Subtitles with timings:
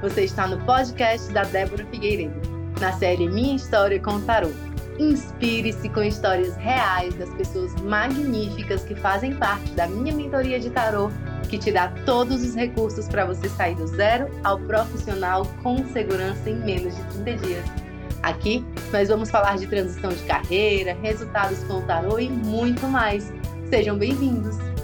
[0.00, 2.40] Você está no podcast da Débora Figueiredo,
[2.80, 4.50] na série Minha História com Tarô.
[4.96, 11.10] Inspire-se com histórias reais das pessoas magníficas que fazem parte da minha mentoria de tarô,
[11.48, 16.48] que te dá todos os recursos para você sair do zero ao profissional com segurança
[16.48, 17.64] em menos de 30 dias.
[18.22, 23.32] Aqui nós vamos falar de transição de carreira, resultados com o tarô e muito mais.
[23.68, 24.77] Sejam bem-vindos!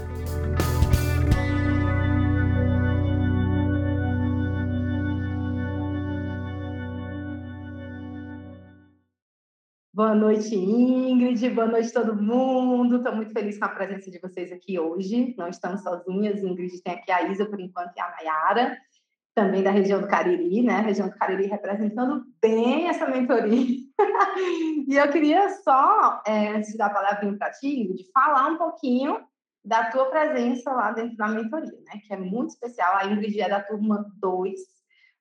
[9.94, 11.48] Boa noite, Ingrid.
[11.50, 12.96] Boa noite, todo mundo.
[12.96, 15.36] Estou muito feliz com a presença de vocês aqui hoje.
[15.38, 16.42] Não estamos sozinhas.
[16.42, 18.76] Ingrid tem aqui a Isa, por enquanto, e a Mayara,
[19.36, 20.78] também da região do Cariri, né?
[20.78, 23.78] A região do Cariri representando bem essa mentoria.
[24.88, 28.58] e eu queria só, é, antes de dar a palavrinha para ti, Ingrid, falar um
[28.58, 29.20] pouquinho
[29.64, 32.00] da tua presença lá dentro da mentoria, né?
[32.04, 32.96] Que é muito especial.
[32.96, 34.58] A Ingrid é da turma 2,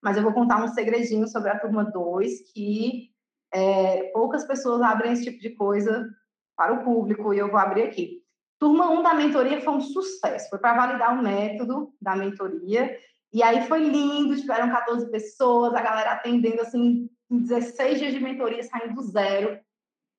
[0.01, 3.12] mas eu vou contar um segredinho sobre a turma 2 que
[3.53, 6.09] é, poucas pessoas abrem esse tipo de coisa
[6.57, 8.23] para o público e eu vou abrir aqui.
[8.59, 12.97] Turma 1 da mentoria foi um sucesso, foi para validar o método da mentoria.
[13.31, 18.19] E aí foi lindo, tiveram 14 pessoas, a galera atendendo assim, em 16 dias de
[18.19, 19.59] mentoria, saindo do zero.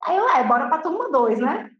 [0.03, 1.71] Aí eu, é, bora para turma 2, né?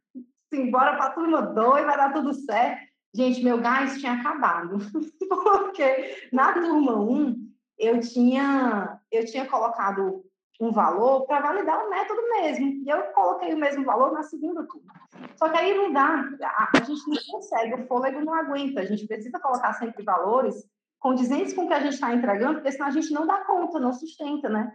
[0.53, 2.83] Sim, bora para turma 2, vai dar tudo certo.
[3.15, 4.79] Gente, meu gás tinha acabado.
[5.29, 7.37] Porque na turma 1,
[7.79, 10.25] eu tinha, eu tinha colocado
[10.61, 12.67] um valor para validar o método mesmo.
[12.67, 14.93] E eu coloquei o mesmo valor na segunda turma.
[15.37, 18.81] Só que aí não dá, a, gente não consegue, o fôlego não aguenta.
[18.81, 20.55] A gente precisa colocar sempre valores
[21.01, 23.81] condizentes com o que a gente está entregando, porque senão a gente não dá conta,
[23.81, 24.73] não sustenta, né?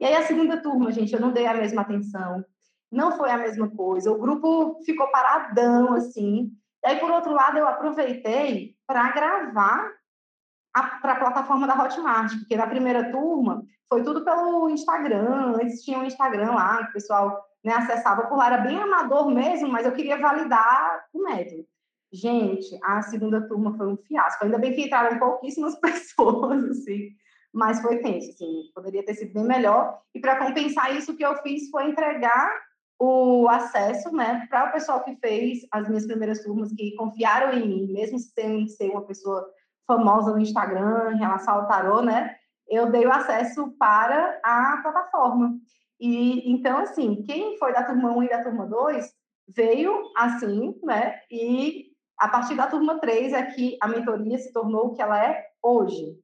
[0.00, 2.44] E aí a segunda turma, gente, eu não dei a mesma atenção,
[2.90, 6.50] não foi a mesma coisa, o grupo ficou paradão, assim.
[6.84, 9.90] E aí, por outro lado, eu aproveitei para gravar
[10.82, 15.98] para a plataforma da Hotmart, porque na primeira turma foi tudo pelo Instagram, antes tinha
[15.98, 19.86] um Instagram lá, que o pessoal né, acessava por lá, era bem amador mesmo, mas
[19.86, 21.64] eu queria validar o método.
[22.12, 27.10] Gente, a segunda turma foi um fiasco, ainda bem que entraram pouquíssimas pessoas, assim,
[27.52, 31.24] mas foi tenso, assim, poderia ter sido bem melhor, e para compensar isso, o que
[31.24, 32.50] eu fiz foi entregar
[33.00, 37.66] o acesso, né, para o pessoal que fez as minhas primeiras turmas, que confiaram em
[37.66, 39.46] mim, mesmo sem ser uma pessoa
[39.88, 42.36] famosa no Instagram em relação ao tarô, né?
[42.68, 45.58] Eu dei o acesso para a plataforma.
[45.98, 49.10] E então, assim, quem foi da turma 1 e da turma 2
[49.48, 51.18] veio assim, né?
[51.30, 51.86] E
[52.18, 55.46] a partir da turma 3 é que a mentoria se tornou o que ela é
[55.62, 56.18] hoje.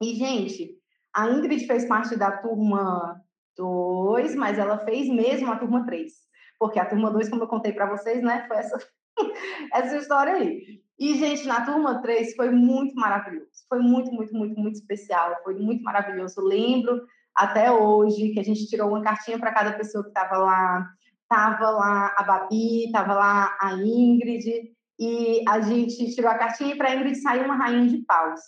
[0.00, 0.78] E, gente,
[1.14, 3.20] a Ingrid fez parte da turma
[3.56, 6.12] 2, mas ela fez mesmo a turma 3.
[6.58, 8.78] Porque a turma 2, como eu contei para vocês, né, foi essa,
[9.74, 10.80] essa história aí.
[11.00, 13.48] E, gente, na turma 3 foi muito maravilhoso.
[13.66, 15.34] Foi muito, muito, muito, muito especial.
[15.42, 16.38] Foi muito maravilhoso.
[16.38, 17.00] Eu lembro
[17.34, 20.86] até hoje que a gente tirou uma cartinha para cada pessoa que estava lá.
[21.26, 26.76] Tava lá a Babi, tava lá a Ingrid, e a gente tirou a cartinha e
[26.76, 28.40] para a Ingrid sair uma rainha de paus.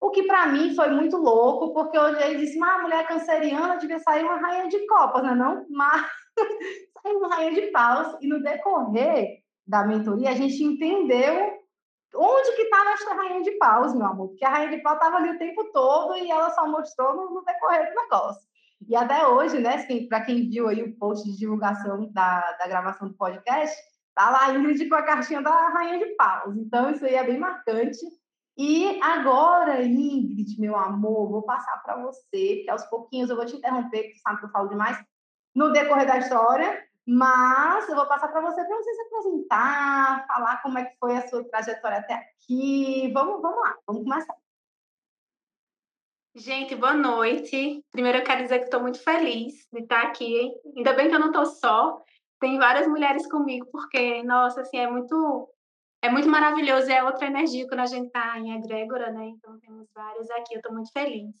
[0.00, 3.06] O que para mim foi muito louco, porque eu olhei e disse, mas a mulher
[3.06, 5.66] canceriana devia sair uma rainha de copas, não é não?
[5.68, 6.06] Mas
[7.02, 11.65] saiu uma rainha de paus, e no decorrer da mentoria, a gente entendeu
[12.16, 14.28] onde que estava esta rainha de paus, meu amor?
[14.28, 17.34] Porque a rainha de paus estava ali o tempo todo e ela só mostrou no,
[17.34, 18.42] no decorrer do negócio.
[18.88, 23.08] E até hoje, né, para quem viu aí o post de divulgação da, da gravação
[23.08, 23.76] do podcast,
[24.14, 26.56] tá lá a Ingrid com a cartinha da rainha de paus.
[26.56, 27.98] Então, isso aí é bem marcante.
[28.56, 33.56] E agora, Ingrid, meu amor, vou passar para você, que aos pouquinhos eu vou te
[33.56, 34.98] interromper, porque sabe que eu falo demais,
[35.54, 40.60] no decorrer da história, mas eu vou passar para você para você se apresentar, falar
[40.60, 43.10] como é que foi a sua trajetória até aqui.
[43.12, 44.34] Vamos, vamos lá, vamos começar.
[46.34, 47.82] Gente, boa noite.
[47.92, 50.52] Primeiro eu quero dizer que estou muito feliz de estar aqui.
[50.76, 52.02] Ainda bem que eu não estou só.
[52.40, 55.48] Tem várias mulheres comigo, porque, nossa, assim, é muito
[56.02, 59.26] é muito maravilhoso, é outra energia quando a gente está em egrégora, né?
[59.28, 61.34] Então temos várias aqui, eu estou muito feliz.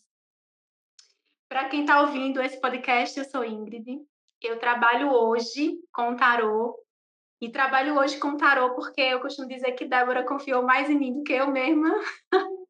[1.48, 4.00] Para quem está ouvindo esse podcast, eu sou Ingrid,
[4.42, 6.78] eu trabalho hoje com tarô
[7.40, 11.12] e trabalho hoje com tarô porque eu costumo dizer que Débora confiou mais em mim
[11.12, 11.88] do que eu mesma.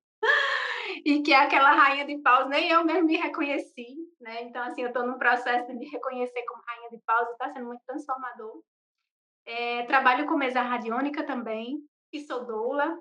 [1.05, 4.43] e que é aquela rainha de paus, nem eu mesmo me reconheci, né?
[4.43, 7.53] Então, assim, eu estou num processo de me reconhecer como rainha de paus e está
[7.53, 8.63] sendo muito transformador.
[9.45, 11.79] É, trabalho com mesa radiônica também
[12.13, 12.99] e sou doula.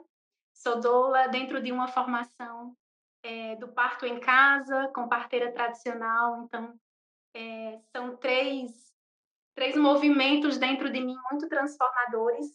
[0.54, 2.76] Sou doula dentro de uma formação
[3.24, 6.78] é, do parto em casa, com parteira tradicional, então
[7.36, 8.72] é, são três,
[9.54, 12.48] três movimentos dentro de mim muito transformadores.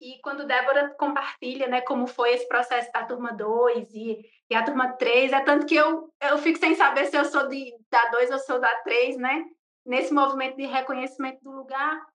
[0.00, 4.64] E quando Débora compartilha, né, como foi esse processo da turma 2 e, e a
[4.64, 8.06] turma 3, é tanto que eu, eu fico sem saber se eu sou de, da
[8.10, 9.44] 2 ou sou da 3, né?
[9.84, 12.06] Nesse movimento de reconhecimento do lugar.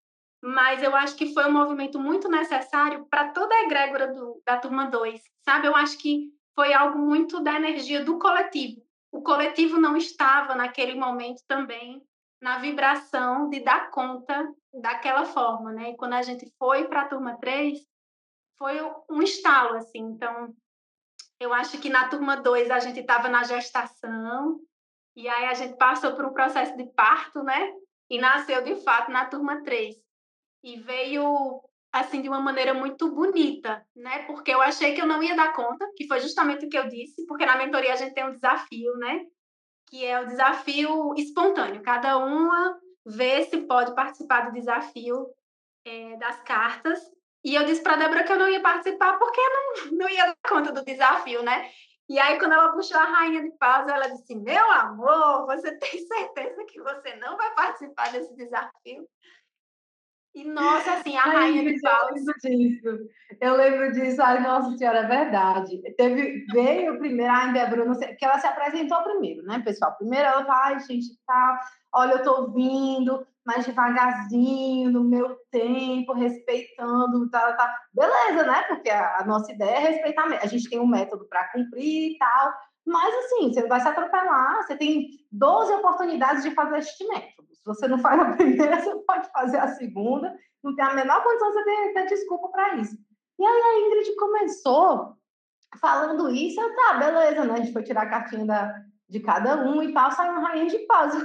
[0.42, 4.58] Mas eu acho que foi um movimento muito necessário para toda a egrégora do, da
[4.58, 5.68] turma 2, sabe?
[5.68, 8.82] Eu acho que foi algo muito da energia do coletivo.
[9.14, 12.02] O coletivo não estava naquele momento também
[12.42, 15.92] na vibração de dar conta daquela forma, né?
[15.92, 17.80] E quando a gente foi para a turma 3,
[18.58, 20.00] foi um estalo, assim.
[20.00, 20.54] Então,
[21.40, 24.60] eu acho que na turma 2 a gente estava na gestação,
[25.16, 27.72] e aí a gente passou por um processo de parto, né?
[28.10, 29.96] E nasceu de fato na turma 3.
[30.64, 31.62] E veio
[31.94, 34.24] assim de uma maneira muito bonita, né?
[34.24, 36.90] Porque eu achei que eu não ia dar conta, que foi justamente o que eu
[36.90, 39.24] disse, porque na mentoria a gente tem um desafio, né?
[39.88, 41.84] Que é o desafio espontâneo.
[41.84, 45.28] Cada uma vê se pode participar do desafio
[45.86, 47.00] é, das cartas.
[47.46, 50.50] E eu disse para Débora que eu não ia participar porque não, não ia dar
[50.50, 51.70] conta do desafio, né?
[52.10, 56.06] E aí, quando ela puxou a rainha de paz, ela disse: Meu amor, você tem
[56.08, 59.08] certeza que você não vai participar desse desafio?
[60.36, 62.10] E, nossa, assim, a rainha de paus.
[62.10, 63.10] Eu lembro disso.
[63.40, 64.22] Eu lembro disso.
[64.22, 65.82] Ai, nossa senhora, é verdade.
[65.96, 69.96] Teve, veio primeiro, ai, Débora, não sei, que ela se apresentou primeiro, né, pessoal?
[69.96, 71.60] Primeiro ela fala, ai, gente, tá,
[71.94, 77.82] olha, eu tô vindo, mais devagarzinho, no meu tempo, respeitando, tá, tá.
[77.94, 78.64] Beleza, né?
[78.64, 80.26] Porque a, a nossa ideia é respeitar.
[80.42, 82.54] A gente tem um método para cumprir e tal.
[82.86, 87.48] Mas, assim, você não vai se atropelar, você tem 12 oportunidades de fazer este método.
[87.54, 91.24] Se você não faz a primeira, você pode fazer a segunda, não tem a menor
[91.24, 92.96] condição de ter, ter desculpa para isso.
[93.40, 95.18] E aí a Ingrid começou
[95.80, 97.54] falando isso, eu, tá, beleza, né?
[97.54, 98.76] A gente foi tirar a cartinha da,
[99.10, 101.14] de cada um e tal, saiu uma rainha de paz.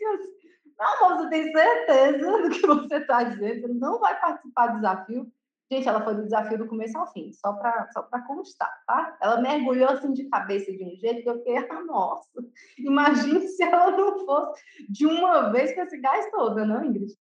[0.00, 0.38] Eu assim,
[0.78, 5.26] não, você tem certeza do que você está dizendo, você não vai participar do desafio.
[5.70, 9.18] Gente, ela foi do desafio do começo ao fim, só para só constar, tá?
[9.20, 12.42] Ela mergulhou assim de cabeça de um jeito que eu fiquei, ah, nossa,
[12.78, 17.12] imagine se ela não fosse de uma vez com esse gás todo, não, Ingrid?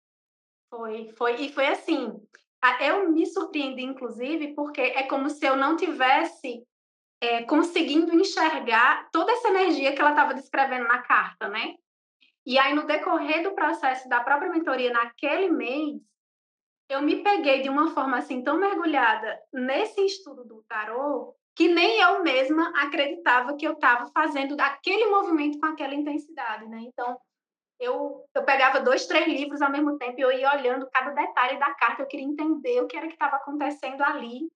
[0.69, 2.13] Foi, foi, e foi assim.
[2.81, 6.65] Eu me surpreendi, inclusive, porque é como se eu não tivesse
[7.21, 11.75] é, conseguindo enxergar toda essa energia que ela estava descrevendo na carta, né?
[12.45, 16.01] E aí, no decorrer do processo da própria mentoria, naquele mês,
[16.89, 21.99] eu me peguei de uma forma assim tão mergulhada nesse estudo do tarô que nem
[21.99, 26.81] eu mesma acreditava que eu estava fazendo aquele movimento com aquela intensidade, né?
[26.81, 27.19] Então,
[27.79, 31.57] eu, eu pegava dois, três livros ao mesmo tempo e eu ia olhando cada detalhe
[31.57, 34.47] da carta, eu queria entender o que era que estava acontecendo ali,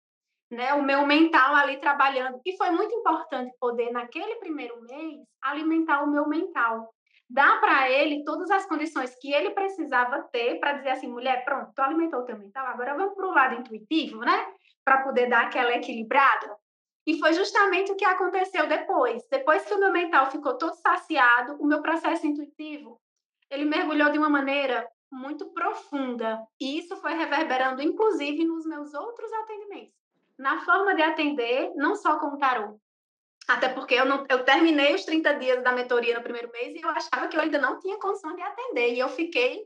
[0.52, 0.76] né?
[0.76, 2.40] O meu mental ali trabalhando.
[2.46, 6.94] E foi muito importante poder, naquele primeiro mês, alimentar o meu mental
[7.32, 11.72] dá para ele todas as condições que ele precisava ter para dizer assim, mulher, pronto,
[11.74, 14.54] tu alimentou o teu mental, agora vamos para o lado intuitivo, né?
[14.84, 16.56] Para poder dar aquela equilibrada.
[17.08, 19.26] E foi justamente o que aconteceu depois.
[19.30, 23.00] Depois que o meu mental ficou todo saciado, o meu processo intuitivo,
[23.50, 26.40] ele mergulhou de uma maneira muito profunda.
[26.60, 29.96] E isso foi reverberando, inclusive, nos meus outros atendimentos.
[30.38, 32.80] Na forma de atender, não só com o tarô,
[33.54, 36.82] até porque eu, não, eu terminei os 30 dias da mentoria no primeiro mês e
[36.82, 38.94] eu achava que eu ainda não tinha condição de atender.
[38.94, 39.64] E eu fiquei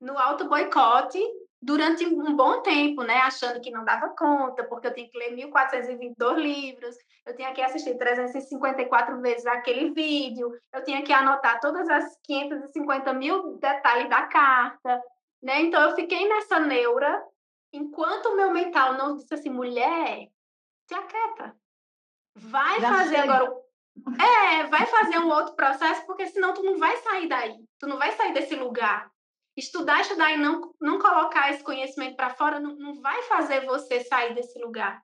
[0.00, 1.20] no alto boicote
[1.60, 3.18] durante um bom tempo, né?
[3.18, 7.62] Achando que não dava conta, porque eu tinha que ler 1.422 livros, eu tinha que
[7.62, 14.26] assistir 354 vezes aquele vídeo, eu tinha que anotar todas as 550 mil detalhes da
[14.26, 15.00] carta,
[15.40, 15.60] né?
[15.62, 17.22] Então eu fiquei nessa neura,
[17.72, 20.28] enquanto o meu mental não disse assim, mulher,
[20.88, 21.54] se aquieta,
[22.34, 23.62] Vai Já fazer agora.
[24.18, 27.54] É, vai fazer um outro processo, porque senão tu não vai sair daí.
[27.78, 29.10] Tu não vai sair desse lugar.
[29.56, 34.00] Estudar, estudar e não, não colocar esse conhecimento para fora não, não vai fazer você
[34.00, 35.02] sair desse lugar.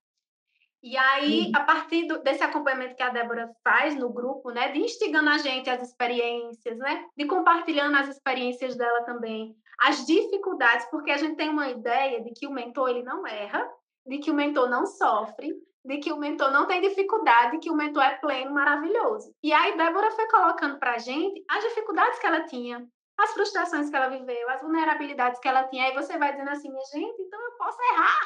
[0.82, 4.78] E aí, a partir do, desse acompanhamento que a Débora faz no grupo, né, de
[4.78, 11.11] instigando a gente as experiências, né, de compartilhando as experiências dela também, as dificuldades, porque
[11.11, 13.68] a gente tem uma ideia de que o mentor ele não erra,
[14.06, 15.52] de que o mentor não sofre,
[15.88, 19.35] de que o mentor não tem dificuldade, que o mentor é pleno, maravilhoso.
[19.42, 22.87] E aí Débora foi colocando para a gente as dificuldades que ela tinha,
[23.18, 25.87] as frustrações que ela viveu, as vulnerabilidades que ela tinha.
[25.87, 28.21] Aí você vai dizendo assim, gente, então eu posso errar,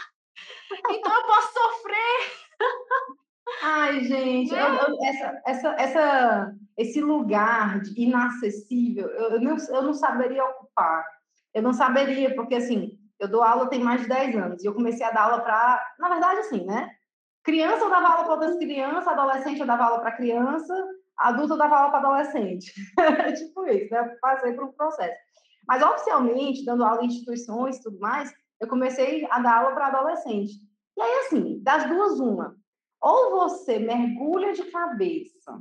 [0.91, 2.33] então eu posso sofrer.
[3.63, 9.95] Ai, gente, eu, eu, essa, essa, essa, esse lugar inacessível, eu, eu, não, eu não
[9.95, 11.05] saberia ocupar.
[11.55, 14.75] Eu não saberia, porque assim, eu dou aula tem mais de 10 anos e eu
[14.75, 16.91] comecei a dar aula para, na verdade, assim, né?
[17.45, 20.75] Criança eu dava aula para outras crianças, adolescente eu dava aula para criança,
[21.17, 22.73] adulto eu dava aula para adolescente.
[23.37, 24.17] tipo isso, né?
[24.21, 25.17] Passei por um processo.
[25.67, 29.89] Mas oficialmente, dando aula em instituições e tudo mais, eu comecei a dar aula para
[29.89, 30.53] adolescente.
[30.97, 32.57] E aí, assim, das duas, uma.
[33.01, 35.61] Ou você mergulha de cabeça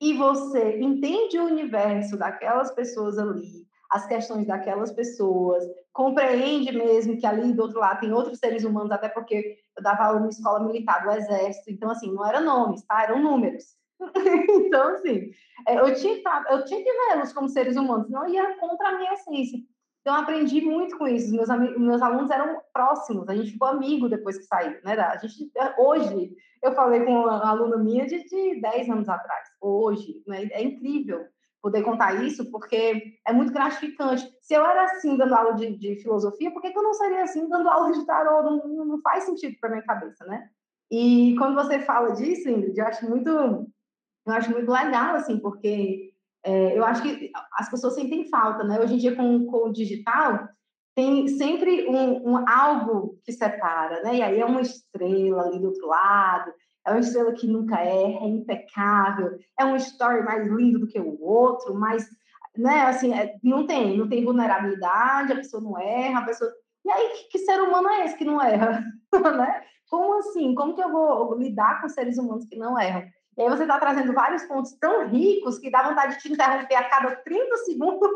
[0.00, 7.26] e você entende o universo daquelas pessoas ali, as questões daquelas pessoas, compreende mesmo que
[7.26, 10.64] ali do outro lado tem outros seres humanos, até porque eu dava aula na escola
[10.64, 13.02] militar do exército, então assim, não eram nomes, tá?
[13.02, 13.64] Eram números.
[14.50, 15.30] então, assim,
[15.66, 19.14] é, eu tinha, eu tinha que vê-los como seres humanos, não ia contra a minha
[19.14, 19.58] essência.
[20.00, 21.34] Então, aprendi muito com isso.
[21.34, 24.92] Meus, meus alunos eram próximos, a gente ficou amigo depois que saiu, né?
[24.92, 26.30] A gente, hoje,
[26.62, 30.44] eu falei com uma aluna minha de, de 10 anos atrás, hoje, né?
[30.52, 31.26] É incrível
[31.66, 34.24] poder contar isso, porque é muito gratificante.
[34.40, 37.24] Se eu era assim dando aula de, de filosofia, por que, que, eu não seria
[37.24, 38.40] assim dando aula de tarô?
[38.40, 40.48] Não, não faz sentido para minha cabeça, né?
[40.88, 46.12] E quando você fala disso, Ingrid, eu acho muito, eu acho muito legal, assim, porque
[46.44, 48.78] é, eu acho que as pessoas sentem falta, né?
[48.78, 50.48] Hoje em dia, com, com o digital,
[50.94, 54.18] tem sempre um, um, algo que separa, né?
[54.18, 56.52] E aí é uma estrela ali do outro lado,
[56.86, 61.00] é uma estrela que nunca erra, é impecável, é um story mais lindo do que
[61.00, 62.08] o outro, mas,
[62.56, 66.50] né, assim, é, não tem, não tem vulnerabilidade, a pessoa não erra, a pessoa...
[66.84, 68.84] E aí, que, que ser humano é esse que não erra,
[69.36, 69.64] né?
[69.90, 70.54] Como assim?
[70.54, 73.02] Como que eu vou lidar com seres humanos que não erram?
[73.36, 76.76] E aí você está trazendo vários pontos tão ricos que dá vontade de te interromper
[76.76, 78.08] a cada 30 segundos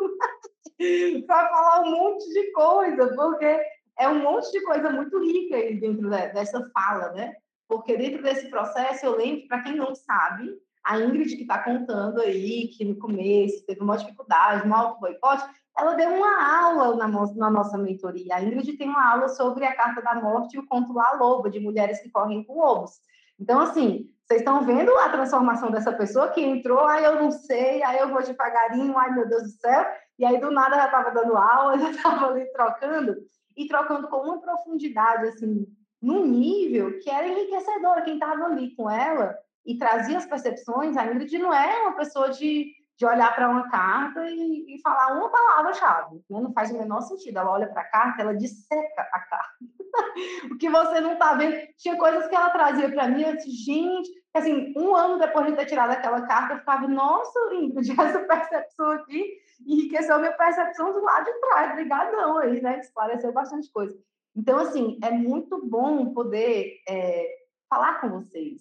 [1.26, 3.60] para falar um monte de coisa, porque
[3.98, 7.34] é um monte de coisa muito rica aí dentro dessa fala, né?
[7.70, 10.50] Porque dentro desse processo, eu lembro, para quem não sabe,
[10.84, 15.44] a Ingrid que está contando aí, que no começo teve uma dificuldade, um auto boicote,
[15.78, 18.34] ela deu uma aula na, na, nossa mentoria.
[18.34, 21.48] A Ingrid tem uma aula sobre a Carta da Morte e o conto La Loba,
[21.48, 22.90] de mulheres que correm com lobos.
[23.38, 27.84] Então, assim, vocês estão vendo a transformação dessa pessoa que entrou, aí eu não sei,
[27.84, 29.86] aí eu vou devagarinho, ai meu Deus do céu,
[30.18, 33.14] e aí do nada já estava dando aula, já estava ali trocando,
[33.56, 35.66] e trocando com uma profundidade, assim,
[36.00, 38.02] num nível que era enriquecedor.
[38.02, 42.30] Quem estava ali com ela e trazia as percepções, a Ingrid não é uma pessoa
[42.30, 46.40] de, de olhar para uma carta e, e falar uma palavra-chave, né?
[46.40, 47.38] não faz o menor sentido.
[47.38, 49.54] Ela olha para a carta, ela disseca a carta.
[50.50, 51.56] o que você não está vendo.
[51.76, 55.56] Tinha coisas que ela trazia para mim, eu disse, gente, assim, um ano depois de
[55.56, 60.92] ter tirado aquela carta, eu ficava, nossa, Ingrid, essa percepção aqui enriqueceu a minha percepção
[60.92, 62.78] do lado de trás, obrigadão aí, né?
[62.78, 63.96] Esclareceu bastante coisa.
[64.36, 67.26] Então, assim, é muito bom poder é,
[67.68, 68.60] falar com vocês,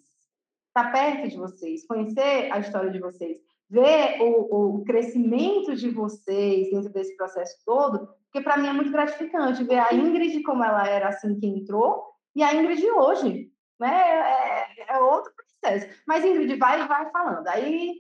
[0.68, 3.38] estar perto de vocês, conhecer a história de vocês,
[3.70, 8.92] ver o, o crescimento de vocês dentro desse processo todo, porque para mim é muito
[8.92, 13.92] gratificante ver a Ingrid como ela era assim que entrou e a Ingrid hoje, né?
[13.92, 15.88] É, é outro processo.
[16.08, 18.00] Mas Ingrid vai vai falando, aí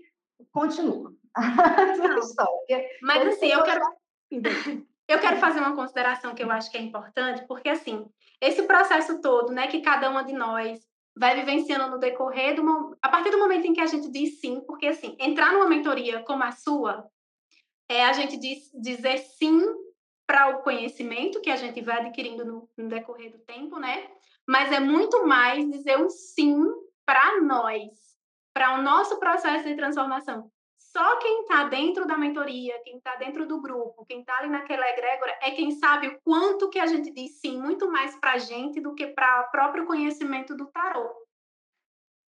[0.52, 1.14] continua.
[3.02, 3.82] Mas assim, eu quero
[5.10, 8.08] eu quero fazer uma consideração que eu acho que é importante, porque assim,
[8.40, 10.80] esse processo todo, né, que cada uma de nós
[11.18, 14.62] vai vivenciando no decorrer do a partir do momento em que a gente diz sim,
[14.62, 17.10] porque assim, entrar numa mentoria como a sua
[17.90, 19.60] é a gente diz, dizer sim
[20.28, 24.08] para o conhecimento que a gente vai adquirindo no, no decorrer do tempo, né?
[24.48, 26.64] Mas é muito mais dizer um sim
[27.04, 27.90] para nós,
[28.54, 30.52] para o nosso processo de transformação.
[31.00, 34.86] Só quem está dentro da mentoria, quem está dentro do grupo, quem está ali naquela
[34.90, 38.38] egrégora, é quem sabe o quanto que a gente diz sim, muito mais para a
[38.38, 41.10] gente do que para o próprio conhecimento do tarô.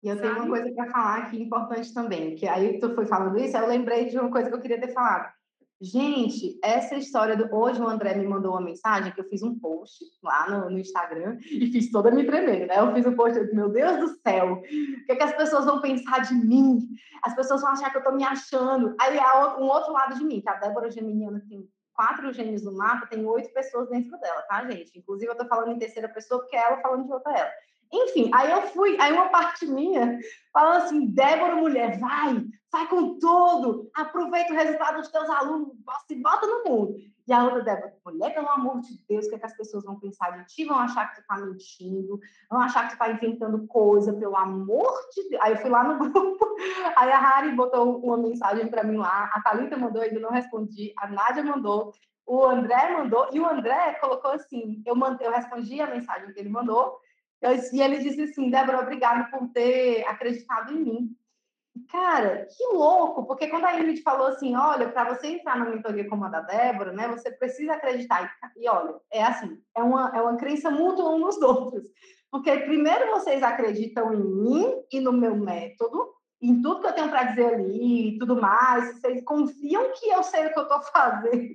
[0.00, 0.28] E eu sabe?
[0.28, 3.66] tenho uma coisa para falar aqui importante também, que aí tu foi falando isso, eu
[3.66, 5.32] lembrei de uma coisa que eu queria ter falado.
[5.84, 7.52] Gente, essa história do.
[7.52, 10.78] Hoje o André me mandou uma mensagem que eu fiz um post lá no, no
[10.78, 12.78] Instagram e fiz toda me tremendo, né?
[12.78, 15.80] Eu fiz um post, meu Deus do céu, o que, é que as pessoas vão
[15.80, 16.86] pensar de mim?
[17.24, 18.94] As pessoas vão achar que eu tô me achando.
[19.00, 22.76] Aí há um outro lado de mim, que a Débora Geminiana tem quatro gêmeos no
[22.76, 24.96] mapa, tem oito pessoas dentro dela, tá, gente?
[24.96, 27.50] Inclusive eu tô falando em terceira pessoa porque é ela falando de outra ela.
[27.92, 30.18] Enfim, aí eu fui, aí uma parte minha
[30.52, 35.68] falando assim, Débora, mulher, vai, vai com tudo, aproveita o resultado dos teus alunos,
[36.06, 36.94] se bota no mundo.
[37.26, 39.84] E a outra Débora, mulher, pelo amor de Deus, o que, é que as pessoas
[39.84, 40.64] vão pensar de ti?
[40.64, 42.18] Vão achar que tu tá mentindo,
[42.50, 45.42] vão achar que tu tá inventando coisa, pelo amor de Deus.
[45.42, 46.56] Aí eu fui lá no grupo,
[46.96, 50.92] aí a Harry botou uma mensagem para mim lá, a Thalita mandou, ainda não respondi,
[50.98, 51.92] a Nádia mandou,
[52.26, 56.40] o André mandou, e o André colocou assim, eu, mandei, eu respondi a mensagem que
[56.40, 56.98] ele mandou,
[57.72, 61.16] e ele disse assim, Débora, obrigado por ter acreditado em mim.
[61.90, 66.08] Cara, que louco, porque quando a Ingrid falou assim, olha, para você entrar na mentoria
[66.08, 68.32] como a da Débora, né, você precisa acreditar.
[68.56, 71.84] E, olha, é assim, é uma, é uma crença mútua um nos outros.
[72.30, 77.08] Porque primeiro vocês acreditam em mim e no meu método, em tudo que eu tenho
[77.08, 80.82] para dizer ali e tudo mais, vocês confiam que eu sei o que eu estou
[80.92, 81.52] fazendo.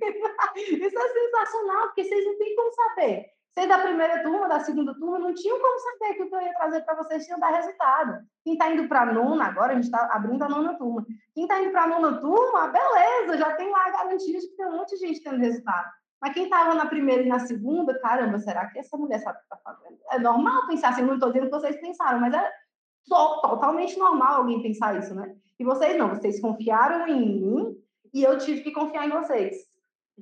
[0.56, 4.94] Isso é sensacional, porque vocês não têm como saber Vocês da primeira turma, da segunda
[4.94, 7.50] turma, não tinham como saber que o que eu ia trazer para vocês tinha dar
[7.50, 8.20] resultado.
[8.44, 11.04] Quem está indo para a nona, agora a gente está abrindo a nona turma.
[11.34, 14.56] Quem está indo para a nona turma, beleza, já tem lá a garantia de que
[14.56, 15.90] tem um monte de gente tendo resultado.
[16.20, 19.40] Mas quem estava na primeira e na segunda, caramba, será que essa mulher sabe o
[19.40, 19.98] que está fazendo?
[20.12, 22.52] É normal pensar assim, não estou dizendo que vocês pensaram, mas é
[23.08, 25.34] totalmente normal alguém pensar isso, né?
[25.58, 27.76] E vocês não, vocês confiaram em mim
[28.14, 29.67] e eu tive que confiar em vocês.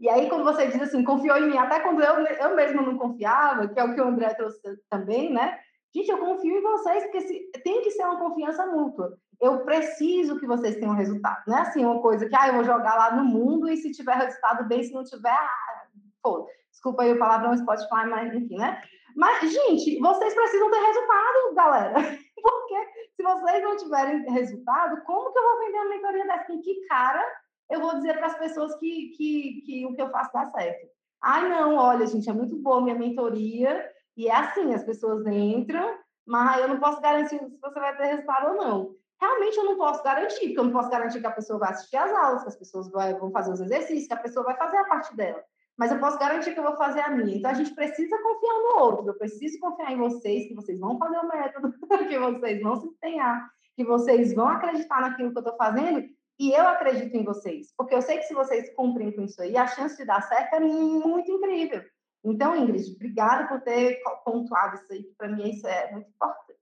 [0.01, 2.99] E aí, quando você diz assim, confiou em mim, até quando eu, eu mesma não
[2.99, 4.61] confiava, que é o que o André trouxe
[4.91, 5.59] também, né?
[5.95, 9.17] Gente, eu confio em vocês, porque se, tem que ser uma confiança mútua.
[9.41, 11.43] Eu preciso que vocês tenham resultado.
[11.47, 13.93] Não é assim uma coisa que, ah, eu vou jogar lá no mundo e se
[13.93, 15.87] tiver resultado bem, se não tiver, ah,
[16.23, 18.83] pô, desculpa aí o palavrão Spotify, mas enfim, né?
[19.17, 21.95] Mas, gente, vocês precisam ter resultado, galera.
[22.43, 22.77] Porque
[23.17, 26.45] se vocês não tiverem resultado, como que eu vou vender uma mentoria dessa?
[26.45, 27.25] Que cara
[27.71, 30.89] eu vou dizer para as pessoas que, que, que o que eu faço dá certo?
[31.23, 35.99] Ai, não, olha, gente, é muito boa minha mentoria, e é assim, as pessoas entram,
[36.27, 38.95] mas eu não posso garantir se você vai ter resultado ou não.
[39.21, 41.97] Realmente eu não posso garantir, porque eu não posso garantir que a pessoa vai assistir
[41.97, 44.85] às aulas, que as pessoas vão fazer os exercícios, que a pessoa vai fazer a
[44.85, 45.43] parte dela
[45.77, 47.37] mas eu posso garantir que eu vou fazer a minha.
[47.37, 49.09] Então a gente precisa confiar no outro.
[49.09, 51.73] Eu preciso confiar em vocês, que vocês vão fazer o método,
[52.09, 56.03] que vocês vão se empenhar, que vocês vão acreditar naquilo que eu estou fazendo.
[56.39, 59.57] E eu acredito em vocês, porque eu sei que se vocês cumprem com isso aí,
[59.57, 61.83] a chance de dar certo é muito incrível.
[62.23, 66.57] Então, Ingrid, obrigada por ter pontuado isso aí, para mim isso é muito importante.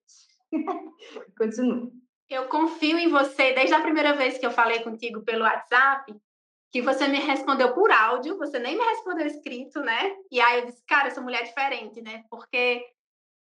[1.37, 1.90] Continua.
[2.28, 6.14] Eu confio em você desde a primeira vez que eu falei contigo pelo WhatsApp
[6.75, 10.16] que você me respondeu por áudio, você nem me respondeu escrito, né?
[10.28, 12.25] E aí eu disse, cara, essa mulher é diferente, né?
[12.28, 12.85] Porque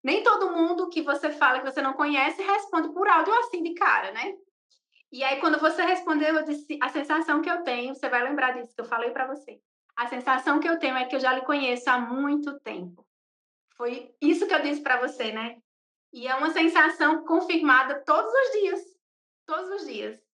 [0.03, 3.75] nem todo mundo que você fala que você não conhece responde por áudio assim de
[3.75, 4.33] cara, né?
[5.11, 8.51] E aí quando você respondeu, eu disse, a sensação que eu tenho, você vai lembrar
[8.51, 9.59] disso que eu falei para você.
[9.95, 13.05] A sensação que eu tenho é que eu já lhe conheço há muito tempo.
[13.75, 15.57] Foi isso que eu disse para você, né?
[16.13, 18.81] E é uma sensação confirmada todos os dias.
[19.45, 20.29] Todos os dias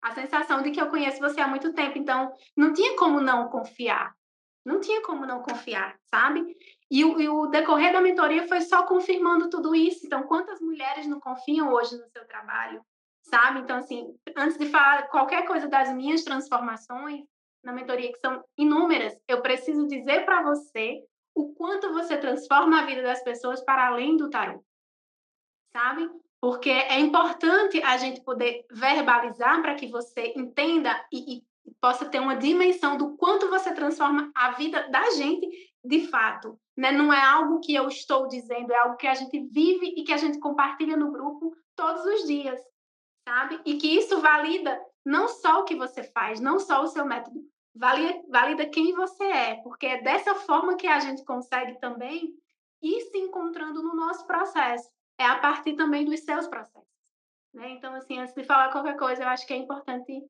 [0.00, 3.48] a sensação de que eu conheço você há muito tempo, então não tinha como não
[3.48, 4.16] confiar.
[4.64, 6.44] Não tinha como não confiar, sabe?
[6.90, 10.04] E o, e o decorrer da mentoria foi só confirmando tudo isso.
[10.04, 12.84] Então, quantas mulheres não confiam hoje no seu trabalho,
[13.28, 13.60] sabe?
[13.60, 17.24] Então, assim, antes de falar qualquer coisa das minhas transformações
[17.62, 21.02] na mentoria, que são inúmeras, eu preciso dizer para você
[21.34, 24.62] o quanto você transforma a vida das pessoas para além do tarot,
[25.72, 26.08] sabe?
[26.40, 31.42] porque é importante a gente poder verbalizar para que você entenda e, e,
[31.80, 35.46] possa ter uma dimensão do quanto você transforma a vida da gente
[35.84, 36.58] de fato.
[36.76, 36.92] Né?
[36.92, 40.12] Não é algo que eu estou dizendo, é algo que a gente vive e que
[40.12, 42.60] a gente compartilha no grupo todos os dias,
[43.28, 43.60] sabe?
[43.66, 47.40] E que isso valida não só o que você faz, não só o seu método,
[47.74, 52.32] valida, valida quem você é, porque é dessa forma que a gente consegue também
[52.82, 54.88] ir se encontrando no nosso processo
[55.18, 56.88] é a partir também dos seus processos.
[57.52, 57.70] Né?
[57.70, 60.22] Então, assim, antes de falar qualquer coisa, eu acho que é importante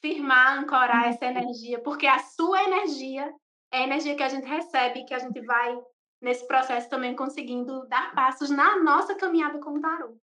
[0.00, 3.32] firmar, ancorar essa energia, porque a sua energia
[3.72, 5.76] é a energia que a gente recebe, que a gente vai,
[6.20, 10.16] nesse processo, também conseguindo dar passos na nossa caminhada com o tarô.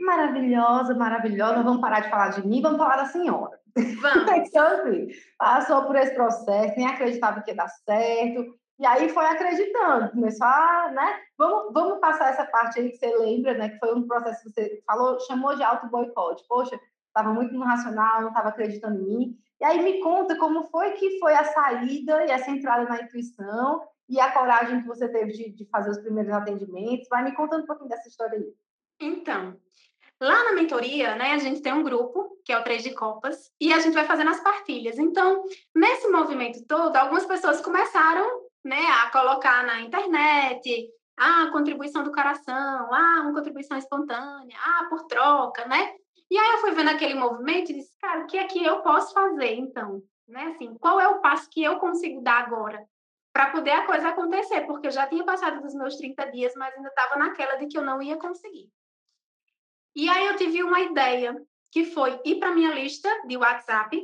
[0.00, 1.62] Maravilhosa, maravilhosa.
[1.62, 3.58] Vamos parar de falar de mim, vamos falar da senhora.
[3.74, 4.30] Vamos.
[4.48, 9.26] então, assim, passou por esse processo, nem acreditava que ia dar certo, e aí foi
[9.26, 11.20] acreditando, começou a, né?
[11.36, 13.70] Vamos, vamos passar essa parte aí que você lembra, né?
[13.70, 16.44] Que foi um processo que você falou, chamou de auto boicote.
[16.48, 19.38] Poxa, estava muito no racional, não estava acreditando em mim.
[19.60, 23.82] E aí me conta como foi que foi a saída e essa entrada na intuição
[24.08, 27.08] e a coragem que você teve de, de fazer os primeiros atendimentos.
[27.08, 28.54] Vai me contando um pouquinho dessa história aí.
[29.00, 29.58] Então,
[30.20, 33.52] Lá na mentoria, né, a gente tem um grupo, que é o Três de Copas,
[33.60, 34.98] e a gente vai fazendo as partilhas.
[34.98, 38.26] Então, nesse movimento todo, algumas pessoas começaram
[38.64, 45.04] né, a colocar na internet, ah, contribuição do coração, ah, uma contribuição espontânea, ah, por
[45.04, 45.94] troca, né?
[46.28, 48.82] E aí eu fui vendo aquele movimento e disse, cara, o que é que eu
[48.82, 50.02] posso fazer, então?
[50.26, 52.84] Né, assim, qual é o passo que eu consigo dar agora
[53.32, 54.62] para poder a coisa acontecer?
[54.62, 57.78] Porque eu já tinha passado dos meus 30 dias, mas ainda estava naquela de que
[57.78, 58.68] eu não ia conseguir.
[59.98, 61.34] E aí eu tive uma ideia,
[61.72, 64.00] que foi ir para minha lista de WhatsApp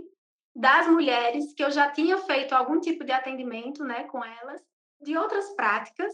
[0.52, 4.60] das mulheres que eu já tinha feito algum tipo de atendimento, né, com elas,
[5.00, 6.12] de outras práticas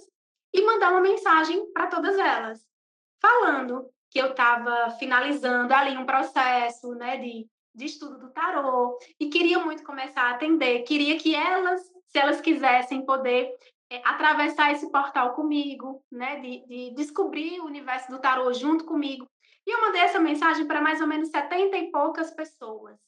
[0.53, 2.63] e mandar uma mensagem para todas elas,
[3.23, 9.31] falando que eu estava finalizando ali um processo, né, de, de estudo do tarô e
[9.31, 13.51] queria muito começar a atender, queria que elas, se elas quisessem, poder
[13.89, 19.27] é, atravessar esse portal comigo, né, de, de descobrir o universo do tarô junto comigo.
[19.67, 22.99] E eu mandei essa mensagem para mais ou menos 70 e poucas pessoas.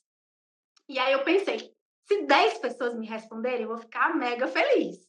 [0.89, 1.75] E aí eu pensei,
[2.07, 5.09] se 10 pessoas me responderem, eu vou ficar mega feliz.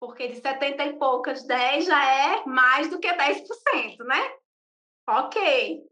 [0.00, 4.36] Porque de 70 e poucas, 10 já é mais do que 10%, né?
[5.08, 5.82] Ok.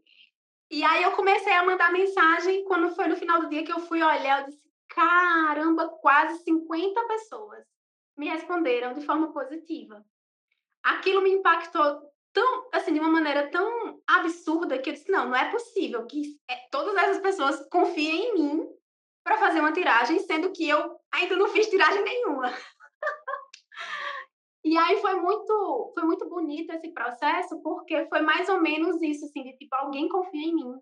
[0.69, 3.79] E aí eu comecei a mandar mensagem quando foi no final do dia que eu
[3.79, 7.63] fui olhar, eu disse, caramba, quase 50 pessoas
[8.17, 10.03] me responderam de forma positiva.
[10.83, 15.35] Aquilo me impactou tão, assim, de uma maneira tão absurda que eu disse, não, não
[15.35, 18.67] é possível que é, todas essas pessoas confiem em mim
[19.23, 22.51] para fazer uma tiragem, sendo que eu ainda não fiz tiragem nenhuma.
[24.65, 29.25] e aí foi muito, foi muito bonito esse processo, porque foi mais ou menos isso,
[29.25, 30.73] assim, de tipo, alguém confia em mim,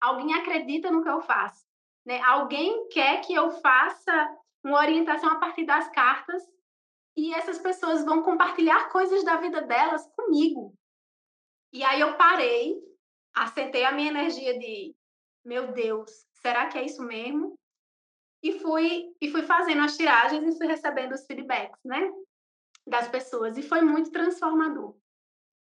[0.00, 1.66] alguém acredita no que eu faço,
[2.06, 2.20] né?
[2.22, 6.42] Alguém quer que eu faça uma orientação a partir das cartas
[7.16, 10.77] e essas pessoas vão compartilhar coisas da vida delas comigo.
[11.72, 12.76] E aí eu parei,
[13.34, 14.94] assentei a minha energia de,
[15.44, 17.58] meu Deus, será que é isso mesmo?
[18.42, 22.10] E fui e fui fazendo as tiragens e fui recebendo os feedbacks, né,
[22.86, 24.96] das pessoas e foi muito transformador.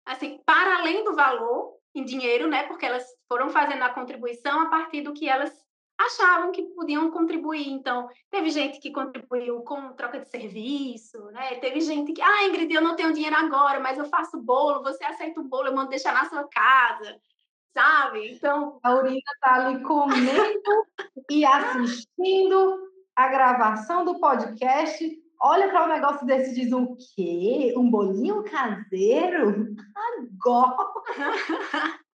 [0.06, 4.70] Assim, para além do valor em dinheiro, né, porque elas foram fazendo a contribuição a
[4.70, 5.66] partir do que elas
[5.98, 7.68] achavam que podiam contribuir.
[7.70, 11.56] Então, teve gente que contribuiu com troca de serviço, né?
[11.56, 15.04] Teve gente que, ah, Ingrid, eu não tenho dinheiro agora, mas eu faço bolo, você
[15.04, 17.20] aceita o bolo, eu mando deixar na sua casa,
[17.74, 18.34] sabe?
[18.34, 18.80] Então.
[18.84, 20.86] A Urina tá ali comendo
[21.30, 25.10] e assistindo a gravação do podcast.
[25.40, 27.74] Olha para um negócio desse diz o quê?
[27.78, 29.76] Um bolinho caseiro?
[29.96, 30.88] Agora!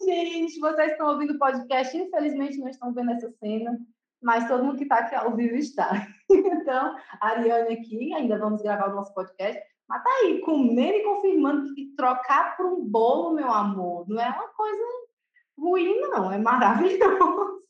[0.00, 3.78] Gente, vocês estão ouvindo o podcast, infelizmente não estão vendo essa cena,
[4.22, 6.06] mas todo mundo que está aqui ao vivo está.
[6.34, 11.02] Então, a Ariane aqui, ainda vamos gravar o nosso podcast, mas tá aí, comendo e
[11.02, 14.82] confirmando que trocar por um bolo, meu amor, não é uma coisa
[15.58, 17.62] ruim, não, é maravilhoso.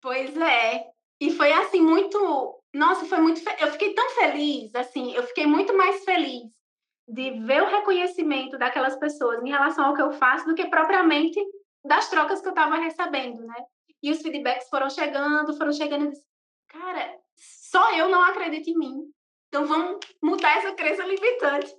[0.00, 0.84] Pois é.
[1.20, 2.62] E foi assim, muito.
[2.72, 3.40] Nossa, foi muito.
[3.58, 6.52] Eu fiquei tão feliz, assim, eu fiquei muito mais feliz
[7.08, 11.40] de ver o reconhecimento daquelas pessoas em relação ao que eu faço do que propriamente
[11.84, 13.56] das trocas que eu estava recebendo, né?
[14.02, 16.24] E os feedbacks foram chegando, foram chegando e disse,
[16.68, 19.12] cara, só eu não acredito em mim.
[19.48, 21.74] Então vamos mudar essa crença limitante.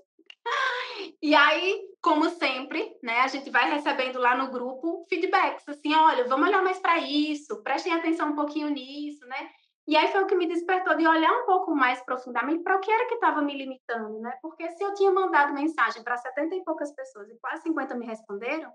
[1.22, 6.26] E aí, como sempre, né, a gente vai recebendo lá no grupo feedbacks, assim, olha,
[6.28, 9.50] vamos olhar mais para isso, prestem atenção um pouquinho nisso, né?
[9.86, 12.80] E aí foi o que me despertou de olhar um pouco mais profundamente para o
[12.80, 14.38] que era que estava me limitando, né?
[14.42, 18.06] Porque se eu tinha mandado mensagem para 70 e poucas pessoas e quase 50 me
[18.06, 18.72] responderam,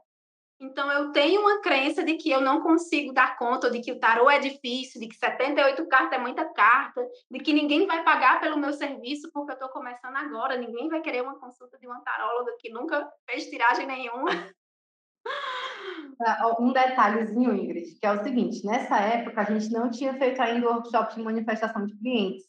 [0.60, 4.00] então eu tenho uma crença de que eu não consigo dar conta, de que o
[4.00, 8.40] tarô é difícil, de que 78 cartas é muita carta, de que ninguém vai pagar
[8.40, 12.00] pelo meu serviço porque eu estou começando agora, ninguém vai querer uma consulta de uma
[12.00, 14.30] taróloga que nunca fez tiragem nenhuma.
[16.20, 20.40] Ah, um detalhezinho, Ingrid, que é o seguinte: nessa época a gente não tinha feito
[20.42, 22.44] ainda o workshop de manifestação de clientes,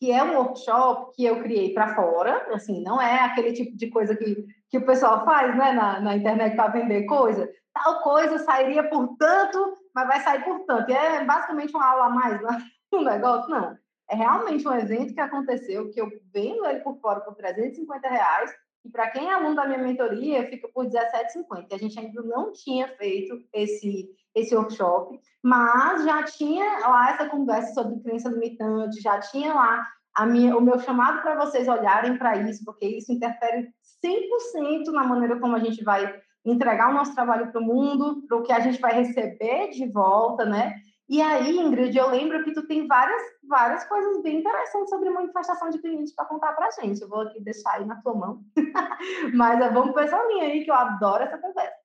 [0.00, 3.88] que é um workshop que eu criei para fora, assim, não é aquele tipo de
[3.90, 7.48] coisa que, que o pessoal faz né, na, na internet para vender coisa.
[7.74, 10.90] Tal coisa sairia por tanto, mas vai sair por tanto.
[10.90, 12.40] E é basicamente uma aula a mais
[12.92, 13.76] no negócio, não.
[14.08, 18.50] É realmente um evento que aconteceu, que eu vendo ele por fora por 350 reais,
[18.84, 21.66] e para quem é aluno da minha mentoria, fica por 17,50.
[21.72, 27.72] A gente ainda não tinha feito esse, esse workshop, mas já tinha lá essa conversa
[27.72, 32.36] sobre crença limitante, já tinha lá a minha, o meu chamado para vocês olharem para
[32.36, 33.68] isso, porque isso interfere
[34.04, 38.36] 100% na maneira como a gente vai entregar o nosso trabalho para o mundo, para
[38.36, 40.74] o que a gente vai receber de volta, né?
[41.08, 45.68] E aí, Ingrid, eu lembro que tu tem várias, várias coisas bem interessantes sobre manifestação
[45.68, 47.02] de clientes para contar para gente.
[47.02, 48.40] Eu vou aqui deixar aí na tua mão.
[49.34, 51.76] Mas vamos para essa linha aí, que eu adoro essa conversa.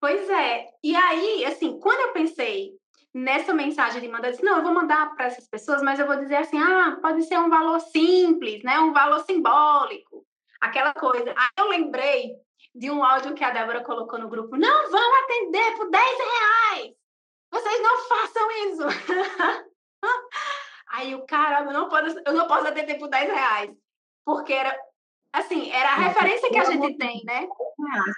[0.00, 0.66] Pois é.
[0.82, 2.72] E aí, assim, quando eu pensei
[3.12, 6.16] nessa mensagem de mandar, assim, não, eu vou mandar para essas pessoas, mas eu vou
[6.16, 8.78] dizer assim, ah, pode ser um valor simples, né?
[8.78, 10.24] Um valor simbólico,
[10.60, 11.34] aquela coisa.
[11.36, 12.34] Aí eu lembrei
[12.74, 16.95] de um áudio que a Débora colocou no grupo, não vão atender por 10 reais.
[17.56, 18.82] Vocês não façam isso!
[20.92, 23.70] Aí o cara, eu não posso, eu não posso atender por 10 reais.
[24.24, 24.76] Porque era,
[25.32, 27.48] assim, era a referência que a gente tem, né?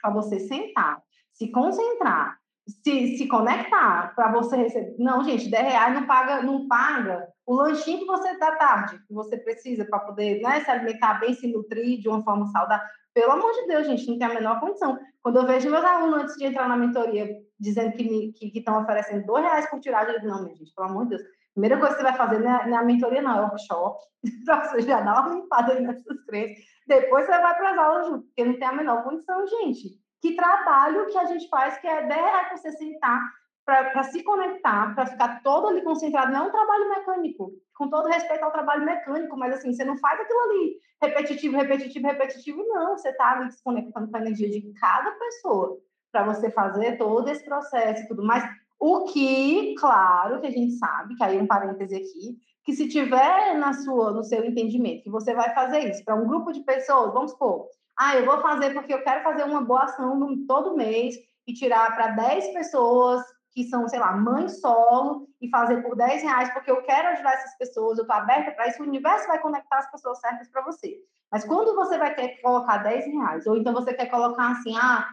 [0.03, 1.01] para você sentar,
[1.33, 4.97] se concentrar, se, se conectar para você receber.
[4.99, 9.15] Não, gente, 10 reais não paga, não paga o lanchinho que você dá tarde, que
[9.15, 12.87] você precisa para poder né, se alimentar bem, se nutrir de uma forma saudável.
[13.15, 14.99] Pelo amor de Deus, gente, não tem a menor condição.
[15.23, 19.45] Quando eu vejo meus alunos antes de entrar na mentoria dizendo que estão oferecendo dois
[19.45, 21.23] reais por tiragem, eu digo, não, minha gente, pelo amor de Deus.
[21.53, 23.45] Primeira coisa que você vai fazer não é, não é a mentoria, não, é o
[23.45, 24.01] workshop,
[24.45, 26.65] para você já dar uma limpada aí nessas crenças.
[26.87, 29.99] Depois você vai para as aulas junto, porque não tem a menor condição, gente.
[30.21, 33.21] Que trabalho que a gente faz, que é 10 reais para você sentar
[33.69, 36.33] para se conectar, para ficar todo ali concentrado.
[36.33, 39.99] Não é um trabalho mecânico, com todo respeito ao trabalho mecânico, mas assim, você não
[39.99, 42.97] faz aquilo ali repetitivo, repetitivo, repetitivo, não.
[42.97, 45.79] Você está ali se conectando com a energia de cada pessoa
[46.11, 48.45] para você fazer todo esse processo e tudo mais.
[48.79, 53.55] O que, claro, que a gente sabe, que aí um parêntese aqui, que se tiver
[53.57, 57.13] na sua, no seu entendimento que você vai fazer isso para um grupo de pessoas,
[57.13, 57.67] vamos supor,
[57.99, 61.17] ah, eu vou fazer porque eu quero fazer uma boa ação todo mês
[61.47, 66.23] e tirar para 10 pessoas que são, sei lá, mãe solo e fazer por 10
[66.23, 69.41] reais porque eu quero ajudar essas pessoas, eu estou aberta para isso, o universo vai
[69.41, 70.97] conectar as pessoas certas para você.
[71.33, 75.09] Mas quando você vai querer colocar 10 reais, ou então você quer colocar assim, ah,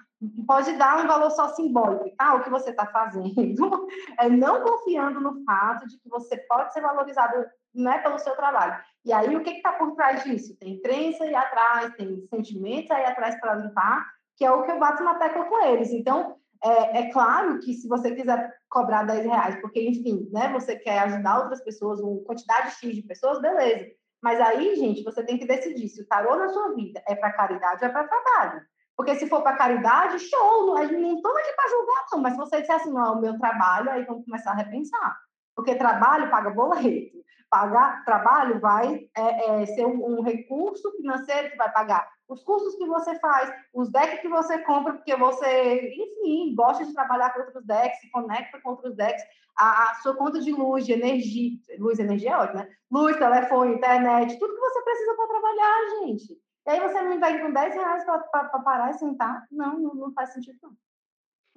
[0.47, 2.35] pode dar um valor só simbólico, tá?
[2.35, 3.87] O que você está fazendo
[4.19, 8.81] é não confiando no fato de que você pode ser valorizado né, pelo seu trabalho.
[9.03, 10.57] E aí, o que está por trás disso?
[10.57, 14.05] Tem crença aí atrás, tem sentimentos aí atrás para limpar,
[14.37, 15.91] que é o que eu bato na tecla com eles.
[15.91, 20.75] Então, é, é, claro que se você quiser cobrar 10 reais, porque, enfim, né, você
[20.77, 23.85] quer ajudar outras pessoas, uma quantidade X de pessoas, beleza.
[24.23, 27.33] Mas aí, gente, você tem que decidir se o tarô na sua vida é para
[27.33, 28.61] caridade ou é para trabalho.
[28.95, 32.21] Porque se for para caridade, show, não estamos aqui para julgar, não.
[32.21, 35.17] Mas se você disser assim, não, é o meu trabalho, aí vamos começar a repensar.
[35.55, 37.23] Porque trabalho paga boleto.
[37.49, 42.75] Pagar trabalho vai é, é, ser um, um, recurso financeiro que vai pagar os cursos
[42.75, 47.41] que você faz, os decks que você compra, porque você, enfim, gosta de trabalhar com
[47.41, 49.23] outros decks, se conecta com outros decks,
[49.57, 52.67] a, a sua conta de luz, de energia, luz energia é né?
[52.91, 56.44] Luz, telefone, internet, tudo que você precisa para trabalhar, gente.
[56.65, 59.45] E aí você não vai com 10 reais para parar e sentar?
[59.51, 60.75] Não, não, faz sentido, não.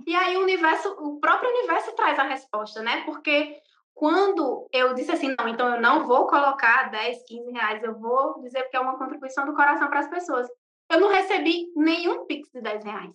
[0.07, 3.05] E aí o universo, o próprio universo traz a resposta, né?
[3.05, 3.61] Porque
[3.95, 8.41] quando eu disse assim, não, então eu não vou colocar 10, 15 reais, eu vou
[8.43, 10.47] dizer que é uma contribuição do coração para as pessoas.
[10.91, 13.15] Eu não recebi nenhum pix de 10 reais.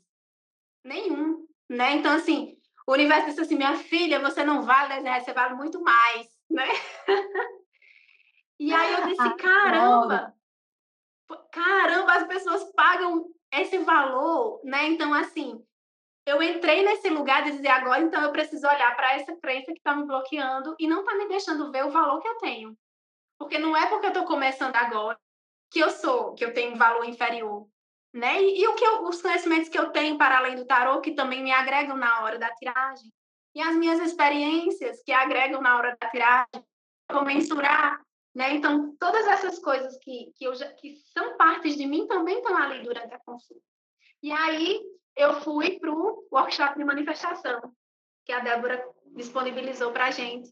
[0.84, 1.94] Nenhum, né?
[1.94, 5.56] Então, assim, o universo disse assim, minha filha, você não vale 10 reais, você vale
[5.56, 6.68] muito mais, né?
[8.60, 10.34] e aí eu disse, caramba,
[11.52, 14.88] caramba, as pessoas pagam esse valor, né?
[14.88, 15.64] Então, assim,
[16.26, 19.78] eu entrei nesse lugar de dizer agora, então eu preciso olhar para essa crença que
[19.78, 22.78] está me bloqueando e não está me deixando ver o valor que eu tenho.
[23.38, 25.20] Porque não é porque eu estou começando agora
[25.70, 27.68] que eu sou, que eu tenho um valor inferior.
[28.14, 28.42] Né?
[28.42, 31.14] E, e o que eu, os conhecimentos que eu tenho para além do tarô, que
[31.14, 33.12] também me agregam na hora da tiragem.
[33.56, 36.66] E as minhas experiências que agregam na hora da tiragem,
[37.12, 38.00] vou mensurar
[38.34, 38.54] né?
[38.56, 42.58] Então, todas essas coisas que, que, eu já, que são partes de mim também estão
[42.58, 43.64] ali durante a consulta.
[44.22, 44.82] E aí,
[45.16, 47.62] eu fui para o workshop de manifestação,
[48.26, 48.84] que a Débora
[49.16, 50.50] disponibilizou para a gente.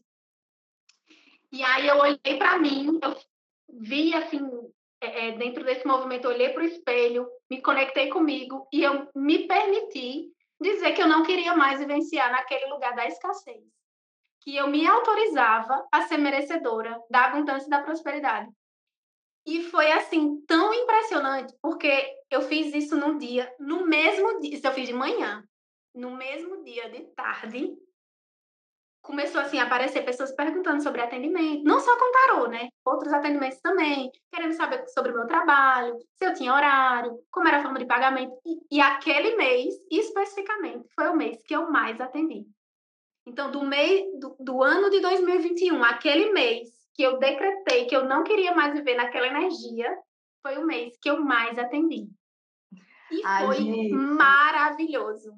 [1.50, 3.16] E aí, eu olhei para mim, eu
[3.68, 4.40] vi, assim,
[5.00, 9.48] é, é dentro desse movimento, olhei para o espelho, me conectei comigo e eu me
[9.48, 13.64] permiti dizer que eu não queria mais vivenciar naquele lugar da escassez
[14.42, 18.50] que eu me autorizava a ser merecedora da abundância e da prosperidade.
[19.46, 24.66] E foi assim tão impressionante, porque eu fiz isso num dia, no mesmo dia, isso
[24.66, 25.42] eu fiz de manhã,
[25.94, 27.76] no mesmo dia de tarde,
[29.02, 32.68] começou assim a aparecer pessoas perguntando sobre atendimento, não só com tarô, né?
[32.84, 37.58] Outros atendimentos também, querendo saber sobre o meu trabalho, se eu tinha horário, como era
[37.58, 38.32] a forma de pagamento.
[38.46, 42.46] E, e aquele mês, especificamente, foi o mês que eu mais atendi.
[43.26, 48.04] Então, do, mês, do, do ano de 2021, aquele mês que eu decretei que eu
[48.04, 49.96] não queria mais viver naquela energia,
[50.42, 52.08] foi o mês que eu mais atendi.
[53.10, 53.92] E Ai, foi gente.
[53.92, 55.34] maravilhoso.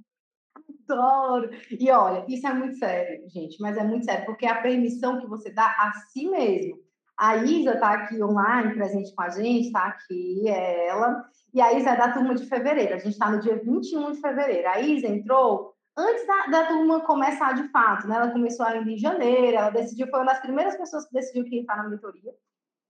[0.89, 1.51] Adoro!
[1.71, 5.21] E olha, isso é muito sério, gente, mas é muito sério, porque é a permissão
[5.21, 6.83] que você dá a si mesmo.
[7.17, 11.25] A Isa está aqui online, presente com a gente, está aqui, é ela.
[11.53, 12.95] E a Isa é da turma de fevereiro.
[12.95, 14.69] A gente está no dia 21 de fevereiro.
[14.69, 18.17] A Isa entrou antes da, da, turma começar de fato, né?
[18.17, 21.57] Ela começou ainda em janeiro, ela decidiu, foi uma das primeiras pessoas que decidiu que
[21.57, 22.35] ia estar na mentoria.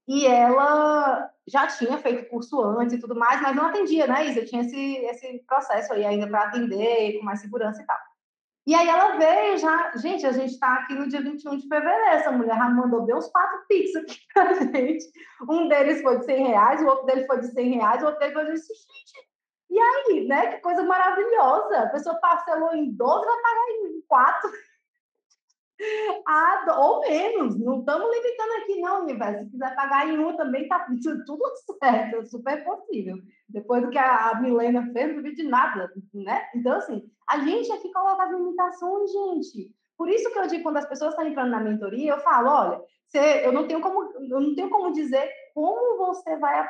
[0.07, 4.45] E ela já tinha feito curso antes e tudo mais, mas não atendia, né, Isa?
[4.45, 7.97] Tinha esse, esse processo aí ainda para atender, com mais segurança e tal.
[8.67, 12.05] E aí ela veio já, gente, a gente está aqui no dia 21 de fevereiro,
[12.07, 15.05] essa mulher já mandou bem uns quatro pix aqui pra gente.
[15.47, 18.19] Um deles foi de 100 reais, o outro dele foi de 100 reais, o outro
[18.19, 19.27] dele foi de, gente,
[19.69, 20.53] e aí, né?
[20.53, 21.79] Que coisa maravilhosa.
[21.79, 24.51] A pessoa parcelou em 12, vai pagar em 4.
[26.25, 27.59] Ah, ou menos.
[27.59, 29.43] Não estamos limitando aqui, não, universo.
[29.43, 30.87] Se quiser pagar em um também, tá
[31.27, 31.43] tudo
[31.83, 32.15] certo.
[32.15, 33.17] É super possível.
[33.49, 36.47] Depois do que a Milena fez, não vi de nada, né?
[36.55, 39.69] Então, assim, a gente aqui coloca as limitações, gente.
[39.97, 42.81] Por isso que eu digo, quando as pessoas estão entrando na mentoria, eu falo, olha,
[43.07, 46.67] você, eu, não tenho como, eu não tenho como dizer como você vai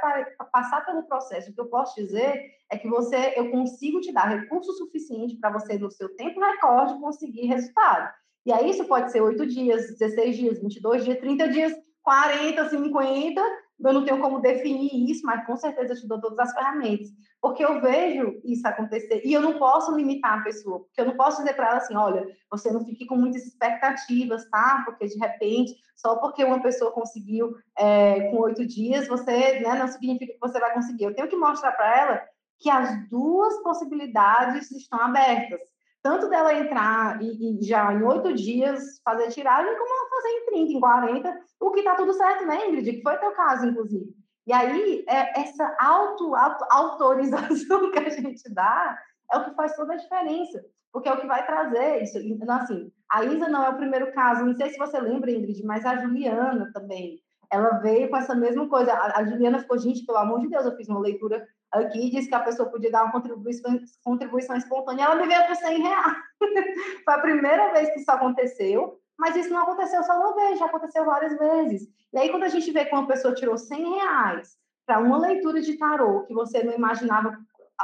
[0.51, 1.49] passar pelo processo.
[1.49, 5.51] O que eu posso dizer é que você, eu consigo te dar recurso suficiente para
[5.51, 8.13] você, no seu tempo recorde, conseguir resultado.
[8.45, 13.41] E aí isso pode ser 8 dias, 16 dias, 22 dias, 30 dias, 40, 50.
[13.83, 17.09] Eu não tenho como definir isso, mas com certeza eu te dou todas as ferramentas.
[17.41, 21.15] Porque eu vejo isso acontecer e eu não posso limitar a pessoa, porque eu não
[21.15, 24.83] posso dizer para ela assim: olha, você não fique com muitas expectativas, tá?
[24.85, 29.87] Porque de repente, só porque uma pessoa conseguiu é, com oito dias, você né, não
[29.87, 31.03] significa que você vai conseguir.
[31.03, 32.21] Eu tenho que mostrar para ela
[32.57, 35.59] que as duas possibilidades estão abertas
[36.05, 40.71] tanto dela entrar e, e já em oito dias fazer tiragem, como fazer em 30,
[40.73, 42.93] em 40, o que está tudo certo, né, Ingrid?
[42.93, 44.13] Que foi teu caso, inclusive.
[44.47, 48.97] E aí, é, essa auto, auto, autorização que a gente dá
[49.31, 52.19] é o que faz toda a diferença, porque é o que vai trazer isso.
[52.19, 55.63] Então, assim, a Isa não é o primeiro caso, não sei se você lembra, Ingrid,
[55.65, 57.19] mas a Juliana também,
[57.51, 58.93] ela veio com essa mesma coisa.
[58.93, 62.27] A, a Juliana ficou, gente, pelo amor de Deus, eu fiz uma leitura aqui disse
[62.27, 66.17] que a pessoa podia dar uma contribuição, contribuição espontânea, ela me veio por 100 reais.
[67.03, 70.65] Foi a primeira vez que isso aconteceu, mas isso não aconteceu só uma vez, já
[70.65, 71.87] aconteceu várias vezes.
[72.13, 75.61] E aí, quando a gente vê que uma pessoa tirou 100 reais para uma leitura
[75.61, 77.37] de tarô que você não imaginava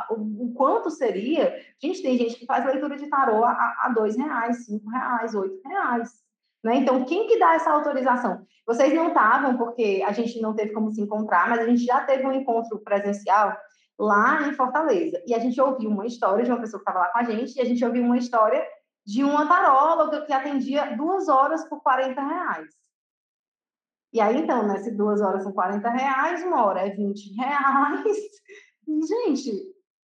[0.09, 3.51] o, quanto seria, gente, tem gente que faz leitura de tarô a,
[3.83, 6.09] a dois reais, cinco reais, oito reais.
[6.63, 6.75] Né?
[6.75, 8.45] Então, quem que dá essa autorização?
[8.65, 12.01] Vocês não estavam, porque a gente não teve como se encontrar, mas a gente já
[12.01, 13.57] teve um encontro presencial
[13.99, 15.21] lá em Fortaleza.
[15.27, 17.55] E a gente ouviu uma história de uma pessoa que estava lá com a gente,
[17.57, 18.63] e a gente ouviu uma história
[19.11, 22.69] de uma taróloga que atendia duas horas por 40 reais.
[24.13, 28.05] E aí, então, né, se duas horas são 40 reais, uma hora é 20 reais.
[28.87, 29.51] E, gente,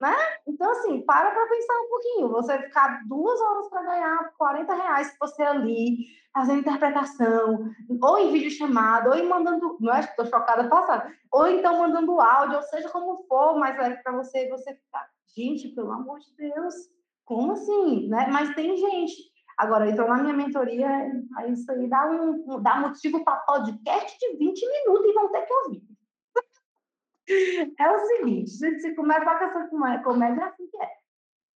[0.00, 0.14] né?
[0.46, 2.28] Então, assim, para para pensar um pouquinho.
[2.30, 8.50] Você ficar duas horas para ganhar 40 reais, você ali, fazendo interpretação, ou em vídeo
[8.50, 10.00] chamado, ou mandando, não é?
[10.00, 14.48] Estou chocada passada, ou então mandando áudio, ou seja, como for, mas é para você,
[14.48, 16.74] você ficar, gente, pelo amor de Deus,
[17.24, 18.28] como assim, né?
[18.30, 19.32] Mas tem gente.
[19.58, 20.88] Agora, entrou na minha mentoria,
[21.48, 25.54] isso aí dá um, dá motivo para podcast de 20 minutos e vão ter que
[25.54, 25.82] ouvir.
[27.78, 30.90] É o seguinte, se começa com essa comédia, é assim que é.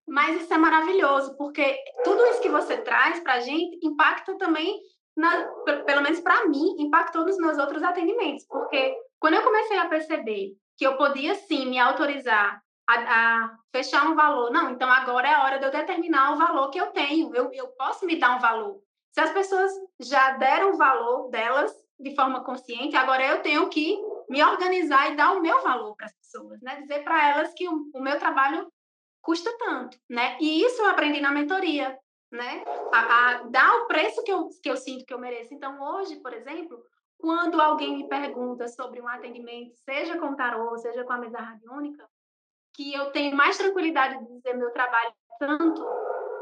[0.06, 4.80] Mas isso é maravilhoso, porque tudo isso que você traz para a gente impacta também,
[5.16, 5.48] na,
[5.84, 8.46] pelo menos para mim, impactou nos meus outros atendimentos.
[8.46, 14.06] Porque quando eu comecei a perceber que eu podia sim me autorizar a, a, fechar
[14.06, 16.86] um valor, não, então agora é a hora de eu determinar o valor que eu
[16.92, 18.80] tenho, eu, eu posso me dar um valor.
[19.12, 23.96] Se as pessoas já deram o valor delas de forma consciente, agora eu tenho que
[24.28, 26.80] me organizar e dar o meu valor para as pessoas, né?
[26.82, 28.70] Dizer para elas que o, o, meu trabalho
[29.22, 30.36] custa tanto, né?
[30.40, 31.98] E isso eu aprendi na mentoria,
[32.30, 32.62] né?
[32.92, 35.54] A, a, dar o preço que eu, que eu sinto que eu mereço.
[35.54, 36.78] Então, hoje, por exemplo,
[37.18, 42.06] quando alguém me pergunta sobre um atendimento, seja com tarô, seja com a mesa radiônica,
[42.76, 45.84] que eu tenho mais tranquilidade de dizer meu trabalho tanto,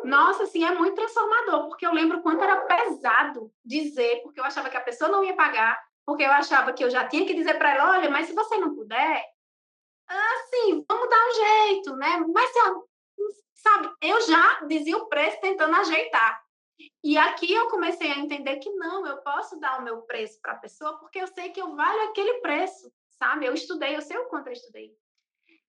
[0.05, 4.69] nossa, assim, é muito transformador, porque eu lembro quanto era pesado dizer, porque eu achava
[4.69, 7.57] que a pessoa não ia pagar, porque eu achava que eu já tinha que dizer
[7.57, 9.25] para ela, olha, mas se você não puder,
[10.09, 12.25] assim, vamos dar um jeito, né?
[12.33, 12.51] Mas,
[13.55, 16.43] sabe, eu já dizia o preço tentando ajeitar.
[17.03, 20.53] E aqui eu comecei a entender que não, eu posso dar o meu preço para
[20.53, 23.47] a pessoa porque eu sei que eu valho aquele preço, sabe?
[23.47, 24.93] Eu estudei, eu sei o quanto eu estudei.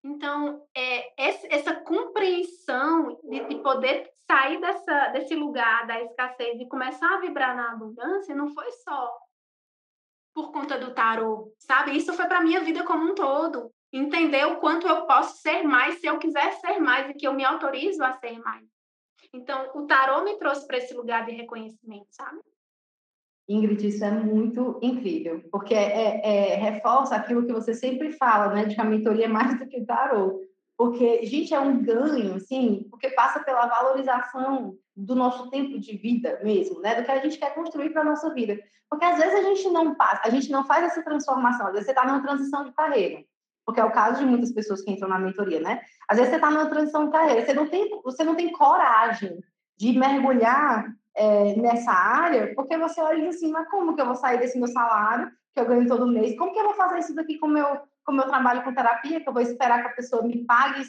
[0.06, 7.16] Então, é, essa compreensão de, de, poder sair dessa, desse lugar da escassez e começar
[7.16, 9.18] a vibrar na abundância não foi só
[10.32, 11.98] por conta do tarô, sabe?
[11.98, 16.00] Isso foi para minha vida como um todo entender o quanto eu posso ser mais
[16.00, 18.68] se eu quiser ser mais e que eu me autorizo a ser mais.
[19.34, 22.40] Então, o tarô me trouxe para esse lugar de reconhecimento, sabe?
[23.48, 28.54] Ingrid, isso é muito incrível, porque é, é, é, reforça aquilo que você sempre fala,
[28.54, 30.42] né, de que a mentoria é mais do que tarô.
[30.78, 36.40] Porque, gente, é um ganho, assim, porque passa pela valorização do nosso tempo de vida
[36.44, 38.58] mesmo, né, do que a gente quer construir para a nossa vida.
[38.90, 41.86] Porque às vezes a gente não passa, a gente não faz essa transformação, às vezes
[41.86, 43.24] você está numa transição de carreira
[43.66, 45.82] porque é o caso de muitas pessoas que entram na mentoria, né?
[46.08, 49.40] Às vezes você está numa transição de carreira, você não tem, você não tem coragem
[49.76, 54.38] de mergulhar é, nessa área, porque você olha assim, mas como que eu vou sair
[54.38, 56.38] desse meu salário, que eu ganho todo mês?
[56.38, 59.30] Como que eu vou fazer isso daqui com meu, o meu trabalho com terapia, que
[59.30, 60.82] eu vou esperar que a pessoa me pague,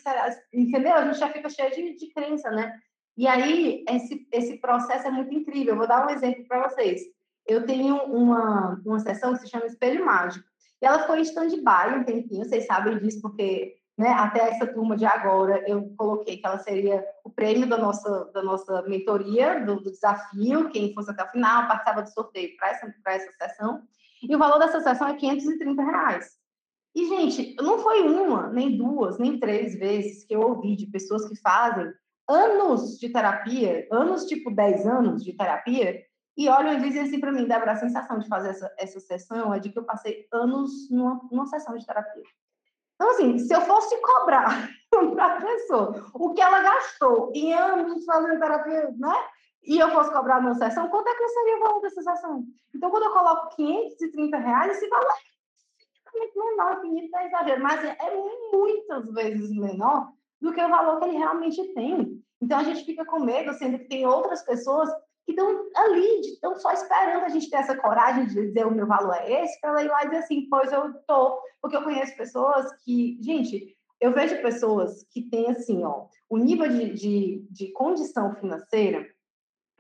[0.53, 0.95] entendeu?
[0.95, 2.79] A gente já fica cheio de, de crença, né?
[3.17, 5.73] E aí, esse, esse processo é muito incrível.
[5.73, 7.01] Eu vou dar um exemplo para vocês.
[7.47, 10.45] Eu tenho uma, uma sessão que se chama Espelho Mágico.
[10.83, 14.97] E ela ficou em stand-by um tempinho, vocês sabem disso, porque né, até essa turma
[14.97, 19.81] de agora eu coloquei que ela seria o prêmio da nossa, da nossa mentoria, do,
[19.81, 23.83] do desafio, quem fosse até o final, participava do sorteio para essa, essa sessão.
[24.23, 26.31] E o valor dessa sessão é 530 reais.
[26.95, 31.29] E, gente, não foi uma, nem duas, nem três vezes que eu ouvi de pessoas
[31.29, 31.93] que fazem
[32.29, 36.03] anos de terapia, anos tipo 10 anos de terapia,
[36.37, 39.55] e olham e dizem assim para mim, Débora, a sensação de fazer essa, essa sessão
[39.55, 42.25] é de que eu passei anos numa, numa sessão de terapia.
[42.97, 44.69] Então, assim, se eu fosse cobrar
[45.15, 49.15] para a pessoa o que ela gastou em anos fazendo terapia, né?
[49.63, 52.45] E eu fosse cobrar numa sessão, quanto é que seria o valor dessa sessão?
[52.75, 55.13] Então, quando eu coloco 530 reais, esse valor
[56.15, 58.17] é menor, 500 é exagero, mas é
[58.53, 60.09] muitas vezes menor
[60.41, 62.23] do que o valor que ele realmente tem.
[62.41, 64.89] Então, a gente fica com medo, sendo que tem outras pessoas
[65.27, 68.87] que estão ali, estão só esperando a gente ter essa coragem de dizer o meu
[68.87, 71.39] valor é esse, para ela ir lá e dizer assim, pois eu tô.
[71.61, 76.69] Porque eu conheço pessoas que, gente, eu vejo pessoas que têm assim, ó, o nível
[76.69, 79.05] de, de, de condição financeira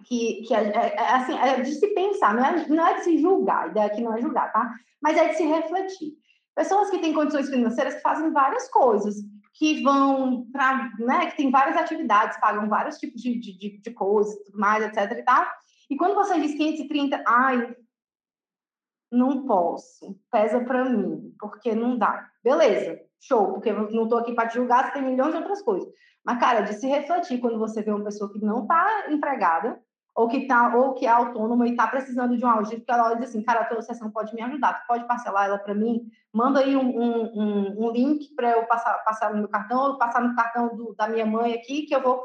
[0.04, 3.04] que, que é, é, é, assim, é de se pensar, não é, não é de
[3.04, 4.70] se julgar, a ideia aqui não é julgar, tá?
[5.00, 6.14] Mas é de se refletir.
[6.54, 9.14] Pessoas que têm condições financeiras que fazem várias coisas,
[9.58, 14.36] que vão para, né, que tem várias atividades, pagam vários tipos de, de, de coisas,
[14.44, 15.46] tudo mais, etc e tal.
[15.88, 17.74] E quando você diz 530, ai,
[19.10, 22.28] não posso, pesa para mim, porque não dá.
[22.42, 25.62] Beleza, show, porque eu não estou aqui para te julgar, você tem milhões de outras
[25.62, 25.88] coisas.
[26.24, 29.80] Mas, cara, de se refletir quando você vê uma pessoa que não está empregada,
[30.16, 33.14] ou que, tá, ou que é autônoma e está precisando de um ajuda, porque ela
[33.14, 36.10] diz assim, cara, a tua sessão pode me ajudar, tu pode parcelar ela para mim,
[36.32, 40.22] manda aí um, um, um link para eu passar, passar no meu cartão, ou passar
[40.22, 42.24] no cartão do, da minha mãe aqui, que eu vou...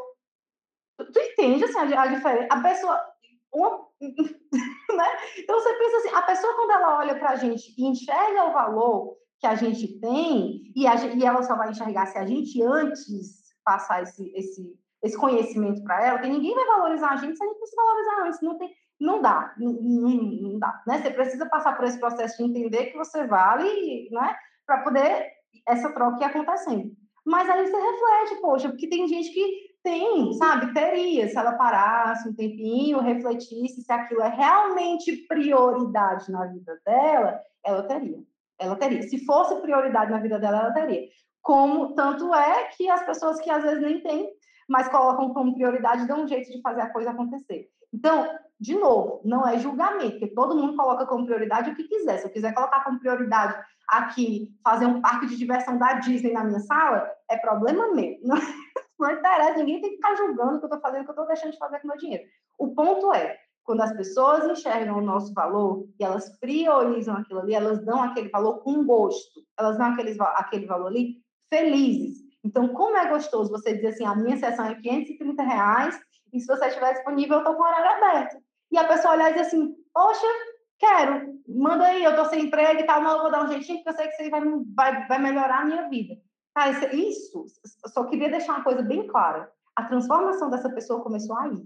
[0.98, 2.48] Tu, tu entende, assim, a, a diferença?
[2.50, 3.12] A pessoa...
[3.54, 5.08] Uma, né?
[5.38, 8.54] Então, você pensa assim, a pessoa, quando ela olha para a gente e enxerga o
[8.54, 12.64] valor que a gente tem, e, a, e ela só vai enxergar se a gente
[12.64, 17.44] antes passar esse, esse esse conhecimento para ela, que ninguém vai valorizar a gente se
[17.44, 18.42] a gente não se valorizar antes.
[18.42, 20.82] Não, tem, não dá, não, não, dá.
[20.86, 21.02] Né?
[21.02, 24.36] Você precisa passar por esse processo de entender que você vale, né?
[24.66, 25.32] Para poder
[25.68, 26.92] essa troca ir acontecendo.
[27.26, 32.30] Mas aí você reflete, poxa, porque tem gente que tem, sabe, teria, se ela parasse
[32.30, 38.20] um tempinho, refletisse se aquilo é realmente prioridade na vida dela, ela teria.
[38.60, 39.02] Ela teria.
[39.04, 41.08] Se fosse prioridade na vida dela, ela teria.
[41.42, 44.30] Como tanto é que as pessoas que às vezes nem têm
[44.72, 47.68] mas colocam como prioridade, dão um jeito de fazer a coisa acontecer.
[47.94, 48.26] Então,
[48.58, 52.20] de novo, não é julgamento, porque todo mundo coloca como prioridade o que quiser.
[52.20, 53.54] Se eu quiser colocar como prioridade
[53.90, 58.18] aqui fazer um parque de diversão da Disney na minha sala, é problema meu.
[58.24, 58.38] Não,
[58.98, 61.16] não interessa, ninguém tem que ficar julgando o que eu estou fazendo, o que eu
[61.16, 62.24] estou deixando de fazer com o meu dinheiro.
[62.58, 67.54] O ponto é, quando as pessoas enxergam o nosso valor e elas priorizam aquilo ali,
[67.54, 71.18] elas dão aquele valor com gosto, elas dão aquele, aquele valor ali
[71.50, 72.31] felizes.
[72.44, 76.00] Então, como é gostoso você dizer assim, a minha sessão é 530 reais
[76.34, 78.38] e se você estiver disponível, eu estou com o horário aberto.
[78.72, 80.28] E a pessoa olhar e dizer assim, poxa,
[80.80, 83.80] quero, manda aí, eu estou sem emprego e tal, mas eu vou dar um jeitinho
[83.80, 84.42] porque eu sei que aí vai,
[84.76, 86.16] vai, vai melhorar a minha vida.
[86.56, 87.46] Cara, isso,
[87.88, 89.52] só queria deixar uma coisa bem clara.
[89.76, 91.62] A transformação dessa pessoa começou aí.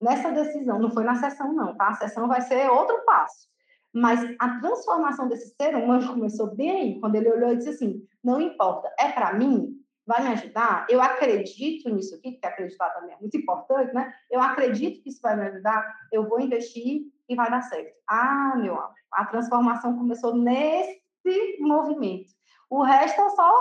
[0.00, 1.88] Nessa decisão, não foi na sessão não, tá?
[1.88, 3.48] A sessão vai ser outro passo.
[3.92, 8.06] Mas a transformação desse ser humano começou bem aí, quando ele olhou e disse assim,
[8.22, 9.79] não importa, é para mim,
[10.10, 10.86] vai me ajudar?
[10.88, 14.12] Eu acredito nisso aqui, que acreditar também é muito importante, né?
[14.28, 17.94] Eu acredito que isso vai me ajudar, eu vou investir e vai dar certo.
[18.08, 21.00] Ah, meu amor, a transformação começou nesse
[21.60, 22.32] movimento.
[22.68, 23.52] O resto é só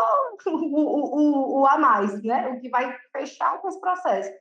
[0.48, 2.50] o, o, o, o a mais, né?
[2.50, 4.32] O que vai fechar com esse processo.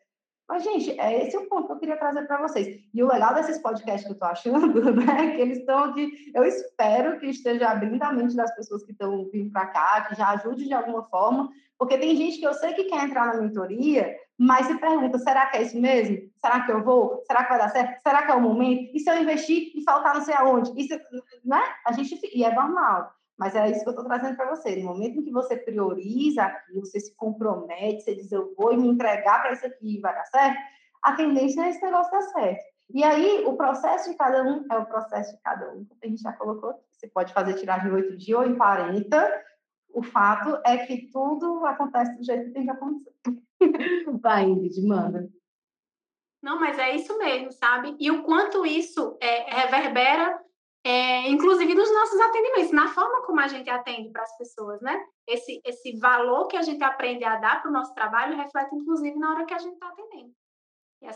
[0.49, 2.83] Mas, gente, é esse o ponto que eu queria trazer para vocês.
[2.95, 6.43] E o legal desses podcasts que eu estou achando, né, que eles estão aqui, eu
[6.43, 10.31] espero que esteja abrindo a mente das pessoas que estão vindo para cá, que já
[10.31, 14.17] ajude de alguma forma, porque tem gente que eu sei que quer entrar na mentoria,
[14.37, 16.19] mas se pergunta, será que é isso mesmo?
[16.41, 17.23] Será que eu vou?
[17.27, 18.03] Será que vai dar certo?
[18.03, 18.91] Será que é o momento?
[18.95, 20.73] E se eu investir e faltar não sei aonde?
[20.77, 20.99] Isso,
[21.45, 21.63] né?
[21.87, 23.13] A gente, e é normal.
[23.39, 24.75] Mas é isso que eu estou trazendo para você.
[24.77, 28.89] No momento em que você prioriza aquilo, você se compromete, você diz, eu vou me
[28.89, 30.59] entregar para isso aqui e vai dar certo,
[31.03, 32.65] a tendência é esse negócio dar certo.
[32.91, 35.87] E aí, o processo de cada um é o processo de cada um.
[36.03, 36.75] A gente já colocou.
[36.91, 39.45] Você pode fazer tiragem em 8 dias ou em 40.
[39.91, 43.15] O fato é que tudo acontece do jeito que tem que acontecer.
[44.21, 45.29] Vai, Ingrid, manda.
[46.43, 47.97] Não, mas é isso mesmo, sabe?
[47.99, 50.41] E o quanto isso é, reverbera
[50.85, 54.99] é, inclusive nos nossos atendimentos, na forma como a gente atende para as pessoas, né?
[55.27, 59.19] Esse, esse valor que a gente aprende a dar para o nosso trabalho reflete, inclusive,
[59.19, 60.33] na hora que a gente está atendendo.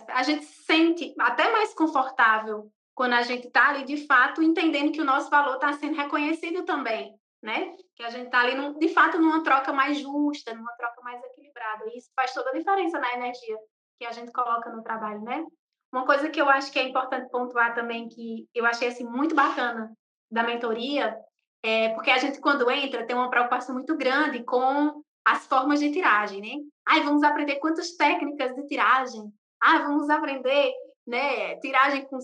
[0.08, 4.92] A gente se sente até mais confortável quando a gente está ali, de fato, entendendo
[4.92, 7.74] que o nosso valor está sendo reconhecido também, né?
[8.04, 11.84] A gente está ali, num, de fato, numa troca mais justa, numa troca mais equilibrada.
[11.88, 13.56] E isso faz toda a diferença na energia
[13.98, 15.44] que a gente coloca no trabalho, né?
[15.92, 19.34] Uma coisa que eu acho que é importante pontuar também, que eu achei assim, muito
[19.34, 19.92] bacana
[20.30, 21.16] da mentoria,
[21.62, 25.92] é porque a gente, quando entra, tem uma preocupação muito grande com as formas de
[25.92, 26.64] tiragem, né?
[26.86, 29.32] Ai, vamos aprender quantas técnicas de tiragem.
[29.62, 30.72] Ai, vamos aprender,
[31.06, 32.18] né, tiragem com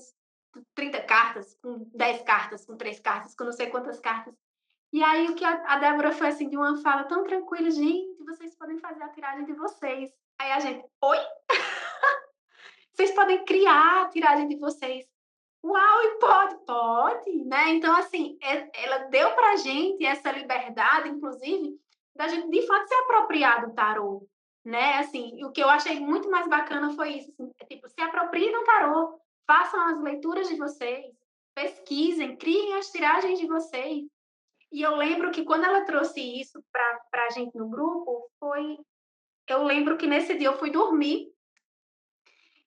[0.75, 4.35] 30 cartas, com 10 cartas, com 3 cartas, com não sei quantas cartas.
[4.93, 8.23] E aí o que a, a Débora foi assim de uma fala tão tranquila, gente,
[8.25, 10.11] vocês podem fazer a tiragem de vocês.
[10.39, 11.19] Aí a gente, oi?
[12.95, 15.07] vocês podem criar a tiragem de vocês.
[15.65, 17.71] Uau, e pode, pode, né?
[17.71, 21.79] Então, assim, ela deu pra gente essa liberdade, inclusive,
[22.15, 24.27] da gente, de fato, se apropriar do tarô,
[24.65, 24.99] né?
[24.99, 28.53] Assim, o que eu achei muito mais bacana foi isso, assim, é, tipo, se apropriem
[28.53, 31.07] do tarô, façam as leituras de vocês,
[31.55, 34.07] pesquisem, criem as tiragens de vocês,
[34.71, 38.79] e eu lembro que quando ela trouxe isso para a gente no grupo, foi.
[39.49, 41.33] Eu lembro que nesse dia eu fui dormir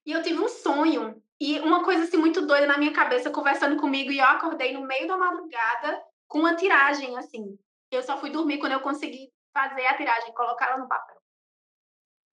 [0.05, 1.21] e eu tive um sonho.
[1.39, 4.85] E uma coisa assim muito doida na minha cabeça conversando comigo, e eu acordei no
[4.85, 7.57] meio da madrugada com uma tiragem, assim.
[7.91, 11.17] Eu só fui dormir quando eu consegui fazer a tiragem, colocá-la no papel.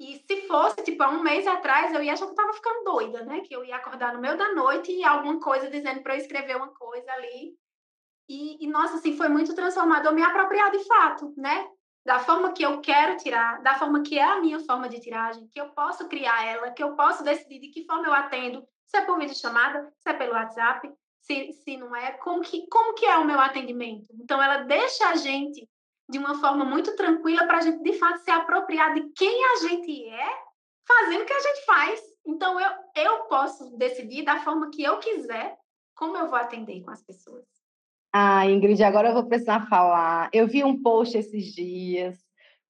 [0.00, 2.84] E se fosse, tipo, há um mês atrás, eu ia achar que eu tava ficando
[2.84, 3.40] doida, né?
[3.40, 6.56] Que eu ia acordar no meio da noite e alguma coisa dizendo para eu escrever
[6.56, 7.56] uma coisa ali.
[8.28, 11.66] E, e, nossa, assim, foi muito transformador me apropriar de fato, né?
[12.04, 15.48] Da forma que eu quero tirar, da forma que é a minha forma de tiragem,
[15.48, 18.96] que eu posso criar ela, que eu posso decidir de que forma eu atendo, se
[18.96, 22.94] é por vídeo chamada, se é pelo WhatsApp, se, se não é, como que, como
[22.94, 24.06] que é o meu atendimento.
[24.20, 25.68] Então, ela deixa a gente
[26.08, 29.68] de uma forma muito tranquila para a gente, de fato, se apropriar de quem a
[29.68, 30.42] gente é,
[30.86, 32.00] fazendo o que a gente faz.
[32.26, 35.58] Então, eu, eu posso decidir da forma que eu quiser
[35.94, 37.57] como eu vou atender com as pessoas.
[38.12, 40.30] Ah, Ingrid, agora eu vou precisar falar.
[40.32, 42.16] Eu vi um post esses dias,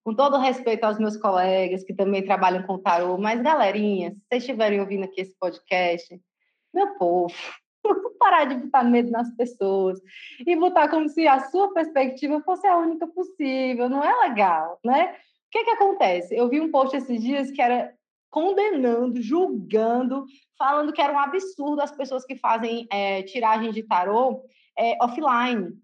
[0.05, 4.43] com todo respeito aos meus colegas que também trabalham com tarô, mas galerinha, se vocês
[4.43, 6.21] estiverem ouvindo aqui esse podcast,
[6.75, 7.33] meu povo,
[8.19, 10.01] parar de botar medo nas pessoas
[10.45, 15.13] e botar como se a sua perspectiva fosse a única possível, não é legal, né?
[15.13, 16.35] O que que acontece?
[16.35, 17.93] Eu vi um post esses dias que era
[18.31, 20.27] condenando, julgando,
[20.59, 24.43] falando que era um absurdo as pessoas que fazem é, tiragem de tarô
[24.79, 25.77] é, offline.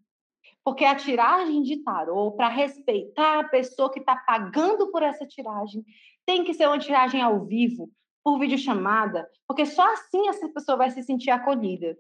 [0.65, 5.85] Porque a tiragem de tarô, para respeitar a pessoa que está pagando por essa tiragem,
[6.25, 7.91] tem que ser uma tiragem ao vivo,
[8.23, 11.97] por videochamada, porque só assim essa pessoa vai se sentir acolhida.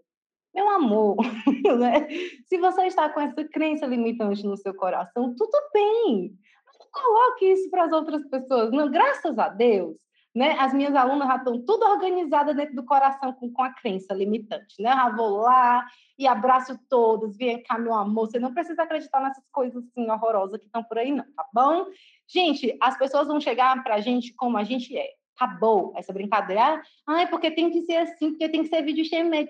[0.54, 1.16] Meu amor,
[1.78, 2.08] né?
[2.46, 6.32] se você está com essa crença limitante no seu coração, tudo bem.
[6.78, 8.70] Não coloque isso para as outras pessoas.
[8.70, 9.96] Não, graças a Deus,
[10.34, 10.56] né?
[10.58, 14.80] As minhas alunas já estão tudo organizadas dentro do coração com, com a crença limitante,
[14.80, 14.90] né?
[14.90, 15.86] Já vou lá
[16.18, 18.26] e abraço todos, vem cá, meu amor.
[18.26, 21.86] Você não precisa acreditar nessas coisas assim horrorosas que estão por aí, não, tá bom?
[22.26, 25.08] Gente, as pessoas vão chegar para a gente como a gente é.
[25.38, 26.82] Acabou essa brincadeira.
[27.06, 29.46] Ai, porque tem que ser assim, porque tem que ser vídeo chamado.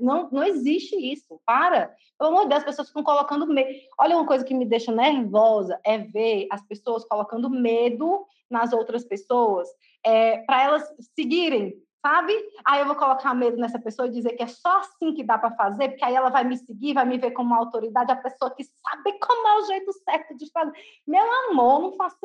[0.00, 1.40] Não, não existe isso.
[1.44, 1.94] Para.
[2.18, 3.68] Pelo amor de Deus, as pessoas ficam colocando medo.
[3.98, 9.04] Olha, uma coisa que me deixa nervosa é ver as pessoas colocando medo nas outras
[9.04, 9.68] pessoas
[10.04, 11.74] é, para elas seguirem
[12.06, 12.32] sabe?
[12.64, 15.36] Aí eu vou colocar medo nessa pessoa e dizer que é só assim que dá
[15.36, 18.16] para fazer, porque aí ela vai me seguir, vai me ver como uma autoridade, a
[18.16, 20.72] pessoa que sabe como é o jeito certo de fazer.
[21.04, 22.16] Meu amor, não faça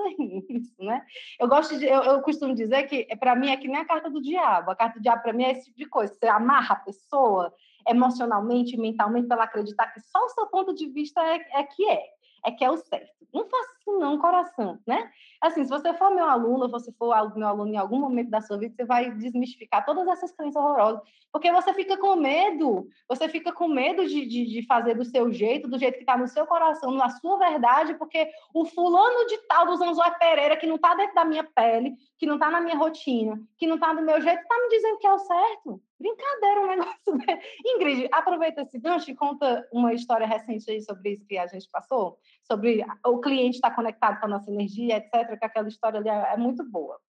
[0.49, 1.03] isso, né?
[1.39, 4.07] Eu gosto de, eu, eu costumo dizer que para mim é que nem a carta
[4.07, 4.69] do diabo.
[4.69, 6.13] A carta do diabo para mim é esse tipo de coisa.
[6.13, 7.51] Você amarra a pessoa
[7.88, 11.89] emocionalmente, mentalmente, para ela acreditar que só o seu ponto de vista é, é que
[11.89, 13.11] é é que é o certo.
[13.34, 15.09] Não faça não, coração, né?
[15.41, 18.57] Assim, se você for meu aluno, você for meu aluno em algum momento da sua
[18.57, 23.51] vida, você vai desmistificar todas essas crenças horrorosas, porque você fica com medo, você fica
[23.51, 26.45] com medo de, de, de fazer do seu jeito, do jeito que está no seu
[26.45, 30.93] coração, na sua verdade, porque o fulano de tal do Zanzói Pereira, que não está
[30.93, 34.21] dentro da minha pele, que não está na minha rotina, que não está do meu
[34.21, 35.81] jeito, está me dizendo que é o certo.
[35.99, 37.41] Brincadeira um negócio.
[37.65, 41.69] Ingrid, aproveita esse gancho e conta uma história recente aí sobre isso que a gente
[41.69, 42.17] passou,
[42.52, 46.10] sobre o cliente estar tá conectado com a nossa energia, etc., que aquela história ali
[46.10, 46.99] é, é muito boa.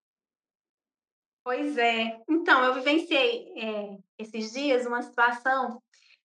[1.44, 2.20] Pois é.
[2.30, 5.82] Então, eu vivenciei é, esses dias uma situação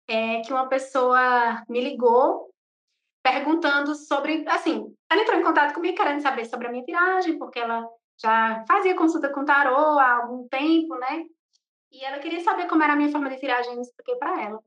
[0.08, 2.54] é, que uma pessoa me ligou
[3.24, 7.60] perguntando sobre, assim, ela entrou em contato comigo querendo saber sobre a minha tiragem, porque
[7.60, 7.88] ela
[8.22, 11.26] já fazia consulta com tarô há algum tempo, né?
[11.92, 14.60] E ela queria saber como era a minha forma de tiragem, eu expliquei para ela.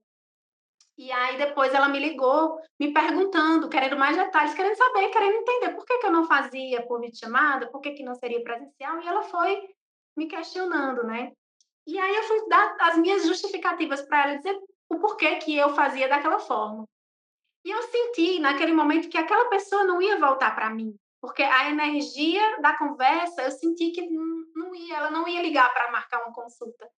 [0.99, 5.71] E aí depois ela me ligou, me perguntando, querendo mais detalhes, querendo saber, querendo entender
[5.71, 9.07] por que, que eu não fazia por videochamada, por que, que não seria presencial, e
[9.07, 9.63] ela foi
[10.17, 11.31] me questionando, né?
[11.87, 15.73] E aí eu fui dar as minhas justificativas para ela dizer o porquê que eu
[15.73, 16.85] fazia daquela forma.
[17.65, 21.71] E eu senti naquele momento que aquela pessoa não ia voltar para mim, porque a
[21.71, 26.35] energia da conversa, eu senti que não ia, ela não ia ligar para marcar uma
[26.35, 26.91] consulta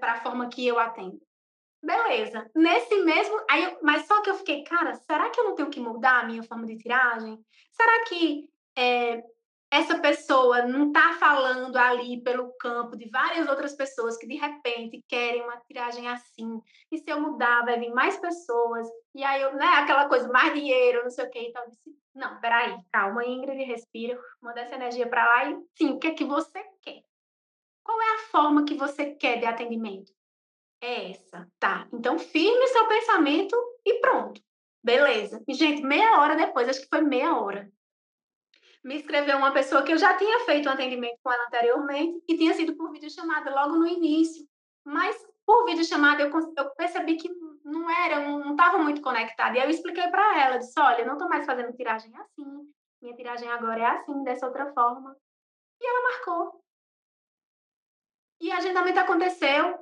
[0.00, 1.20] para a forma que eu atendo.
[1.82, 2.48] Beleza.
[2.54, 3.44] Nesse mesmo.
[3.50, 6.26] Aí, mas só que eu fiquei, cara, será que eu não tenho que mudar a
[6.26, 7.38] minha forma de tiragem?
[7.72, 9.22] Será que é,
[9.72, 15.02] essa pessoa não está falando ali pelo campo de várias outras pessoas que de repente
[15.08, 16.60] querem uma tiragem assim.
[16.90, 18.86] E se eu mudar, vai vir mais pessoas.
[19.14, 21.66] E aí, eu, né, aquela coisa, mais dinheiro, não sei o que e tal.
[21.68, 26.08] Disse, não, peraí, calma, Ingrid, respira, manda essa energia para lá e sim, o que
[26.08, 27.02] é que você quer?
[27.82, 30.12] Qual é a forma que você quer de atendimento?
[30.82, 31.86] É essa, tá?
[31.92, 33.56] Então, firme seu pensamento
[33.86, 34.42] e pronto.
[34.84, 35.42] Beleza.
[35.46, 37.70] E, gente, meia hora depois, acho que foi meia hora,
[38.84, 42.36] me escreveu uma pessoa que eu já tinha feito um atendimento com ela anteriormente e
[42.36, 44.44] tinha sido por videochamada logo no início.
[44.84, 45.16] Mas
[45.46, 47.30] por videochamada eu, eu percebi que
[47.64, 49.56] não era, não estava muito conectada.
[49.56, 53.48] E eu expliquei para ela, disse, olha, não estou mais fazendo tiragem assim, minha tiragem
[53.48, 55.16] agora é assim, dessa outra forma.
[55.80, 56.64] E ela marcou.
[58.40, 59.78] E agendamento aconteceu.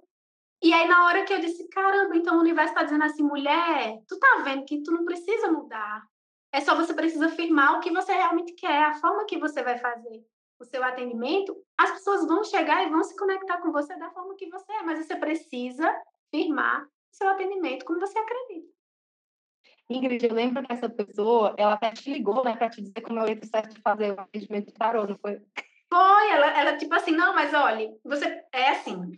[0.63, 3.99] E aí, na hora que eu disse, caramba, então o universo está dizendo assim, mulher,
[4.07, 6.05] tu tá vendo que tu não precisa mudar.
[6.53, 9.79] É só você precisa firmar o que você realmente quer, a forma que você vai
[9.79, 10.23] fazer
[10.59, 11.57] o seu atendimento.
[11.79, 14.83] As pessoas vão chegar e vão se conectar com você da forma que você é,
[14.83, 15.91] mas você precisa
[16.31, 18.69] firmar o seu atendimento como você acredita.
[19.89, 23.19] Ingrid, eu lembro que essa pessoa, ela até te ligou, né, para te dizer como
[23.19, 25.41] é o jeito certo de fazer o atendimento de tarô, não foi?
[25.93, 29.17] Foi, ela, ela tipo assim, não, mas olha, você é assim,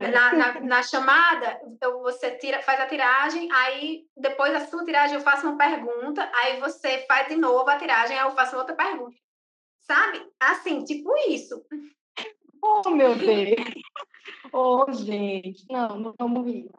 [0.00, 1.60] na, na, na, chamada,
[2.02, 6.60] você tira, faz a tiragem, aí depois da sua tiragem eu faço uma pergunta, aí
[6.60, 9.16] você faz de novo a tiragem, aí eu faço outra pergunta.
[9.80, 10.26] Sabe?
[10.38, 11.64] Assim, tipo isso.
[12.62, 13.56] Oh, meu Deus!
[14.52, 16.70] Oh, gente, não, não vamos rir.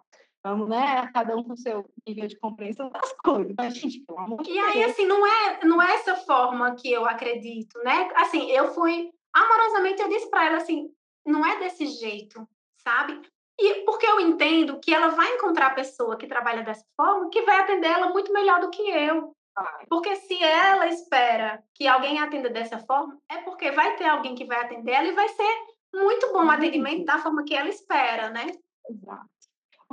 [0.43, 1.09] Vamos, né?
[1.13, 3.53] Cada um com seu nível de compreensão das coisas.
[3.57, 6.91] Mas, gente, pelo amor de E aí, assim, não é, não é essa forma que
[6.91, 8.09] eu acredito, né?
[8.15, 10.89] Assim, eu fui amorosamente, eu disse para ela assim,
[11.25, 12.47] não é desse jeito,
[12.89, 13.21] sabe?
[13.59, 17.41] E porque eu entendo que ela vai encontrar a pessoa que trabalha dessa forma que
[17.43, 19.33] vai atender ela muito melhor do que eu.
[19.89, 24.45] Porque se ela espera que alguém atenda dessa forma, é porque vai ter alguém que
[24.45, 25.63] vai atender ela e vai ser
[25.93, 28.47] muito bom o atendimento da forma que ela espera, né?
[28.89, 29.38] Exato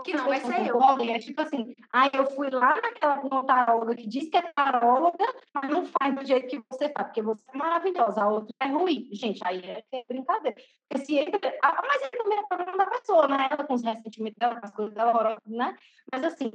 [0.03, 0.81] que não vai ser eu.
[1.11, 5.25] É tipo assim, ah, eu fui lá naquela taróloga que diz que é taróloga,
[5.55, 8.67] mas não faz do jeito que você faz, porque você é maravilhosa, a outra é
[8.67, 9.09] ruim.
[9.13, 10.57] Gente, aí é, é brincadeira.
[10.89, 11.33] Porque se ele,
[11.63, 13.49] ah, mas ele também é problema da pessoa, né?
[13.51, 15.77] Ela com os ressentimentos dela, com as coisas dela, né?
[16.13, 16.53] Mas assim,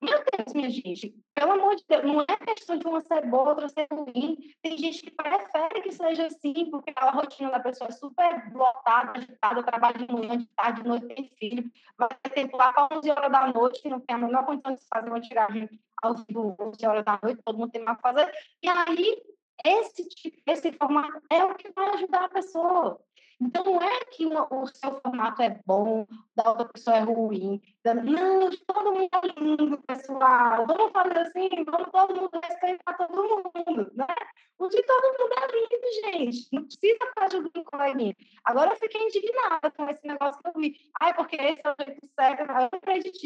[0.00, 3.50] meu Deus, minha gente, pelo amor de Deus, não é questão de uma ser boa,
[3.50, 4.36] outra ser ruim.
[4.62, 9.18] Tem gente que prefere que seja assim, porque a rotina da pessoa é super lotada,
[9.18, 13.10] agitada, trabalha de manhã, de tarde, de noite, tem filho, vai ter lá para 11
[13.10, 15.68] horas da noite, que não tem a menor condição de fazer uma tiragem
[16.02, 18.32] ao vivo 11 horas da noite, todo mundo tem mais para fazer.
[18.62, 19.22] E aí,
[19.64, 20.08] esse,
[20.46, 23.00] esse formato é o que vai ajudar a pessoa.
[23.40, 27.60] Então, não é que o seu formato é bom, da outra pessoa é ruim.
[27.84, 30.66] Não, todo mundo é lindo, pessoal.
[30.66, 34.06] Vamos fazer assim, vamos todo mundo respeitar todo mundo, né?
[34.58, 36.48] O de todo mundo é lindo, gente.
[36.52, 38.14] Não precisa ficar jogando coleguinha.
[38.44, 40.76] Agora eu fiquei indignada com esse negócio que eu vi.
[41.00, 42.40] Ai, porque esse é o jeito certo.
[42.42, 43.18] Eu acredito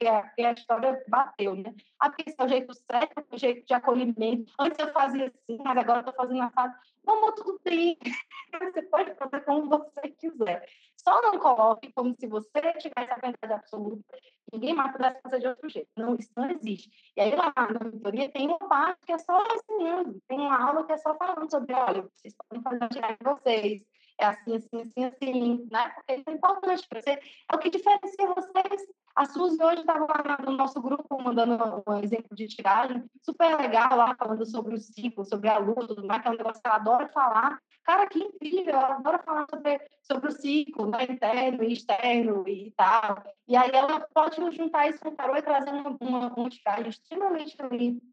[0.00, 1.74] que a, que a história bateu, né?
[2.00, 4.50] Ah, porque esse é o jeito certo, o jeito de acolhimento.
[4.58, 6.74] Antes eu fazia assim, mas agora eu tô fazendo assado.
[7.08, 7.96] Vamos, tudo bem.
[8.74, 10.68] Você pode fazer como você quiser.
[10.94, 14.18] Só não coloque como se você tivesse a verdade absoluta.
[14.52, 15.88] Ninguém mais pudesse fazer de outro jeito.
[15.96, 16.90] Não, isso não existe.
[17.16, 20.20] E aí, lá na mentoria, tem uma parte que é só ensinando.
[20.28, 23.24] Tem uma aula que é só falando sobre, olha, vocês podem fazer a tiragem de
[23.24, 23.82] vocês.
[24.20, 25.88] É assim, assim, assim, assim, né?
[25.90, 27.10] Porque é importante para você.
[27.12, 28.86] É o que diferencia vocês.
[29.18, 30.06] A Suzy hoje estava
[30.46, 35.24] no nosso grupo mandando um exemplo de tiragem, super legal lá, falando sobre o ciclo,
[35.24, 37.58] sobre a lua, tudo mais, que é um negócio que ela adora falar.
[37.82, 42.72] Cara, que incrível, ela adora falar sobre, sobre o ciclo, né, interno e externo e
[42.76, 43.20] tal.
[43.48, 46.88] E aí ela pode juntar isso com o tarô e trazer uma, uma, uma tiragem
[46.88, 47.56] extremamente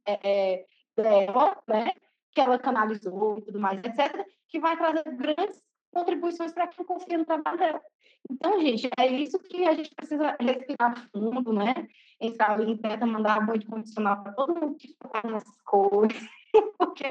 [0.07, 0.65] é, é,
[0.97, 1.91] dela, né,
[2.31, 5.61] que ela canalizou e tudo mais, etc., que vai trazer grandes
[5.93, 7.81] contribuições para quem confia no trabalho dela.
[8.30, 11.88] Então, gente, é isso que a gente precisa respirar fundo, né?
[12.19, 16.17] Entrar ali tenta mandar muito condicional para todo mundo que está nessas coisas.
[16.78, 17.03] Porque,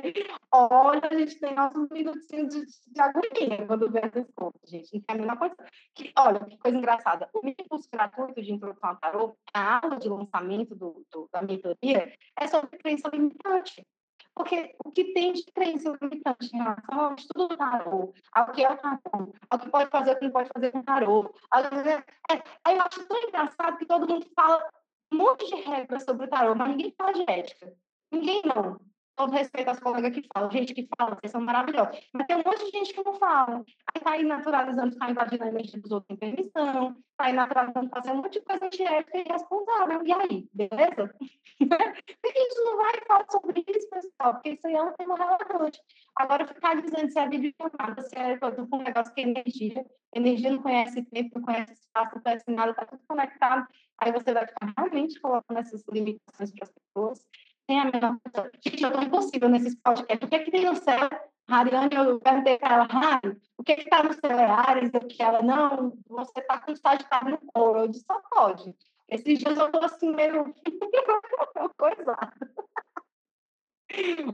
[0.53, 4.95] olha, a gente tem nossos minutinhos de, de agonia quando vê essas coisas, gente.
[4.95, 5.57] Não tem a menor coisa.
[5.95, 7.29] Que, olha, que coisa engraçada.
[7.35, 11.43] O meu curso gratuito de introdução ao tarô, a aula de lançamento do, do da
[11.43, 13.87] mentoria, é sobre crença limitante.
[14.35, 18.65] Porque o que tem de crença limitante em relação ao estudo do tarô, ao que
[18.65, 21.35] é o tarô, ao que pode fazer, o que não pode fazer com o tarô.
[21.53, 24.69] É, aí eu acho tão engraçado que todo mundo fala
[25.13, 27.73] um monte de regras sobre o tarô, mas ninguém fala de ética.
[28.11, 28.81] Ninguém não.
[29.17, 32.01] Todo respeito às colegas que falam, gente que fala, vocês são maravilhosos.
[32.13, 33.59] Mas tem um monte de gente que não fala.
[33.59, 37.91] Aí está aí naturalizando ficar invadindo a energia dos outros sem permissão, está aí naturalizando
[37.91, 40.05] fazer um monte de coisa antiética e irresponsável.
[40.05, 41.15] E aí, beleza?
[41.59, 44.35] Por que a gente não vai falar sobre isso, pessoal?
[44.35, 45.81] Porque isso aí é um tema relevante.
[46.17, 48.39] Agora, ficar dizendo se é videochamada, se é
[48.73, 52.71] um negócio que é energia, energia não conhece tempo, não conhece espaço, não conhece nada,
[52.73, 53.67] está tudo conectado.
[53.99, 57.25] Aí você vai ficar realmente colocando essas limitações para as pessoas.
[57.67, 58.19] Sem a menor
[58.65, 60.27] Gente, é tão impossível nesses podcasts.
[60.27, 61.09] O que é que tem no céu?
[61.49, 64.39] Mariane, eu perguntei para ela, Rari, o que é está no céu?
[64.39, 64.91] É Ares?
[64.95, 67.81] Eu que ela, não, você está com estágio no couro.
[67.81, 68.75] Eu disse, só pode.
[69.09, 70.55] Esses dias eu estou assim, meio
[71.77, 72.33] coisada.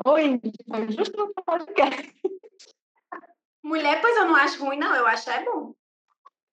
[0.06, 2.14] Oi, foi justo no podcast.
[3.62, 4.94] Mulher, pois eu não acho ruim, não.
[4.94, 5.74] Eu acho é bom.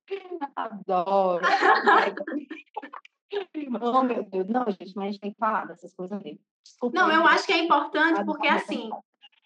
[0.55, 1.41] Adoro.
[3.81, 4.47] Oh, meu Deus.
[4.47, 6.39] Não, gente, mas a gente tem que falar dessas coisas mesmo.
[6.63, 8.89] Desculpa, não, eu acho que é importante porque, assim,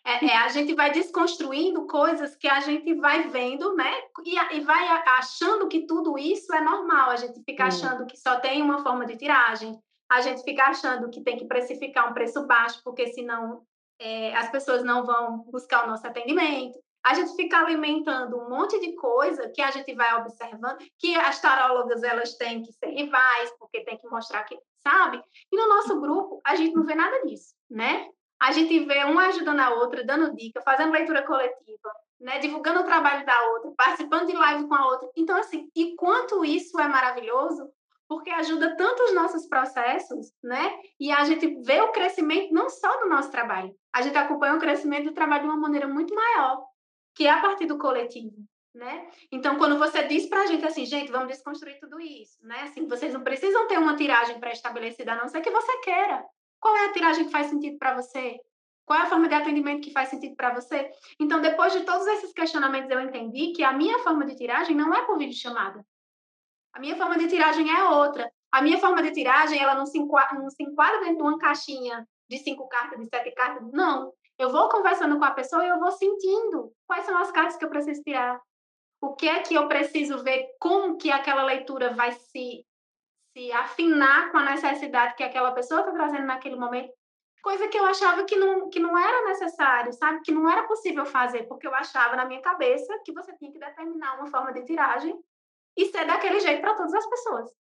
[0.06, 3.92] é, é, a gente vai desconstruindo coisas que a gente vai vendo, né?
[4.26, 7.12] E, e, vai achando que tudo isso é normal.
[7.12, 9.78] A gente fica achando que só tem uma forma de tiragem.
[10.10, 13.64] A gente fica achando que tem que precificar um preço baixo, porque senão
[14.00, 18.80] é, as pessoas não vão buscar o nosso atendimento a gente fica alimentando um monte
[18.80, 23.52] de coisa que a gente vai observando, que as tarólogas elas têm que ser rivais,
[23.58, 25.22] porque tem que mostrar que, sabe?
[25.52, 28.08] E no nosso grupo, a gente não vê nada disso, né?
[28.40, 32.40] A gente vê uma ajudando a outra, dando dica, fazendo leitura coletiva, né?
[32.40, 35.10] divulgando o trabalho da outra, participando de live com a outra.
[35.16, 37.70] Então, assim, e quanto isso é maravilhoso,
[38.08, 40.74] porque ajuda tanto os nossos processos, né?
[41.00, 44.60] E a gente vê o crescimento não só do nosso trabalho, a gente acompanha o
[44.60, 46.71] crescimento do trabalho de uma maneira muito maior
[47.14, 48.36] que é a partir do coletivo,
[48.74, 49.10] né?
[49.32, 52.64] Então, quando você diz para a gente assim, gente, vamos desconstruir tudo isso, né?
[52.64, 56.24] Assim, vocês não precisam ter uma tiragem pré-estabelecida, a não ser que você queira.
[56.60, 58.40] Qual é a tiragem que faz sentido para você?
[58.86, 60.92] Qual é a forma de atendimento que faz sentido para você?
[61.20, 64.94] Então, depois de todos esses questionamentos, eu entendi que a minha forma de tiragem não
[64.94, 65.86] é por vídeo chamada.
[66.74, 68.32] A minha forma de tiragem é outra.
[68.52, 71.38] A minha forma de tiragem, ela não se enquadra, não se enquadra dentro de uma
[71.38, 73.66] caixinha de cinco cartas, de sete cartas.
[73.72, 74.14] Não.
[74.42, 77.64] Eu vou conversando com a pessoa e eu vou sentindo quais são as cartas que
[77.64, 78.42] eu preciso tirar.
[79.00, 82.66] O que é que eu preciso ver, como que aquela leitura vai se,
[83.38, 86.92] se afinar com a necessidade que aquela pessoa está trazendo naquele momento.
[87.44, 90.22] Coisa que eu achava que não, que não era necessário, sabe?
[90.24, 93.60] Que não era possível fazer, porque eu achava na minha cabeça que você tinha que
[93.60, 95.20] determinar uma forma de tiragem
[95.78, 97.61] e ser daquele jeito para todas as pessoas.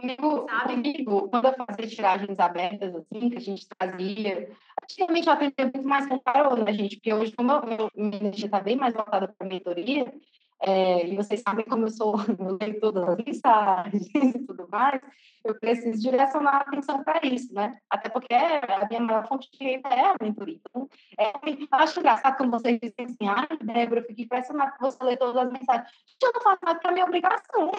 [0.00, 4.50] Comigo, comigo, quando eu fazia tiragens abertas, assim, que a gente fazia,
[4.82, 6.96] antigamente eu atendia muito mais com tarô, né, gente?
[6.96, 10.12] Porque hoje, como eu, minha energia está bem mais voltada para a mentoria,
[10.60, 12.16] é, e vocês sabem como eu sou,
[12.60, 15.00] leio todas as mensagens e tudo mais,
[15.44, 17.78] eu preciso direcionar a atenção para isso, né?
[17.88, 20.58] Até porque a minha maior fonte de renda é a mentoria.
[20.68, 24.80] Então, é, eu acho engraçado quando vocês dizem assim, ai, Débora, eu fiquei impressionada que
[24.80, 25.88] você lê todas as mensagens.
[26.22, 27.70] Eu não faço nada que é a minha obrigação.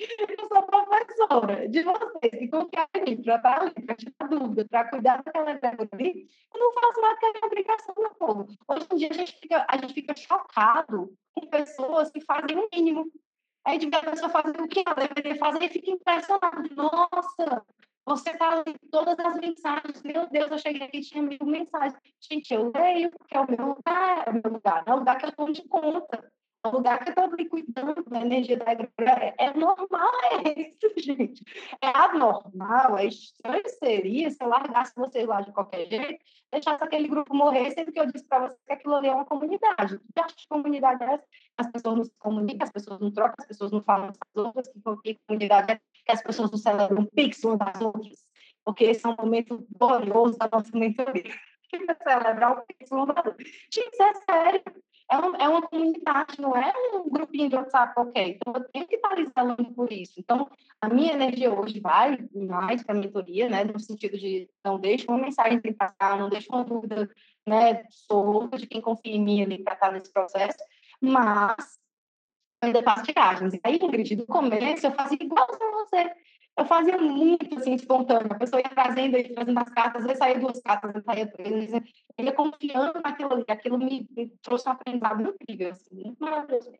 [0.00, 4.66] Eu sou professora de vocês que confiar em mim para estar ali, para tirar dúvida,
[4.70, 6.28] para cuidar daquela greve ali.
[6.54, 8.46] Eu não faço nada que é minha obrigação, meu povo.
[8.66, 12.68] Hoje em dia a gente fica, a gente fica chocado com pessoas que fazem o
[12.72, 13.12] mínimo.
[13.62, 16.74] Aí de a pessoa fazer o que ela deveria fazer e fica impressionado.
[16.74, 17.62] Nossa,
[18.06, 20.02] você está lendo todas as mensagens.
[20.02, 22.00] Meu Deus, eu cheguei aqui e tinha mil mensagens.
[22.20, 25.18] Gente, eu leio, porque é o meu lugar, é o meu lugar, é o lugar
[25.18, 26.32] que eu estou de conta
[26.64, 29.34] o lugar que ali cuidando da energia da agricultura.
[29.38, 30.10] É normal,
[30.44, 31.42] é isso, gente.
[31.80, 37.08] É anormal, é estranho seria se eu largasse vocês lá de qualquer jeito, deixasse aquele
[37.08, 39.98] grupo morrer, sendo que eu disse para vocês que aquilo ali é uma comunidade.
[40.14, 41.24] Que acha de comunidade é essa?
[41.56, 44.46] As pessoas não se comunicam, as pessoas não trocam, as pessoas não falam com as
[44.46, 44.68] outras,
[45.02, 48.26] que comunidade é que as pessoas não celebram pix umas das outras,
[48.64, 51.24] porque esse é um momento glorioso da nossa mentoria.
[52.02, 53.48] celebrar o pix uma das outras.
[53.72, 54.62] Gente, é sério
[55.10, 58.28] é, um, é uma comunidade, não é um grupinho de WhatsApp qualquer.
[58.28, 60.14] Então, eu tenho que estar zelando por isso.
[60.18, 60.48] Então,
[60.80, 63.64] a minha energia hoje vai mais para a mentoria, né?
[63.64, 67.10] No sentido de não deixe uma mensagem sem passar, não deixe uma dúvida,
[67.46, 67.84] né?
[67.90, 70.58] Sou louca de quem confia em mim ali para estar nesse processo,
[71.00, 71.80] mas
[72.62, 73.58] ainda faço tiragens.
[73.64, 76.14] Aí, Ingrid, no começo, eu fazia igual a você
[76.60, 78.32] eu fazia muito assim, espontâneo.
[78.32, 81.72] A pessoa ia trazendo, ia trazendo as cartas, vezes saía duas cartas, às saía três,
[81.72, 81.82] eu
[82.18, 83.44] ia confiando naquilo ali.
[83.48, 86.70] Aquilo me, me trouxe um aprendizado incrível, assim, muito maravilhoso.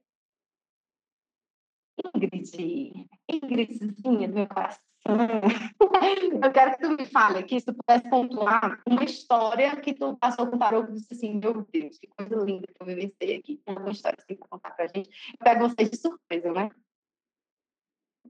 [2.14, 4.82] Ingrid, Ingridzinha do meu coração,
[6.42, 10.16] eu quero que tu me fale aqui, se tu pudesse pontuar uma história que tu
[10.16, 13.36] passou com o tarô e disse assim, meu Deus, que coisa linda que eu vivenciei
[13.36, 13.62] aqui.
[13.66, 15.10] Uma história assim para contar pra gente.
[15.32, 16.70] Eu pego vocês de surpresa, né?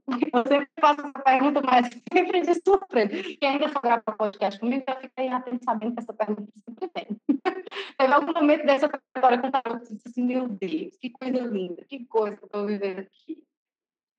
[0.07, 3.23] Eu sempre faço essa pergunta, mas sempre de surpresa.
[3.39, 6.87] Quem ainda for gravar podcast comigo, já fica aí atento sabendo que essa pergunta sempre
[6.89, 7.07] tem.
[7.97, 12.05] Teve algum momento dessa história que eu estava assim, meu Deus, que coisa linda, que
[12.05, 13.43] coisa que eu estou vivendo aqui.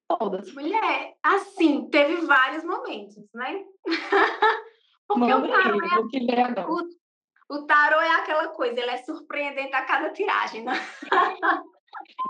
[0.08, 0.52] Todas.
[0.52, 3.64] Mulher, assim, teve vários momentos, né?
[5.08, 10.10] Porque o tarô, é, o, o tarô é aquela coisa, ele é surpreendente a cada
[10.10, 10.72] tiragem, né?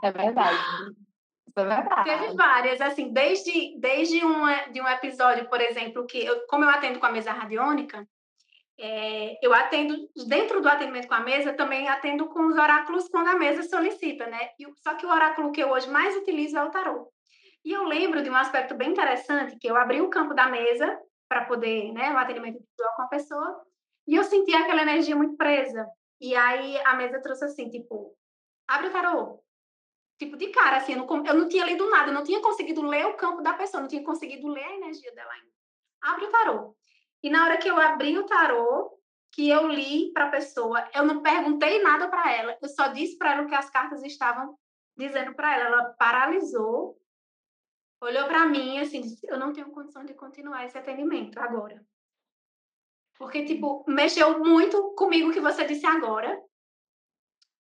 [0.03, 0.59] É verdade.
[1.57, 2.05] É verdade.
[2.05, 6.71] Teve várias, assim, desde, desde um, de um episódio, por exemplo, que eu, como eu
[6.71, 8.07] atendo com a mesa radiônica,
[8.79, 9.95] é, eu atendo,
[10.27, 14.27] dentro do atendimento com a mesa, também atendo com os oráculos quando a mesa solicita,
[14.27, 14.51] né?
[14.59, 17.13] E, só que o oráculo que eu hoje mais utilizo é o tarô.
[17.65, 20.99] E eu lembro de um aspecto bem interessante, que eu abri o campo da mesa
[21.29, 23.63] para poder, né, o atendimento individual com a pessoa,
[24.07, 25.87] e eu senti aquela energia muito presa.
[26.21, 28.15] E aí a mesa trouxe assim, tipo,
[28.67, 29.42] abre o tarô,
[30.25, 32.83] tipo, de cara, assim, eu não, eu não tinha lido nada, eu não tinha conseguido
[32.83, 35.53] ler o campo da pessoa, não tinha conseguido ler a energia dela ainda.
[36.01, 36.77] Abre o tarô.
[37.23, 38.99] E na hora que eu abri o tarô,
[39.33, 43.17] que eu li para a pessoa, eu não perguntei nada para ela, eu só disse
[43.17, 44.57] para ela o que as cartas estavam
[44.97, 45.65] dizendo para ela.
[45.65, 47.01] Ela paralisou,
[48.01, 51.85] olhou para mim assim, disse, eu não tenho condição de continuar esse atendimento agora.
[53.17, 56.41] Porque, tipo, mexeu muito comigo que você disse agora.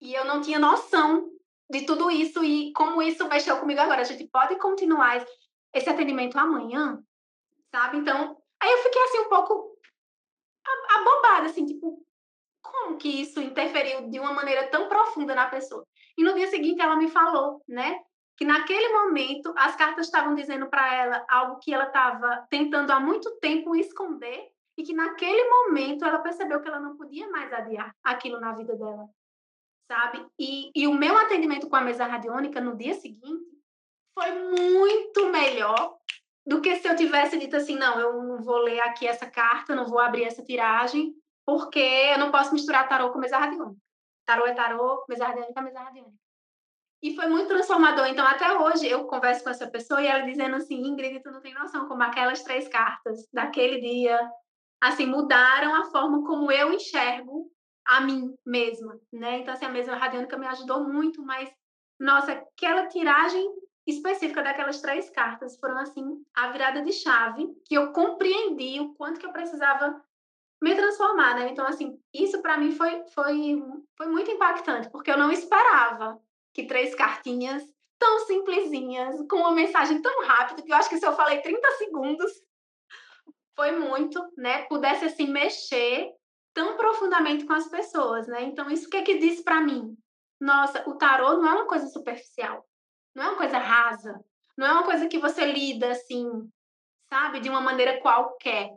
[0.00, 1.31] E eu não tinha noção
[1.72, 4.02] de tudo isso e como isso mexeu comigo agora.
[4.02, 5.24] A gente pode continuar
[5.72, 7.02] esse atendimento amanhã,
[7.74, 7.96] sabe?
[7.96, 9.72] Então, aí eu fiquei assim um pouco
[10.94, 12.06] abobada, assim, tipo,
[12.60, 15.86] como que isso interferiu de uma maneira tão profunda na pessoa?
[16.16, 17.98] E no dia seguinte ela me falou, né?
[18.36, 23.00] Que naquele momento as cartas estavam dizendo para ela algo que ela estava tentando há
[23.00, 27.94] muito tempo esconder e que naquele momento ela percebeu que ela não podia mais adiar
[28.04, 29.08] aquilo na vida dela
[29.92, 30.26] sabe?
[30.38, 33.44] E, e o meu atendimento com a mesa radiônica no dia seguinte
[34.18, 35.98] foi muito melhor
[36.46, 39.74] do que se eu tivesse dito assim, não, eu não vou ler aqui essa carta,
[39.74, 41.14] não vou abrir essa tiragem,
[41.46, 43.80] porque eu não posso misturar tarô com mesa radiônica.
[44.24, 46.22] Tarô é tarô, mesa radiônica é mesa radiônica.
[47.02, 48.06] E foi muito transformador.
[48.06, 51.40] Então, até hoje, eu converso com essa pessoa e ela dizendo assim, Ingrid, tu não
[51.40, 54.18] tem noção como aquelas três cartas daquele dia,
[54.80, 57.50] assim, mudaram a forma como eu enxergo
[57.86, 59.38] a mim mesma, né?
[59.38, 61.50] Então, assim, a mesa radiônica me ajudou muito, mas,
[61.98, 63.44] nossa, aquela tiragem
[63.86, 69.18] específica daquelas três cartas foram, assim, a virada de chave, que eu compreendi o quanto
[69.18, 70.00] que eu precisava
[70.62, 71.48] me transformar, né?
[71.50, 73.60] Então, assim, isso para mim foi, foi,
[73.96, 76.20] foi muito impactante, porque eu não esperava
[76.54, 77.64] que três cartinhas
[77.98, 81.70] tão simplesinhas, com uma mensagem tão rápida, que eu acho que se eu falei 30
[81.72, 82.32] segundos,
[83.56, 84.64] foi muito, né?
[84.64, 86.12] Pudesse, assim, mexer
[86.54, 88.42] tão profundamente com as pessoas, né?
[88.42, 89.96] Então, isso que é que diz para mim?
[90.40, 92.66] Nossa, o tarô não é uma coisa superficial,
[93.14, 94.20] não é uma coisa rasa,
[94.56, 96.26] não é uma coisa que você lida assim,
[97.08, 98.70] sabe, de uma maneira qualquer.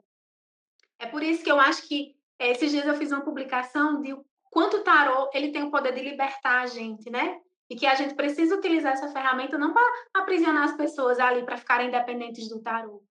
[1.00, 4.16] É por isso que eu acho que eh, esses dias eu fiz uma publicação de
[4.52, 7.40] quanto o tarô ele tem o poder de libertar a gente, né?
[7.70, 11.58] E que a gente precisa utilizar essa ferramenta não para aprisionar as pessoas ali para
[11.58, 13.04] ficarem dependentes do tarô,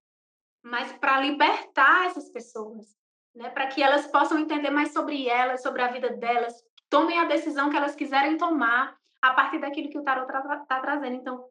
[0.62, 2.96] mas para libertar essas pessoas,
[3.34, 6.54] né, para que elas possam entender mais sobre elas, sobre a vida delas,
[6.88, 10.80] tomem a decisão que elas quiserem tomar a partir daquilo que o tarot está tra
[10.80, 11.16] trazendo.
[11.16, 11.44] Então,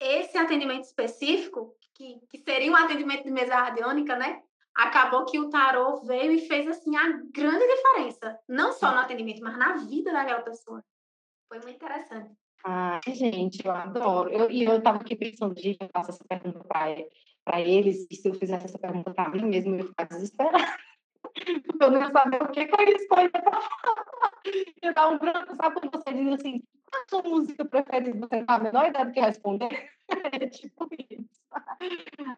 [0.00, 4.40] esse atendimento específico, que, que seria um atendimento de mesa radiônica, né?
[4.74, 9.42] Acabou que o tarot veio e fez assim a grande diferença, não só no atendimento,
[9.42, 10.84] mas na vida daquela pessoa.
[11.48, 12.30] Foi muito interessante.
[12.64, 14.50] Ai, gente, eu adoro.
[14.50, 18.34] E eu estava aqui pensando, gente, eu faço essa pergunta para eles, e se eu
[18.34, 20.78] fizesse essa pergunta para mim mesmo, eu ia ficar desesperada.
[21.80, 23.68] Eu não ia saber o que, que eu ia escolher para falar.
[24.82, 26.62] Eu dar um branco, sabe quando você diz assim,
[26.92, 29.90] a sua música preferida, você não a menor ideia do que responder?
[30.32, 31.38] É tipo isso.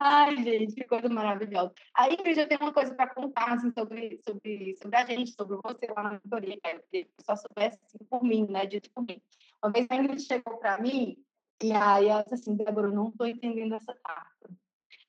[0.00, 1.72] Ai, gente, que coisa maravilhosa.
[1.94, 5.56] Aí, Ingrid, eu tenho uma coisa para contar assim, sobre, sobre, sobre a gente, sobre
[5.56, 6.58] você lá na mentoria,
[6.90, 8.66] que é, só soubesse assim, por mim, né?
[8.66, 9.22] Dito por mim.
[9.62, 11.16] Uma vez a Ingrid chegou para mim
[11.62, 14.50] e aí ela disse assim, Débora, eu não estou entendendo essa carta.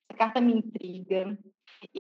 [0.10, 1.38] Essa carta me intriga,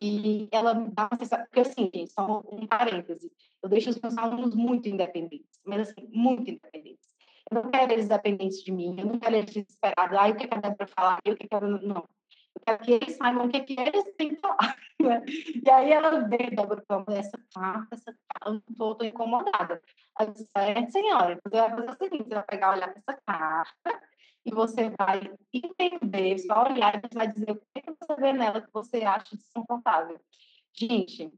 [0.01, 3.99] e ela me dá uma sensação, porque assim, gente, só um parêntese, eu deixo os
[3.99, 7.09] meus alunos muito independentes, mas assim, muito independentes.
[7.49, 10.43] Eu não quero eles dependentes de mim, eu não quero eles desesperados, ah, o que
[10.43, 12.07] é que eu para falar, o que que eu não.
[12.53, 14.75] Eu quero que eles saibam o que, é que eles têm que falar.
[15.01, 15.19] Né?
[15.65, 19.81] E aí ela veio, Débora, essa carta, essa carta, eu estou incomodada.
[20.19, 24.01] Ela disse, é, senhora, você vai fazer o seguinte, você vai pegar, olhar essa carta,
[24.45, 28.33] e você vai entender, só olhar e vai dizer o que, é que você vê
[28.33, 30.19] nela que você acha desconfortável.
[30.73, 31.31] Gente,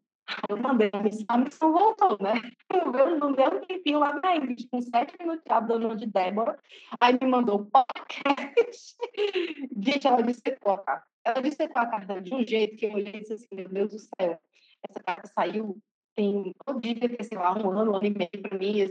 [0.49, 2.33] Eu mandei a missão, a missão voltou, né?
[3.19, 6.57] Não deu um tempinho lá na Ingrid, com sete minutos de de Débora.
[6.99, 8.95] Aí me mandou o podcast.
[9.77, 11.07] Gente, ela dissecou a carta.
[11.25, 13.91] Ela dissecou a carta de um jeito que eu olhei e disse assim: Meu Deus
[13.91, 14.39] do céu,
[14.89, 15.77] essa carta saiu
[16.15, 18.89] tem todo dia, sei lá, um ano, um ano e meio para mim,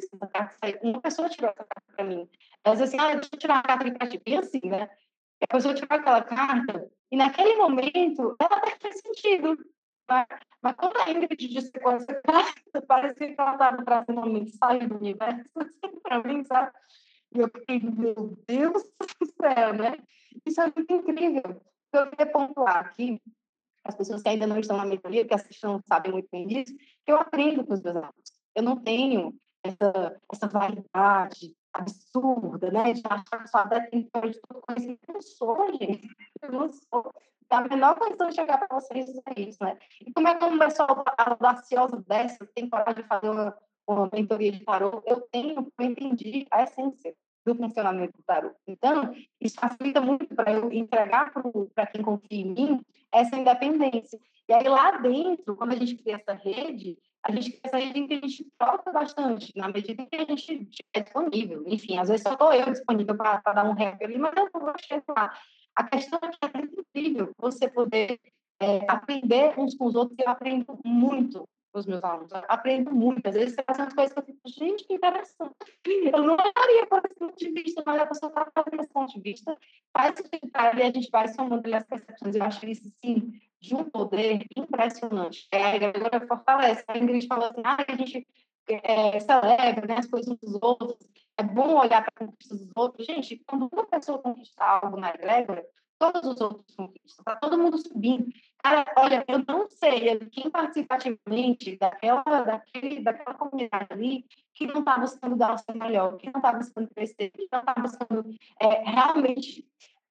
[0.61, 0.79] saiu.
[0.83, 2.29] Uma pessoa tirou essa carta para mim.
[2.65, 4.21] Ela assim: Ah, deixa eu tirar a carta de pra ti.
[4.27, 4.89] E assim, né?
[5.43, 9.59] a pessoa tirou aquela carta, e naquele momento, ela até fez sentido.
[10.09, 10.27] Mas,
[10.61, 14.89] mas quando a Ingrid disse com essa carta, parecia que ela estava trazendo uma mensagem
[14.89, 16.73] do universo assim, para mim, sabe?
[17.35, 19.99] E eu fiquei, meu Deus do céu, né?
[20.45, 21.63] Isso é muito incrível.
[21.93, 23.21] Eu queria pontuar aqui,
[23.85, 26.75] as pessoas que ainda não estão na mentoria, que assistem sabem muito bem disso,
[27.05, 28.33] que eu aprendo com os meus alunos.
[28.55, 32.93] Eu não tenho essa, essa variedade absurda, né?
[32.93, 35.01] De achar que só detentora de todo conhecimento.
[35.09, 36.09] Eu não sou, gente.
[36.43, 37.13] Eu não sou.
[37.51, 39.79] A menor condição de chegar para vocês é isso, né?
[40.01, 43.57] E como é que uma pessoa audaciosa dessa tem coragem de fazer uma,
[43.87, 45.03] uma mentoria de tarô?
[45.07, 47.15] Eu tenho, eu entendi a essência
[47.45, 48.53] do funcionamento do tarô.
[48.67, 51.33] Então, isso facilita muito para eu entregar
[51.75, 52.81] para quem confia em mim
[53.11, 54.19] essa independência.
[54.49, 58.07] E aí, lá dentro, quando a gente cria essa rede, a gente quer sair de
[58.07, 61.63] que a gente troca bastante, na medida que a gente estiver disponível.
[61.67, 64.73] Enfim, às vezes só estou eu disponível para dar um rap ali, mas eu vou
[64.79, 65.39] chegar.
[65.75, 68.19] A questão é que é incrível você poder
[68.61, 73.27] é, aprender uns com os outros, eu aprendo muito os meus alunos, eu aprendo muito.
[73.27, 75.55] Às vezes você faz umas coisas que eu fico, gente, que interessante.
[75.87, 79.13] Eu não olharia por esse ponto de vista, mas a pessoa está fazendo esse ponto
[79.13, 79.57] de vista,
[79.93, 82.35] faz sentido e a gente vai somando as percepções.
[82.35, 85.49] Eu acho isso, sim, de um poder impressionante.
[85.51, 86.85] É, a agora fortalece.
[86.89, 88.27] A Ingrid falou assim, ah, a gente
[88.69, 90.97] é, celebra né, as coisas dos outros,
[91.37, 93.07] é bom olhar para a conquista dos outros.
[93.07, 95.65] Gente, quando uma pessoa conquista algo na egrégora,
[96.03, 98.27] todos os outros conquistam, está todo mundo subindo.
[98.59, 104.99] Cara, olha, eu não sei quem participativamente daquela, daquele, daquela comunidade ali que não está
[104.99, 108.25] buscando dar o seu melhor, que não está buscando crescer, que não está buscando
[108.61, 109.65] é, realmente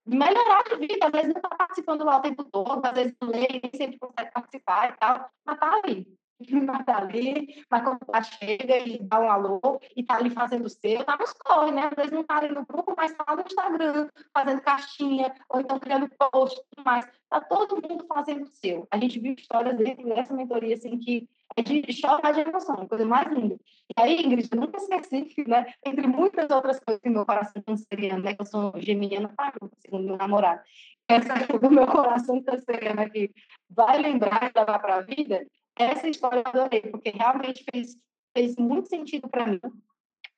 [0.05, 1.07] melhorar de vida.
[1.07, 3.99] Às vezes não está participando lá o tempo todo, às vezes não lê, nem sempre
[3.99, 6.20] consegue participar e tal, mas está ali.
[6.65, 9.61] Mas está ali, mas quando tá chega e dá um alô
[9.95, 11.87] e está ali fazendo o seu, tá nos corre, né?
[11.87, 15.59] Às vezes não está ali no grupo, mas está lá no Instagram, fazendo caixinha, ou
[15.61, 17.05] então criando post e tudo mais.
[17.05, 18.87] Está todo mundo fazendo o seu.
[18.91, 23.05] A gente viu histórias dentro dessa mentoria, assim, que é de chorar de emoção, coisa
[23.05, 23.57] mais linda.
[23.97, 28.23] E aí, Ingrid, eu nunca esqueci, né, entre muitas outras coisas que meu coração canceriano,
[28.23, 29.33] né, que eu sou geminiana,
[29.79, 30.61] segundo meu namorado,
[31.07, 33.31] essa do meu coração canceriano aqui
[33.69, 35.45] vai lembrar e levar para a vida,
[35.77, 37.97] essa história eu adorei, porque realmente fez,
[38.35, 39.59] fez muito sentido para mim.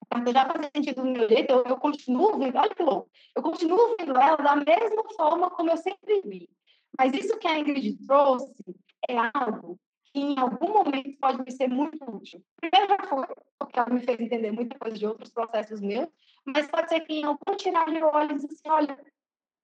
[0.09, 3.41] Porque já fazia sentido no meu jeito, eu, eu continuo vendo, olha que louco, eu
[3.41, 6.49] continuo vendo ela da mesma forma como eu sempre vi.
[6.97, 8.53] Mas isso que a Ingrid trouxe
[9.09, 9.79] é algo
[10.13, 12.43] que em algum momento pode me ser muito útil.
[12.57, 13.25] Primeiro já foi,
[13.57, 16.07] porque ela me fez entender muita coisa de outros processos meus,
[16.45, 18.99] mas pode ser que em algum tiragem eu olhe e assim, olha,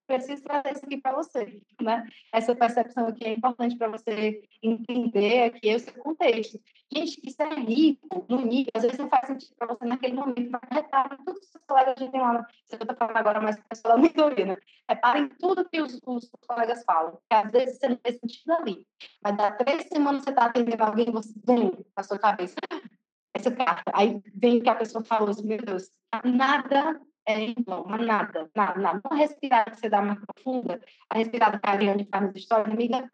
[0.10, 2.07] preciso trazer isso aqui para você, né?
[2.34, 6.60] Essa percepção aqui é importante para você entender aqui esse contexto.
[6.91, 10.49] Gente, isso é rico no nível, às vezes não faz sentido para você naquele momento,
[10.49, 13.93] mas repara em tudo que os colegas tem lá, você está falando agora mais pessoa
[13.93, 14.57] da mentoria, né?
[14.89, 18.51] Repara em tudo que os, os, colegas falam, que às vezes você não faz sentido
[18.53, 18.88] ali,
[19.24, 22.55] mas dá três semanas você está atendendo alguém, você vem na sua cabeça,
[23.36, 25.91] essa carta, aí vem que a pessoa falou assim, meu Deus,
[26.26, 26.99] nada
[27.30, 29.01] é então, mas nada, nada, nada.
[29.05, 33.11] Uma respirada que você dá mais profunda, a respirada Ariane faz nas histórias, amiga,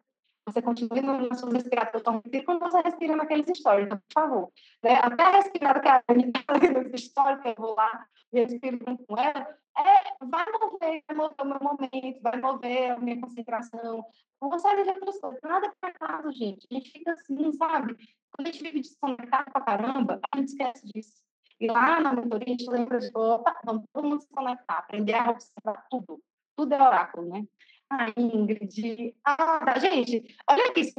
[0.47, 4.51] você continua nas suas respiradas totalmente quando você respira naqueles stories, então, por favor.
[4.84, 4.93] Né?
[5.01, 9.18] Até a respirada que a Ariane faz histórias, que eu vou lá e respiro com
[9.18, 14.05] ela, é, vai mover, vai mover o meu momento, vai mover a minha concentração.
[14.41, 15.41] Uma série de outras coisas.
[15.43, 16.68] Nada por acaso, gente.
[16.72, 17.97] A gente fica assim, sabe?
[18.32, 21.26] Quando a gente vive desconectado pra caramba, a gente esquece disso.
[21.60, 25.14] E lá na mentoria a gente lembra de, opa, vamos todo mundo se conectar, aprender
[25.14, 26.22] a observar tudo.
[26.56, 27.45] Tudo é oráculo, né?
[27.89, 29.16] A Ingrid.
[29.24, 30.91] Ah, tá, gente, olha aqui,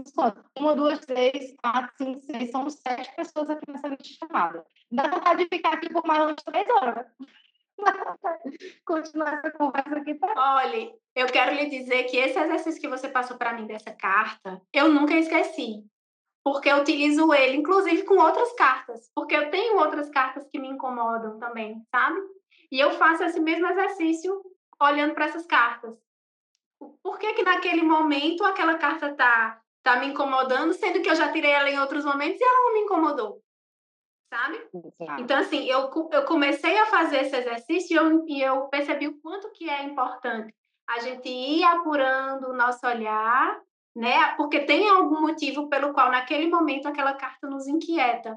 [0.59, 4.64] uma, duas, três, quatro, cinco, seis, são sete pessoas aqui nessa chamada.
[4.90, 7.07] Dá vontade de ficar aqui por mais umas três horas.
[8.86, 10.14] Continuar essa conversa aqui.
[10.14, 10.32] Pra...
[10.54, 14.62] Olha, eu quero lhe dizer que esse exercício que você passou para mim dessa carta,
[14.72, 15.84] eu nunca esqueci
[16.47, 20.68] porque eu utilizo ele, inclusive com outras cartas, porque eu tenho outras cartas que me
[20.68, 22.20] incomodam também, sabe?
[22.70, 24.32] E eu faço esse mesmo exercício
[24.80, 25.99] olhando para essas cartas.
[27.03, 31.32] Por que que naquele momento aquela carta tá tá me incomodando, sendo que eu já
[31.32, 33.42] tirei ela em outros momentos e ela não me incomodou?
[34.32, 34.68] Sabe?
[34.72, 35.22] Exato.
[35.22, 39.20] Então, assim, eu, eu comecei a fazer esse exercício e eu, e eu percebi o
[39.20, 40.55] quanto que é importante
[40.88, 43.61] a gente ir apurando o nosso olhar
[43.97, 44.34] né?
[44.36, 48.36] Porque tem algum motivo pelo qual naquele momento aquela carta nos inquieta.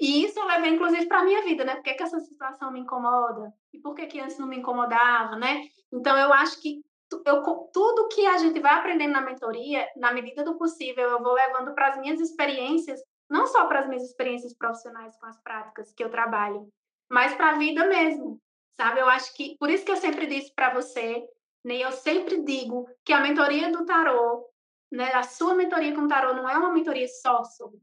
[0.00, 1.74] E isso eu levei, inclusive, para a minha vida, né?
[1.76, 3.52] Por que, que, essa situação me incomoda?
[3.72, 5.62] E por que, que antes não me incomodava, né?
[5.92, 6.82] Então, eu acho que
[7.26, 7.42] eu,
[7.72, 11.74] tudo que a gente vai aprendendo na mentoria, na medida do possível, eu vou levando
[11.74, 12.98] para as minhas experiências,
[13.28, 16.66] não só para as minhas experiências profissionais com as práticas que eu trabalho,
[17.08, 18.40] mas para a vida mesmo,
[18.74, 19.00] sabe?
[19.00, 21.22] Eu acho que, por isso que eu sempre disse para você,
[21.62, 21.76] né?
[21.76, 24.44] Eu sempre digo que a mentoria do tarô,
[24.90, 25.12] né?
[25.14, 27.78] A sua mentoria com o tarô não é uma mentoria só sobre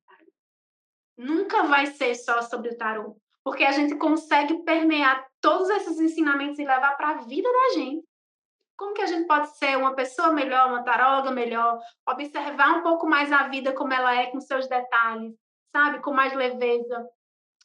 [1.22, 6.60] nunca vai ser só sobre o tarô, porque a gente consegue permear todos esses ensinamentos
[6.60, 8.06] e levar para a vida da gente.
[8.76, 13.08] Como que a gente pode ser uma pessoa melhor, uma taróloga melhor, observar um pouco
[13.08, 15.36] mais a vida como ela é, com seus detalhes,
[15.72, 16.00] sabe?
[16.00, 17.08] Com mais leveza,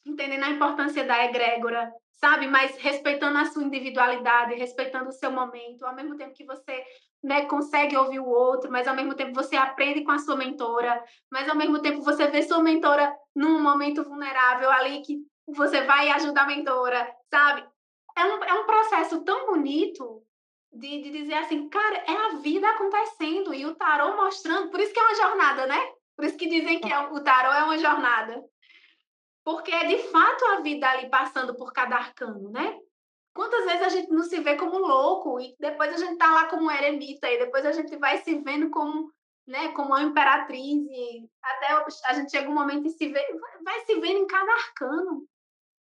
[0.04, 2.46] entendendo a importância da egrégora, sabe?
[2.46, 6.84] Mas respeitando a sua individualidade, respeitando o seu momento, ao mesmo tempo que você
[7.26, 11.04] né, consegue ouvir o outro, mas ao mesmo tempo você aprende com a sua mentora,
[11.28, 16.08] mas ao mesmo tempo você vê sua mentora num momento vulnerável ali que você vai
[16.10, 17.66] ajudar a mentora, sabe?
[18.16, 20.22] É um, é um processo tão bonito
[20.72, 24.92] de, de dizer assim, cara, é a vida acontecendo e o tarô mostrando, por isso
[24.92, 25.80] que é uma jornada, né?
[26.14, 28.40] Por isso que dizem que é, o tarô é uma jornada.
[29.44, 32.78] Porque é de fato a vida ali passando por cada arcano, né?
[33.36, 36.46] Quantas vezes a gente não se vê como louco e depois a gente tá lá
[36.46, 39.12] como eremita e depois a gente vai se vendo como,
[39.46, 41.66] né, como uma imperatriz e até
[42.06, 43.22] a gente chega um momento e se vê,
[43.62, 45.28] vai se vendo em cada arcano.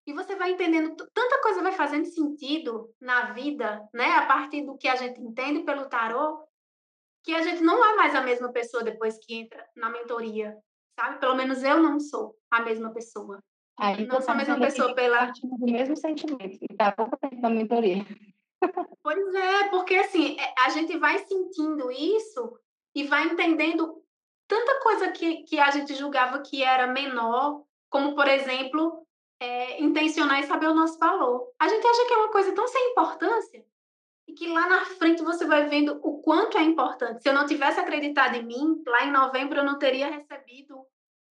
[0.05, 4.77] E você vai entendendo, tanta coisa vai fazendo sentido na vida, né, a partir do
[4.77, 6.45] que a gente entende pelo tarô,
[7.23, 10.55] que a gente não é mais a mesma pessoa depois que entra na mentoria,
[10.99, 11.19] sabe?
[11.19, 13.41] Pelo menos eu não sou a mesma pessoa.
[13.77, 15.25] Aí não sou a mesma pessoa pela.
[15.25, 18.05] do mesmo sentimento, e tá pouco tempo na mentoria.
[19.03, 22.57] Pois é, porque assim, é, a gente vai sentindo isso
[22.95, 24.01] e vai entendendo
[24.47, 29.05] tanta coisa que, que a gente julgava que era menor, como, por exemplo,
[29.39, 31.51] é, intencionar e saber o nosso valor.
[31.59, 33.63] A gente acha que é uma coisa tão sem importância
[34.27, 37.21] e que lá na frente você vai vendo o quanto é importante.
[37.21, 40.83] Se eu não tivesse acreditado em mim, lá em novembro eu não teria recebido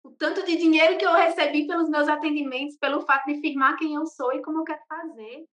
[0.07, 3.95] o tanto de dinheiro que eu recebi pelos meus atendimentos, pelo fato de firmar quem
[3.95, 5.45] eu sou e como eu quero fazer,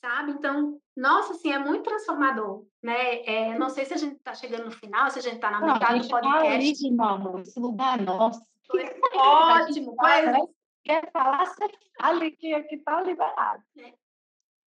[0.00, 0.32] sabe?
[0.32, 3.22] Então, nossa, assim, é muito transformador, né?
[3.24, 5.60] É, não sei se a gente está chegando no final, se a gente está na
[5.60, 6.42] metade do podcast.
[6.42, 8.40] Tá ali, de esse lugar nosso.
[8.66, 8.82] Foi
[9.14, 10.56] ótimo, pois...
[10.82, 11.68] Quer falar, você
[12.00, 13.62] fala que aqui está liberado.
[13.76, 13.92] É.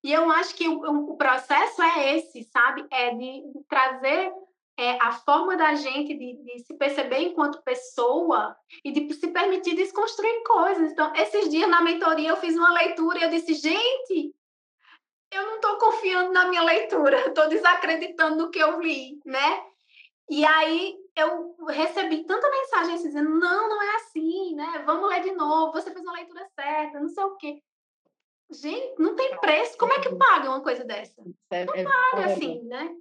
[0.02, 2.86] E eu acho que o, o, processo é esse, sabe?
[2.90, 4.32] É de trazer
[4.78, 8.54] é, a forma da gente de, de, se perceber enquanto pessoa
[8.84, 10.92] e de se permitir desconstruir coisas.
[10.92, 14.34] Então, esses dias na mentoria eu fiz uma leitura e eu disse, gente,
[15.30, 19.64] eu não estou confiando na minha leitura, estou desacreditando no que eu li, né?
[20.28, 24.82] E aí eu recebi tanta mensagem dizendo, não, não é assim, né?
[24.84, 27.62] Vamos ler de novo, você fez uma leitura certa, não sei o quê.
[28.50, 29.76] Gente, não tem preço.
[29.78, 31.20] Como é que paga uma coisa dessa?
[31.50, 32.94] É, não é paga assim, né?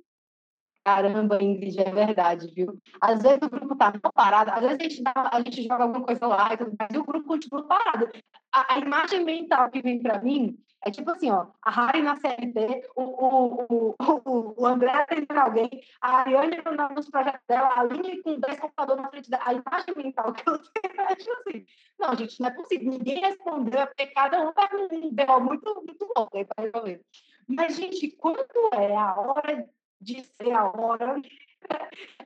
[0.86, 2.80] Caramba, Ingrid, é verdade, viu?
[3.02, 6.06] Às vezes o grupo tá parado, às vezes a gente, dá, a gente joga alguma
[6.06, 8.08] coisa lá e tudo mais, e o grupo continua parado.
[8.54, 10.56] A, a imagem mental que vem para mim
[10.86, 15.68] é tipo assim, ó, a Harry na CLT, o, o, o, o André atendendo alguém,
[16.00, 16.58] a Ariane
[16.94, 20.48] nos projetos dela, a Aline com 10 computadores na frente dela, a imagem mental que
[20.48, 21.66] eu tenho é tipo assim,
[21.98, 25.40] não, gente, não é possível, ninguém respondeu, é porque cada um tá com um B.O.
[25.40, 27.02] muito, muito louco aí para resolver.
[27.48, 29.68] Mas, gente, quando é a hora
[30.06, 31.22] de ser a hora.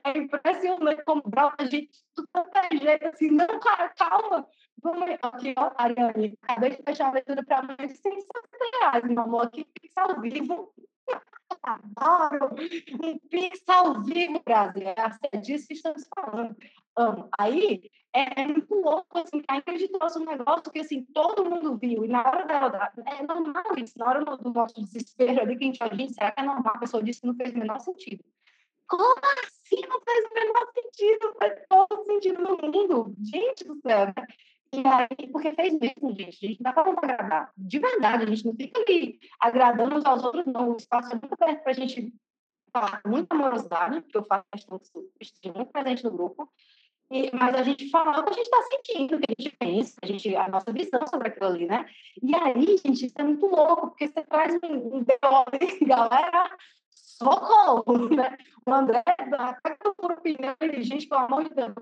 [0.04, 4.46] É impressionante como brota gente de tanta jeito assim, não, cara, calma.
[4.82, 8.48] Vamos aqui, ó, Ariane, acabei de fechar a leitura para mais de 160
[8.80, 10.72] reais, meu amor, aqui, Pix ao vivo.
[11.62, 12.54] Adoro!
[13.28, 14.88] Pix ao vivo, Brasil.
[15.32, 16.56] É disso que estamos falando.
[16.96, 17.28] Amo.
[17.38, 22.04] Aí, é, é muito louco, assim, a gente um negócio que, assim, todo mundo viu,
[22.04, 25.66] e na hora dela, é normal isso, na hora do nosso desespero ali, que a
[25.66, 26.74] gente, a gente será que é normal?
[26.74, 28.24] A pessoa disse que não fez o menor sentido.
[28.88, 31.34] Como assim não fez o menor sentido?
[31.38, 33.14] Faz todo sentido no mundo.
[33.22, 34.14] Gente do céu, né?
[35.32, 36.44] Porque fez mesmo, gente.
[36.44, 37.52] A gente não dá para agradar.
[37.56, 40.72] De verdade, a gente não fica ali agradando uns aos outros, não.
[40.72, 42.14] O espaço é muito perto para a gente
[42.72, 44.80] falar com muita amorosidade, porque eu faço questão
[45.54, 46.48] muito presente no grupo.
[47.10, 49.56] E, mas a gente fala o que a gente está sentindo, o que a gente
[49.56, 51.84] pensa, a, gente, a nossa visão sobre aquilo ali, né?
[52.22, 55.04] E aí, gente, isso é muito louco, porque você traz um, um
[55.88, 56.56] galera,
[57.22, 58.36] socorro, né?
[58.66, 61.72] O André, ataca por opinião, ele, gente, pelo amor de Deus,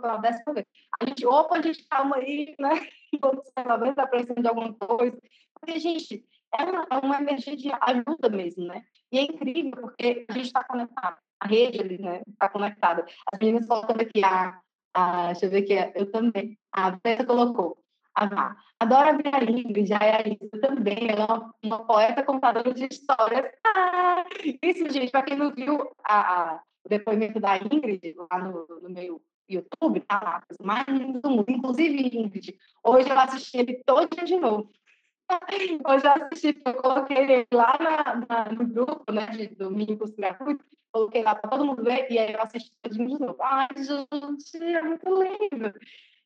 [0.00, 0.66] pela décima vez.
[1.00, 2.70] A gente, opa, a gente, calma aí, né?
[3.20, 5.18] Vamos saber está precisando de alguma coisa.
[5.54, 6.24] Porque, gente,
[6.58, 8.82] é uma, é uma emergência de ajuda mesmo, né?
[9.12, 12.22] E é incrível, porque a gente está conectado a rede ali, né?
[12.28, 13.06] Está conectada.
[13.32, 14.60] As meninas colocando aqui, a,
[14.94, 16.58] a, deixa eu ver aqui, eu também.
[16.72, 17.79] A Beta colocou.
[18.16, 22.72] A, adoro a minha Ingrid, já é a Ingrid também, ela é uma, poeta contadora
[22.74, 23.50] de histórias.
[23.64, 24.24] Ah,
[24.62, 28.90] isso, gente, para quem não viu a, a, o depoimento da Ingrid lá no, no
[28.90, 31.46] meu YouTube, tá lá, mais lindos do mundo.
[31.48, 34.70] Inclusive, Ingrid, hoje eu assisti ele todo de novo.
[35.86, 39.96] Hoje eu assisti, eu coloquei ele lá na, na, no grupo né, de, do Mini
[39.96, 43.36] Curso Gratuito, coloquei lá para todo mundo ver, e aí eu assisti de novo.
[43.40, 45.72] Ai, gente, é muito lindo.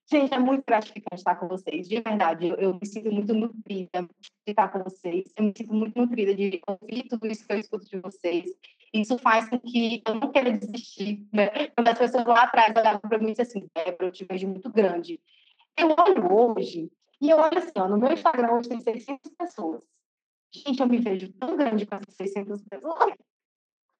[0.07, 2.49] Gente, é muito gratificante estar com vocês, de verdade.
[2.49, 5.33] Eu, eu, me sinto muito nutrida de estar com vocês.
[5.35, 8.53] Eu me sinto muito nutrida de ouvir tudo isso que eu escuto de vocês.
[8.93, 11.27] Isso faz com que eu não queira desistir.
[11.33, 11.69] Né?
[11.69, 14.47] Quando as pessoas lá atrás olhavam para mim e disseram assim, Débora, eu te vejo
[14.47, 15.19] muito grande.
[15.77, 19.83] Eu olho hoje e eu olho assim, ó, no meu Instagram hoje tem 600 pessoas.
[20.53, 23.15] Gente, eu me vejo tão grande com essas 600 pessoas.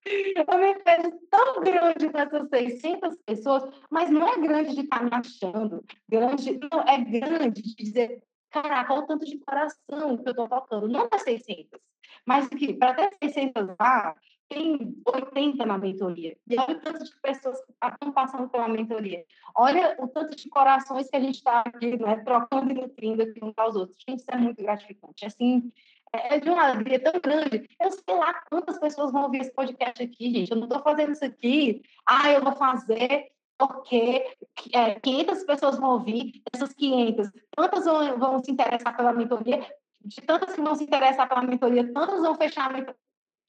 [0.07, 5.03] Eu me vejo tão grande com essas 600 pessoas, mas não é grande de estar
[5.03, 10.29] me achando, grande, não, é grande de dizer, caraca, olha o tanto de coração que
[10.29, 11.81] eu estou tocando, não é 600,
[12.27, 12.49] mas
[12.79, 14.15] para ter 600 lá,
[14.49, 16.37] tem 80 na mentoria.
[16.47, 19.25] E olha o tanto de pessoas que estão passando pela mentoria.
[19.57, 23.43] Olha o tanto de corações que a gente está aqui, né, trocando e nutrindo aqui
[23.43, 23.99] uns aos outros.
[24.07, 25.25] Gente, isso é muito gratificante.
[25.25, 25.73] Assim,
[26.15, 27.69] é de uma alegria tão grande.
[27.81, 30.51] Eu sei lá quantas pessoas vão ouvir esse podcast aqui, gente.
[30.51, 31.83] Eu não estou fazendo isso aqui.
[32.07, 34.37] Ah, eu vou fazer porque
[34.73, 36.43] é, 500 pessoas vão ouvir.
[36.53, 39.67] Essas 500, quantas vão, vão se interessar pela mentoria?
[40.05, 43.01] De tantas que vão se interessar pela mentoria, tantas vão fechar a mentoria.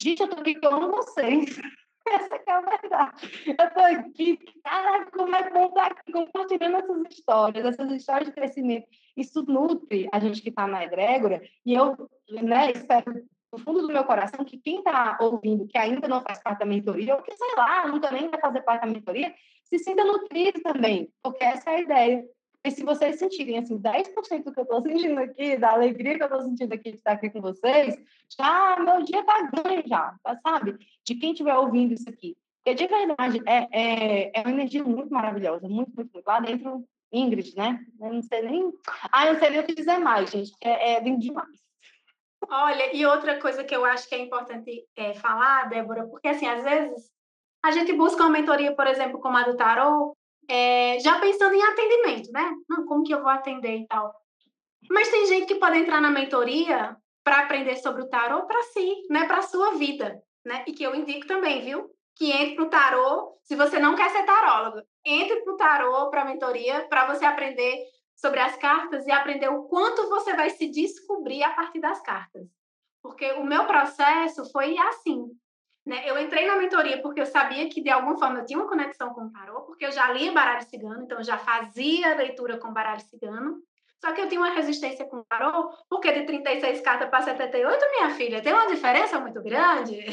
[0.01, 1.59] Gente, eu estou aqui que eu amo vocês.
[2.07, 3.45] Essa é a verdade.
[3.45, 8.35] Eu estou aqui, caraca, como é bom estar aqui compartilhando essas histórias, essas histórias de
[8.35, 8.87] crescimento.
[9.17, 11.95] Isso nutre a gente que está na egrégora, e eu
[12.29, 16.41] né, espero no fundo do meu coração que quem está ouvindo, que ainda não faz
[16.43, 19.33] parte da mentoria, ou que, sei lá, nunca nem vai fazer parte da mentoria,
[19.63, 22.25] se sinta nutrido também, porque essa é a ideia.
[22.65, 26.23] E se vocês sentirem, assim, 10% do que eu estou sentindo aqui, da alegria que
[26.23, 27.95] eu estou sentindo aqui de estar aqui com vocês,
[28.35, 30.75] já, meu dia está ganho já, tá, sabe?
[31.03, 32.35] De quem estiver ouvindo isso aqui.
[32.63, 36.25] Porque, de verdade, é, é, é uma energia muito maravilhosa, muito, muito, muito.
[36.25, 36.83] Lá dentro,
[37.13, 37.85] Ingrid, né?
[38.01, 38.73] Eu não sei nem...
[39.11, 40.51] Ah, eu não sei nem o que dizer mais, gente.
[40.59, 41.63] É, é demais.
[42.49, 46.47] Olha, e outra coisa que eu acho que é importante é, falar, Débora, porque, assim,
[46.47, 47.11] às vezes
[47.63, 50.15] a gente busca uma mentoria, por exemplo, como a do Tarot,
[50.47, 52.51] é, já pensando em atendimento, né?
[52.69, 54.13] Não, como que eu vou atender e tal.
[54.89, 59.03] Mas tem gente que pode entrar na mentoria para aprender sobre o tarô para si,
[59.09, 59.25] né?
[59.25, 60.63] Para a sua vida, né?
[60.67, 61.89] E que eu indico também, viu?
[62.15, 66.09] Que entre para o tarô, se você não quer ser tarólogo, entre para o tarô,
[66.09, 67.83] para mentoria, para você aprender
[68.15, 72.47] sobre as cartas e aprender o quanto você vai se descobrir a partir das cartas.
[73.01, 75.29] Porque o meu processo foi assim.
[75.85, 76.09] Né?
[76.09, 79.13] Eu entrei na mentoria porque eu sabia que, de alguma forma, eu tinha uma conexão
[79.13, 82.73] com o tarô, porque eu já lia baralho cigano, então eu já fazia leitura com
[82.73, 83.61] baralho cigano.
[84.03, 87.85] Só que eu tinha uma resistência com o tarô, porque de 36 cartas para 78,
[87.91, 90.03] minha filha, tem uma diferença muito grande.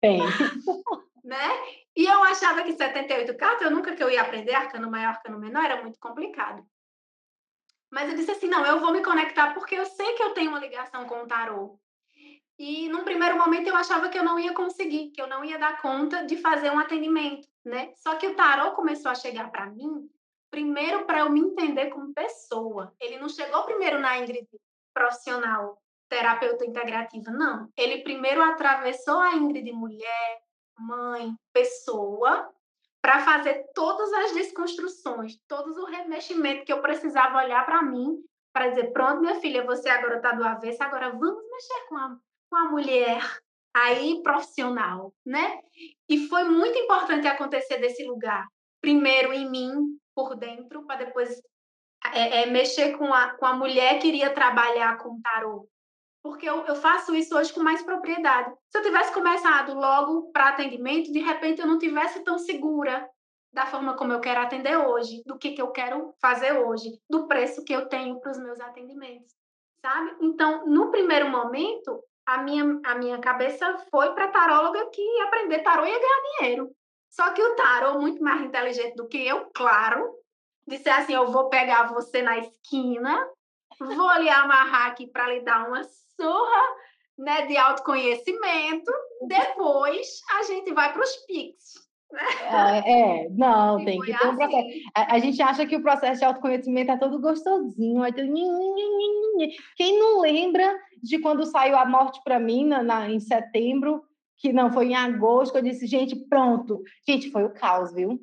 [0.00, 0.20] Tem.
[1.24, 1.48] né?
[1.96, 5.38] E eu achava que 78 cartas, eu nunca que eu ia aprender arcano maior, arcano
[5.38, 6.64] menor, era muito complicado.
[7.90, 10.50] Mas eu disse assim, não, eu vou me conectar porque eu sei que eu tenho
[10.50, 11.78] uma ligação com o tarô.
[12.62, 15.58] E num primeiro momento eu achava que eu não ia conseguir, que eu não ia
[15.58, 17.90] dar conta de fazer um atendimento, né?
[17.96, 20.06] Só que o tarô começou a chegar para mim
[20.50, 22.92] primeiro para eu me entender como pessoa.
[23.00, 24.46] Ele não chegou primeiro na Ingrid
[24.92, 27.66] profissional, terapeuta integrativa, não.
[27.74, 30.42] Ele primeiro atravessou a Ingrid mulher,
[30.78, 32.52] mãe, pessoa,
[33.00, 38.22] para fazer todas as desconstruções, todos o remeximento que eu precisava olhar para mim,
[38.52, 42.18] para dizer, pronto, minha filha, você agora está do avesso, agora vamos mexer com a
[42.50, 43.22] com a mulher
[43.72, 45.60] aí profissional, né?
[46.08, 48.46] E foi muito importante acontecer desse lugar.
[48.80, 51.40] Primeiro em mim, por dentro, para depois
[52.12, 55.68] é, é, mexer com a, com a mulher que iria trabalhar com tarô.
[56.22, 58.52] Porque eu, eu faço isso hoje com mais propriedade.
[58.70, 63.08] Se eu tivesse começado logo para atendimento, de repente eu não tivesse tão segura
[63.52, 67.26] da forma como eu quero atender hoje, do que, que eu quero fazer hoje, do
[67.26, 69.34] preço que eu tenho para os meus atendimentos,
[69.84, 70.16] sabe?
[70.20, 75.60] Então, no primeiro momento, a minha, a minha cabeça foi para taróloga que ia aprender
[75.60, 76.70] tarô e ia ganhar dinheiro.
[77.10, 80.14] Só que o tarô, muito mais inteligente do que eu, claro,
[80.66, 83.26] disse assim: eu vou pegar você na esquina,
[83.78, 86.76] vou lhe amarrar aqui para lhe dar uma surra
[87.18, 88.92] né, de autoconhecimento,
[89.26, 91.90] depois a gente vai para os PIX.
[92.12, 94.66] É, é, não, tem que ter um processo.
[94.66, 94.82] Assim.
[94.96, 98.04] A, a, gente acha que o processo de autoconhecimento é todo gostosinho.
[98.04, 98.32] É tudo...
[99.76, 104.02] Quem não lembra de quando saiu a morte para mim na, na, em setembro,
[104.36, 106.82] que não, foi em agosto, eu disse, gente, pronto.
[107.06, 108.18] Gente, foi o caos, viu?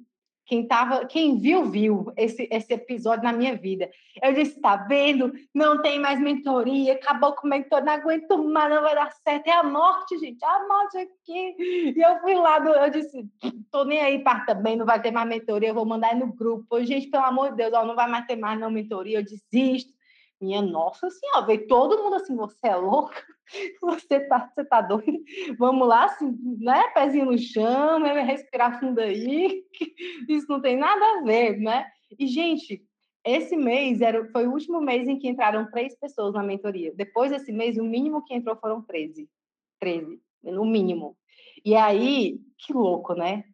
[0.48, 3.92] Quem, tava, quem viu, viu esse, esse episódio na minha vida.
[4.24, 5.34] Eu disse: tá vendo?
[5.54, 9.46] Não tem mais mentoria, acabou com mentoria, não aguento mais, não vai dar certo.
[9.46, 11.94] É a morte, gente, é a morte aqui.
[11.98, 13.30] E eu fui lá, eu disse:
[13.70, 16.82] tô nem aí, par também, não vai ter mais mentoria, eu vou mandar no grupo.
[16.82, 19.97] Gente, pelo amor de Deus, ó, não vai mais ter mais não mentoria, eu desisto.
[20.40, 23.16] Minha nossa senhora, veio todo mundo assim, você é louca?
[23.82, 25.24] Você tá, você tá doido?
[25.58, 26.90] Vamos lá, assim, né?
[26.90, 28.22] Pezinho no chão, né?
[28.22, 29.64] respirar fundo aí.
[30.28, 31.90] Isso não tem nada a ver, né?
[32.20, 32.86] E, gente,
[33.24, 36.94] esse mês era, foi o último mês em que entraram três pessoas na mentoria.
[36.94, 39.30] Depois desse mês, o mínimo que entrou foram 13.
[39.80, 41.18] 13, no mínimo.
[41.64, 43.46] E aí, que louco, né?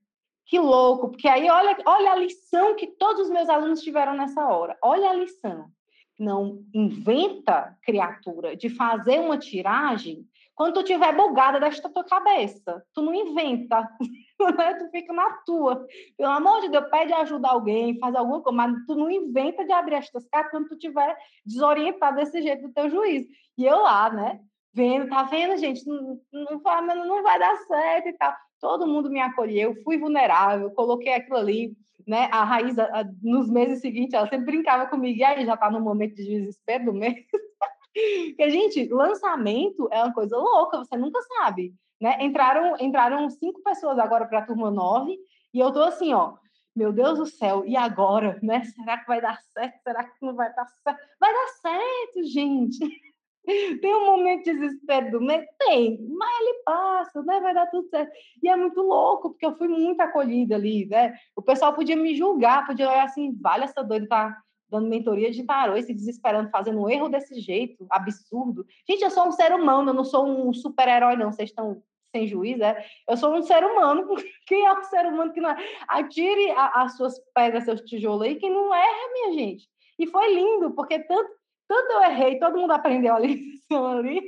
[0.48, 4.44] Que louco, porque aí olha, olha a lição que todos os meus alunos tiveram nessa
[4.44, 4.76] hora.
[4.82, 5.72] Olha a lição
[6.20, 10.26] não inventa, criatura, de fazer uma tiragem
[10.56, 12.84] quando tu tiver bugada desta tua cabeça.
[12.94, 13.90] Tu não inventa,
[14.58, 14.74] né?
[14.76, 15.86] tu fica na tua.
[16.18, 19.66] Pelo amor de Deus, pede ajuda a alguém, faz alguma coisa, mas tu não inventa
[19.66, 23.28] de abrir estas cartas quando tu tiver desorientado desse jeito do teu juízo.
[23.58, 24.40] E eu lá, né?
[24.76, 25.86] Vendo, tá vendo, gente?
[25.88, 28.34] Não, não, vai, não vai dar certo e tal.
[28.60, 31.76] Todo mundo me acolheu, fui vulnerável, coloquei aquilo ali
[32.08, 32.30] né?
[32.32, 32.76] A Raiz,
[33.22, 36.86] nos meses seguintes, ela sempre brincava comigo, e aí já está no momento de desespero
[36.86, 37.16] do mês.
[37.94, 42.18] Porque, gente, lançamento é uma coisa louca, você nunca sabe, né?
[42.22, 45.18] Entraram, entraram cinco pessoas agora para a turma nove,
[45.54, 46.34] e eu tô assim, ó,
[46.76, 48.64] meu Deus do céu, e agora, né?
[48.64, 49.80] Será que vai dar certo?
[49.84, 51.00] Será que não vai dar certo?
[51.20, 52.80] Vai dar certo, gente!
[53.46, 55.46] Tem um momento de desespero do mês?
[55.60, 57.40] Tem, mas ele passa, né?
[57.42, 58.12] Vai dar tudo certo.
[58.42, 61.14] E é muito louco, porque eu fui muito acolhida ali, né?
[61.36, 64.38] O pessoal podia me julgar, podia olhar assim, vale essa doida tá
[64.70, 68.66] dando mentoria de tarô e se desesperando, fazendo um erro desse jeito, absurdo.
[68.90, 71.32] Gente, eu sou um ser humano, eu não sou um super-herói, não.
[71.32, 71.84] Vocês estão
[72.16, 72.84] sem juízo, é?
[73.08, 74.08] Eu sou um ser humano.
[74.48, 75.58] Quem é um ser humano que não é?
[75.88, 79.68] Atire as suas pedras, seus tijolos aí, quem não erra, minha gente.
[80.00, 81.32] E foi lindo, porque tanto
[81.74, 84.22] tanto eu errei, todo mundo aprendeu a lição ali,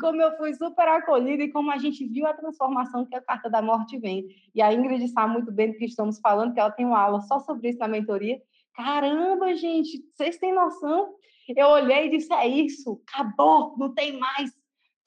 [0.00, 3.50] como eu fui super acolhida e como a gente viu a transformação que a Carta
[3.50, 4.28] da Morte vem.
[4.54, 7.20] E a Ingrid sabe muito bem do que estamos falando, que ela tem uma aula
[7.22, 8.40] só sobre isso na mentoria.
[8.72, 11.16] Caramba, gente, vocês têm noção?
[11.48, 14.52] Eu olhei e disse, é isso, acabou, não tem mais.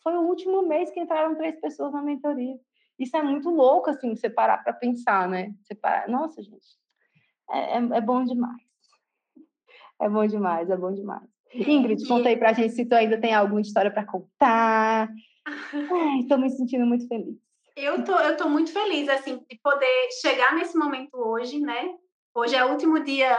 [0.04, 2.60] Foi o último mês que entraram três pessoas na mentoria.
[3.00, 5.54] Isso é muito louco, assim, você parar para pensar, né?
[5.62, 6.10] Você parar...
[6.10, 6.78] Nossa, gente,
[7.50, 8.68] é, é, é bom demais.
[10.02, 11.37] É bom demais, é bom demais.
[11.54, 15.10] Ingrid, conta aí pra gente se tu ainda tem alguma história para contar.
[16.22, 17.36] Estou me sentindo muito feliz.
[17.76, 21.94] Eu tô, eu tô muito feliz, assim, de poder chegar nesse momento hoje, né?
[22.34, 23.36] Hoje é o último dia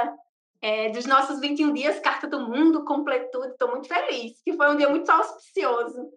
[0.63, 3.49] é, dos nossos 21 dias, Carta do Mundo, completude.
[3.49, 6.09] Estou muito feliz, que foi um dia muito auspicioso.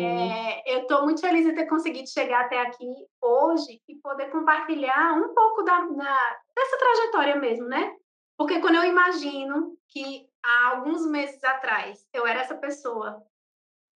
[0.00, 2.86] É, eu estou muito feliz de ter conseguido chegar até aqui
[3.22, 7.94] hoje e poder compartilhar um pouco da, da, dessa trajetória mesmo, né?
[8.36, 13.24] Porque quando eu imagino que há alguns meses atrás eu era essa pessoa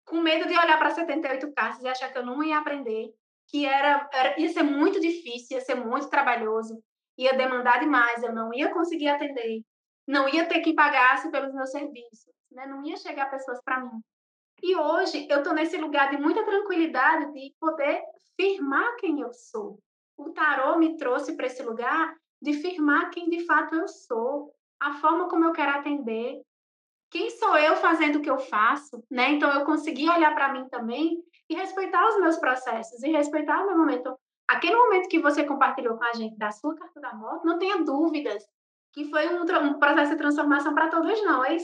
[0.05, 3.13] com medo de olhar para 78 cartas e achar que eu não ia aprender,
[3.47, 6.83] que era, era, ia ser muito difícil, ia ser muito trabalhoso,
[7.17, 9.63] ia demandar demais, eu não ia conseguir atender,
[10.07, 12.65] não ia ter que pagar pelos meus serviços, né?
[12.67, 14.01] não ia chegar pessoas para mim.
[14.61, 18.01] E hoje eu estou nesse lugar de muita tranquilidade de poder
[18.35, 19.79] firmar quem eu sou.
[20.17, 24.53] O tarô me trouxe para esse lugar de firmar quem de fato eu sou,
[24.83, 26.41] a forma como eu quero atender,
[27.09, 29.31] quem sou eu fazendo o que eu faço, né?
[29.31, 33.67] Então eu consegui olhar para mim também e respeitar os meus processos e respeitar o
[33.67, 34.13] meu momento.
[34.45, 37.81] Aquele momento que você compartilhou com a gente da sua carta da morte, não tenha
[37.81, 38.43] dúvidas
[38.91, 41.63] que foi um, um processo de transformação para todos nós,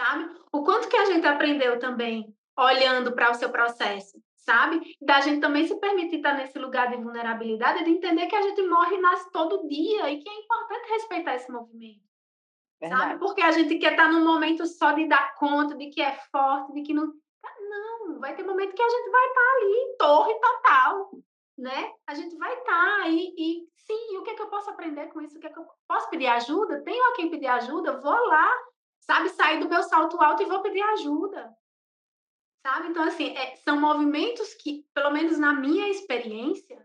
[0.00, 0.36] sabe?
[0.52, 4.96] O quanto que a gente aprendeu também olhando para o seu processo, sabe?
[5.00, 8.62] Da gente também se permitir estar nesse lugar de vulnerabilidade de entender que a gente
[8.62, 12.04] morre e nasce todo dia e que é importante respeitar esse movimento.
[12.80, 13.02] Verdade.
[13.02, 13.18] Sabe?
[13.18, 16.72] Porque a gente quer estar num momento só de dar conta de que é forte,
[16.72, 17.12] de que não.
[17.68, 21.10] Não, vai ter momento que a gente vai estar ali, torre total,
[21.58, 21.92] né?
[22.06, 25.20] A gente vai estar aí e sim, o que é que eu posso aprender com
[25.20, 25.36] isso?
[25.36, 26.82] O que é que eu posso pedir ajuda?
[26.82, 28.00] Tenho a quem pedir ajuda?
[28.00, 28.50] Vou lá,
[29.00, 31.54] sabe, sair do meu salto alto e vou pedir ajuda
[32.64, 32.88] sabe?
[32.88, 36.84] Então, assim, é, são movimentos que, pelo menos na minha experiência,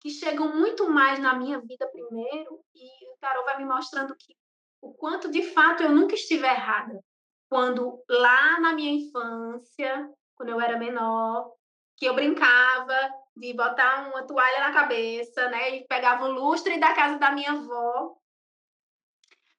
[0.00, 4.34] que chegam muito mais na minha vida primeiro e o tarot vai me mostrando que
[4.80, 7.00] o quanto de fato eu nunca estive errada.
[7.48, 11.52] Quando lá na minha infância, quando eu era menor,
[11.96, 12.96] que eu brincava
[13.36, 17.52] de botar uma toalha na cabeça, né, e pegava o lustre da casa da minha
[17.52, 18.16] avó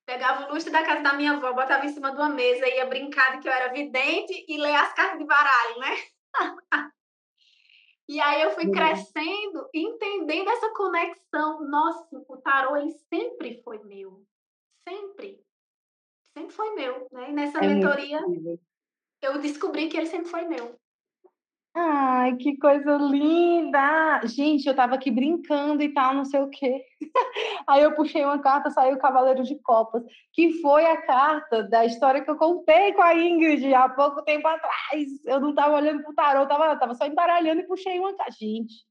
[0.05, 2.85] Pegava o lustre da casa da minha avó, botava em cima de uma mesa, ia
[2.85, 5.95] brincar de que eu era vidente e ler as cartas de baralho, né?
[8.05, 11.61] E aí eu fui crescendo, entendendo essa conexão.
[11.61, 14.25] Nossa, o tarô ele sempre foi meu.
[14.87, 15.41] Sempre.
[16.37, 17.29] Sempre foi meu, né?
[17.29, 18.19] E nessa é mentoria
[19.23, 20.77] eu descobri que ele sempre foi meu.
[21.75, 24.21] Ai, que coisa linda!
[24.25, 26.85] Gente, eu tava aqui brincando e tal, não sei o quê.
[27.67, 31.83] Aí eu puxei uma carta, saiu o Cavaleiro de Copas, que foi a carta da
[31.83, 35.25] história que eu contei com a Ingrid há pouco tempo atrás.
[35.25, 38.33] Eu não tava olhando pro tarô, eu tava, tava só embaralhando e puxei uma carta.
[38.39, 38.85] Gente,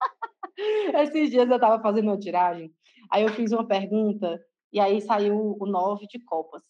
[1.02, 2.72] esses dias eu tava fazendo uma tiragem,
[3.10, 4.40] aí eu fiz uma pergunta
[4.72, 6.62] e aí saiu o nove de copas.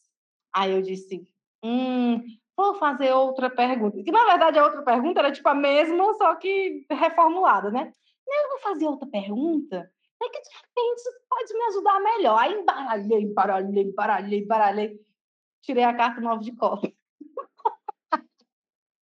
[0.52, 1.22] Aí eu disse,
[1.62, 2.20] hum,
[2.56, 4.02] vou fazer outra pergunta.
[4.02, 7.92] Que na verdade a outra pergunta era tipo a mesma, só que reformulada, né?
[8.26, 9.90] Eu vou fazer outra pergunta,
[10.22, 12.38] é que de repente isso pode me ajudar melhor.
[12.38, 15.00] Aí embaralhei, embaralhei, embaralhei, embaralhei.
[15.62, 16.90] Tirei a carta nova de copa.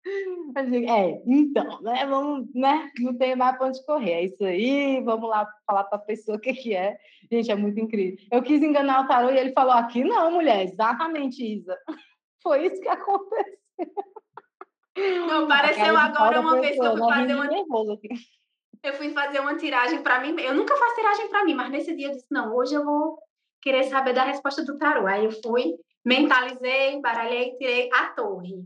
[0.07, 2.05] É, então, né?
[2.05, 2.91] Vamos, né?
[2.99, 4.13] Não tem mais para onde correr.
[4.13, 6.99] É isso aí, vamos lá falar para a pessoa o que, que é.
[7.33, 8.19] Gente, é muito incrível.
[8.31, 11.77] Eu quis enganar o tarô e ele falou: aqui não, mulher, exatamente, Isa.
[12.45, 13.59] Foi isso que aconteceu.
[15.27, 17.49] Não, pareceu agora uma vez que eu fui fazer uma.
[18.83, 20.39] Eu fui fazer uma tiragem para mim.
[20.39, 23.19] Eu nunca faço tiragem para mim, mas nesse dia eu disse: não, hoje eu vou
[23.63, 25.07] querer saber da resposta do tarô.
[25.07, 28.63] Aí eu fui, mentalizei, baralhei, tirei a torre.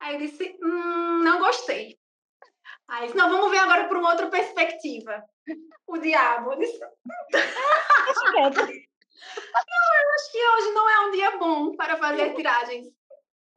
[0.00, 1.98] Aí eu disse: hum, não gostei.
[2.88, 5.24] Aí disse: não, vamos ver agora por uma outra perspectiva.
[5.86, 6.52] O diabo.
[6.52, 6.80] Eu disse,
[9.36, 12.88] eu acho que hoje não é um dia bom para fazer tiragens.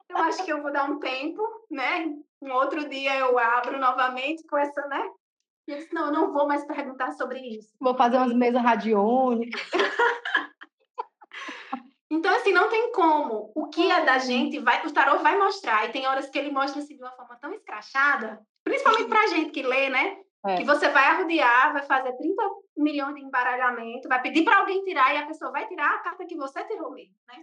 [0.08, 2.06] Eu acho que eu vou dar um tempo, né?
[2.40, 5.02] Um outro dia eu abro novamente com essa, né?
[5.66, 7.74] E eu disse, não, eu não vou mais perguntar sobre isso.
[7.78, 9.60] Vou fazer umas mesas radiônicas.
[12.10, 13.52] então, assim, não tem como.
[13.54, 15.86] O que é da gente, vai, o tarô vai mostrar.
[15.86, 19.50] E tem horas que ele mostra assim, de uma forma tão escrachada, principalmente pra gente
[19.50, 20.16] que lê, né?
[20.46, 20.56] É.
[20.56, 22.42] Que você vai arrodear, vai fazer 30
[22.76, 26.24] milhões de embaralhamento, vai pedir para alguém tirar e a pessoa vai tirar a carta
[26.26, 27.42] que você tirou mesmo, né?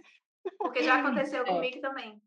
[0.58, 1.46] Porque já aconteceu é.
[1.46, 2.20] comigo também.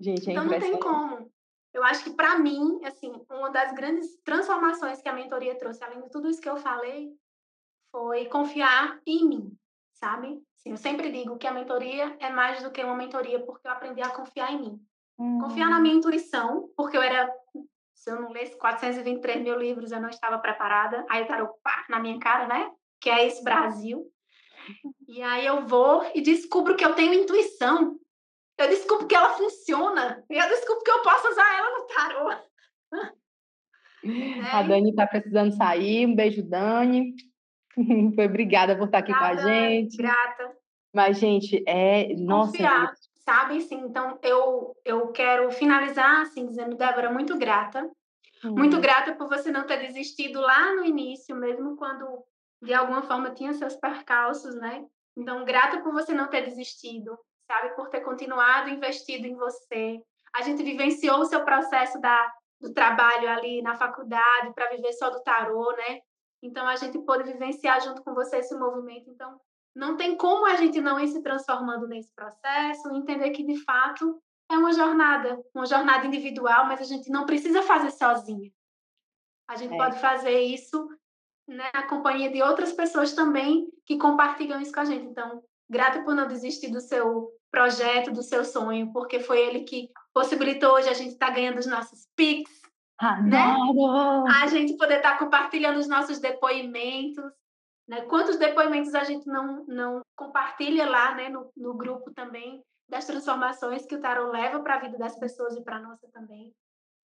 [0.00, 1.30] Gente, é então não tem como.
[1.72, 6.02] Eu acho que para mim, assim, uma das grandes transformações que a mentoria trouxe, além
[6.02, 7.10] de tudo isso que eu falei,
[7.90, 9.58] foi confiar em mim,
[9.94, 10.42] sabe?
[10.58, 13.72] Assim, eu sempre digo que a mentoria é mais do que uma mentoria porque eu
[13.72, 14.86] aprendi a confiar em mim.
[15.18, 15.38] Hum.
[15.40, 17.32] Confiar na minha intuição, porque eu era
[18.02, 21.06] se eu não lesse 423 mil livros, eu não estava preparada.
[21.08, 22.68] Aí o tarô, pá, na minha cara, né?
[23.00, 24.04] Que é esse Brasil.
[25.06, 27.96] E aí eu vou e descubro que eu tenho intuição.
[28.58, 30.24] Eu descubro que ela funciona.
[30.28, 32.42] E eu descubro que eu posso usar ela no tarô.
[34.04, 34.40] É.
[34.50, 36.04] A Dani está precisando sair.
[36.08, 37.14] Um beijo, Dani.
[38.16, 39.96] Foi obrigada por estar aqui Obrigada, com a gente.
[39.96, 40.56] Grata.
[40.92, 42.12] Mas, gente, é.
[42.16, 42.50] Nossa.
[42.50, 42.92] Confiar
[43.24, 43.60] sabe?
[43.62, 47.90] Sim, então eu, eu quero finalizar assim, dizendo, Débora, muito grata.
[48.44, 48.54] Uhum.
[48.54, 52.24] Muito grata por você não ter desistido lá no início, mesmo quando
[52.60, 54.84] de alguma forma tinha seus percalços, né?
[55.16, 57.74] Então, grata por você não ter desistido, sabe?
[57.74, 60.00] Por ter continuado investido em você.
[60.34, 65.10] A gente vivenciou o seu processo da, do trabalho ali na faculdade para viver só
[65.10, 66.00] do tarô, né?
[66.42, 69.10] Então, a gente pôde vivenciar junto com você esse movimento.
[69.10, 69.38] Então,
[69.74, 74.20] não tem como a gente não ir se transformando nesse processo, entender que de fato
[74.50, 78.50] é uma jornada, uma jornada individual, mas a gente não precisa fazer sozinha.
[79.48, 79.76] A gente é.
[79.76, 80.88] pode fazer isso
[81.48, 85.06] né, na companhia de outras pessoas também que compartilham isso com a gente.
[85.06, 89.90] Então, grata por não desistir do seu projeto, do seu sonho, porque foi ele que
[90.12, 92.62] possibilitou hoje a gente estar tá ganhando os nossos pics,
[93.24, 93.56] né?
[94.42, 97.24] A gente poder estar tá compartilhando os nossos depoimentos,
[97.88, 98.02] né?
[98.02, 103.86] Quantos depoimentos a gente não, não compartilha lá né, no, no grupo também das transformações
[103.86, 106.52] que o tarot leva para a vida das pessoas e para a nossa também.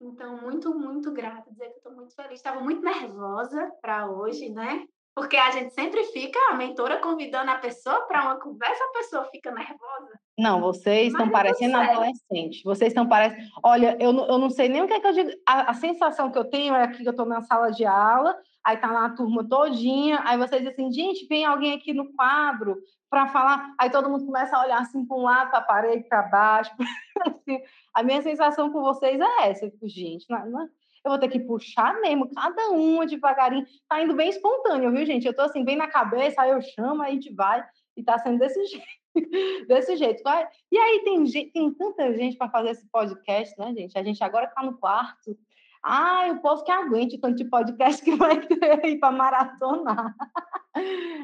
[0.01, 1.51] Então, muito, muito grata.
[1.51, 2.35] Dizer que estou muito feliz.
[2.35, 4.85] Estava muito nervosa para hoje, né?
[5.15, 9.25] Porque a gente sempre fica, a mentora convidando a pessoa para uma conversa, a pessoa
[9.27, 10.19] fica nervosa.
[10.39, 12.63] Não, vocês estão parecendo adolescentes.
[12.63, 13.47] Vocês estão parecendo.
[13.63, 15.31] Olha, eu não, eu não sei nem o que é que eu digo.
[15.47, 18.77] A, a sensação que eu tenho é que eu estou na sala de aula, aí
[18.77, 22.79] tá lá a turma todinha, aí vocês assim, gente, vem alguém aqui no quadro
[23.11, 26.09] para falar, aí todo mundo começa a olhar assim para um lado, para a parede,
[26.09, 26.71] para baixo.
[27.27, 27.61] assim,
[27.95, 30.69] a minha sensação com vocês é essa, gente, não, não,
[31.05, 33.67] eu vou ter que puxar mesmo, cada uma devagarinho.
[33.89, 35.27] Tá indo bem espontâneo, viu, gente?
[35.27, 37.65] Eu tô assim, bem na cabeça, aí eu chamo, aí a gente vai,
[37.97, 39.67] e tá sendo desse jeito.
[39.67, 40.23] desse jeito.
[40.71, 43.99] E aí tem, tem tanta gente para fazer esse podcast, né, gente?
[43.99, 45.37] A gente agora tá no quarto.
[45.83, 48.39] Ai, o povo que aguente o tanto de podcast que vai
[48.85, 50.15] aí para maratonar.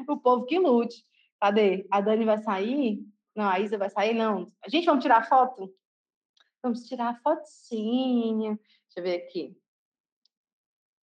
[0.07, 1.05] o povo que lute.
[1.39, 1.87] Cadê?
[1.89, 2.99] A Dani vai sair?
[3.35, 4.13] Não, a Isa vai sair?
[4.13, 4.51] Não.
[4.63, 5.73] A gente, vamos tirar foto?
[6.61, 8.59] Vamos tirar a fotinha.
[8.59, 9.55] Deixa eu ver aqui.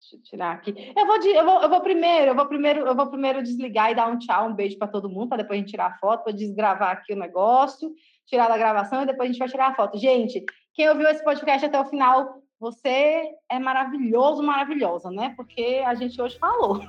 [0.00, 0.92] Deixa eu tirar aqui.
[0.94, 3.94] Eu vou, eu vou, eu vou primeiro, eu vou primeiro, eu vou primeiro desligar e
[3.94, 6.24] dar um tchau, um beijo para todo mundo, para depois a gente tirar a foto,
[6.24, 7.90] para desgravar aqui o negócio,
[8.26, 9.98] tirar da gravação e depois a gente vai tirar a foto.
[9.98, 15.34] Gente, quem ouviu esse podcast até o final, você é maravilhoso, maravilhosa, né?
[15.36, 16.80] Porque a gente hoje falou.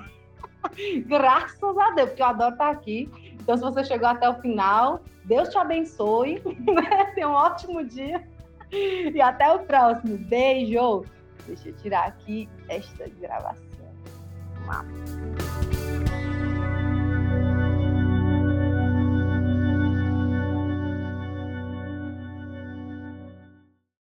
[1.06, 3.10] Graças a Deus, porque eu adoro estar aqui.
[3.34, 6.42] Então, se você chegou até o final, Deus te abençoe.
[6.46, 7.06] Né?
[7.16, 8.28] Tenha um ótimo dia.
[8.72, 10.18] E até o próximo.
[10.18, 11.06] Beijo!
[11.46, 13.66] Deixa eu tirar aqui esta gravação.
[14.54, 14.86] Vamos lá.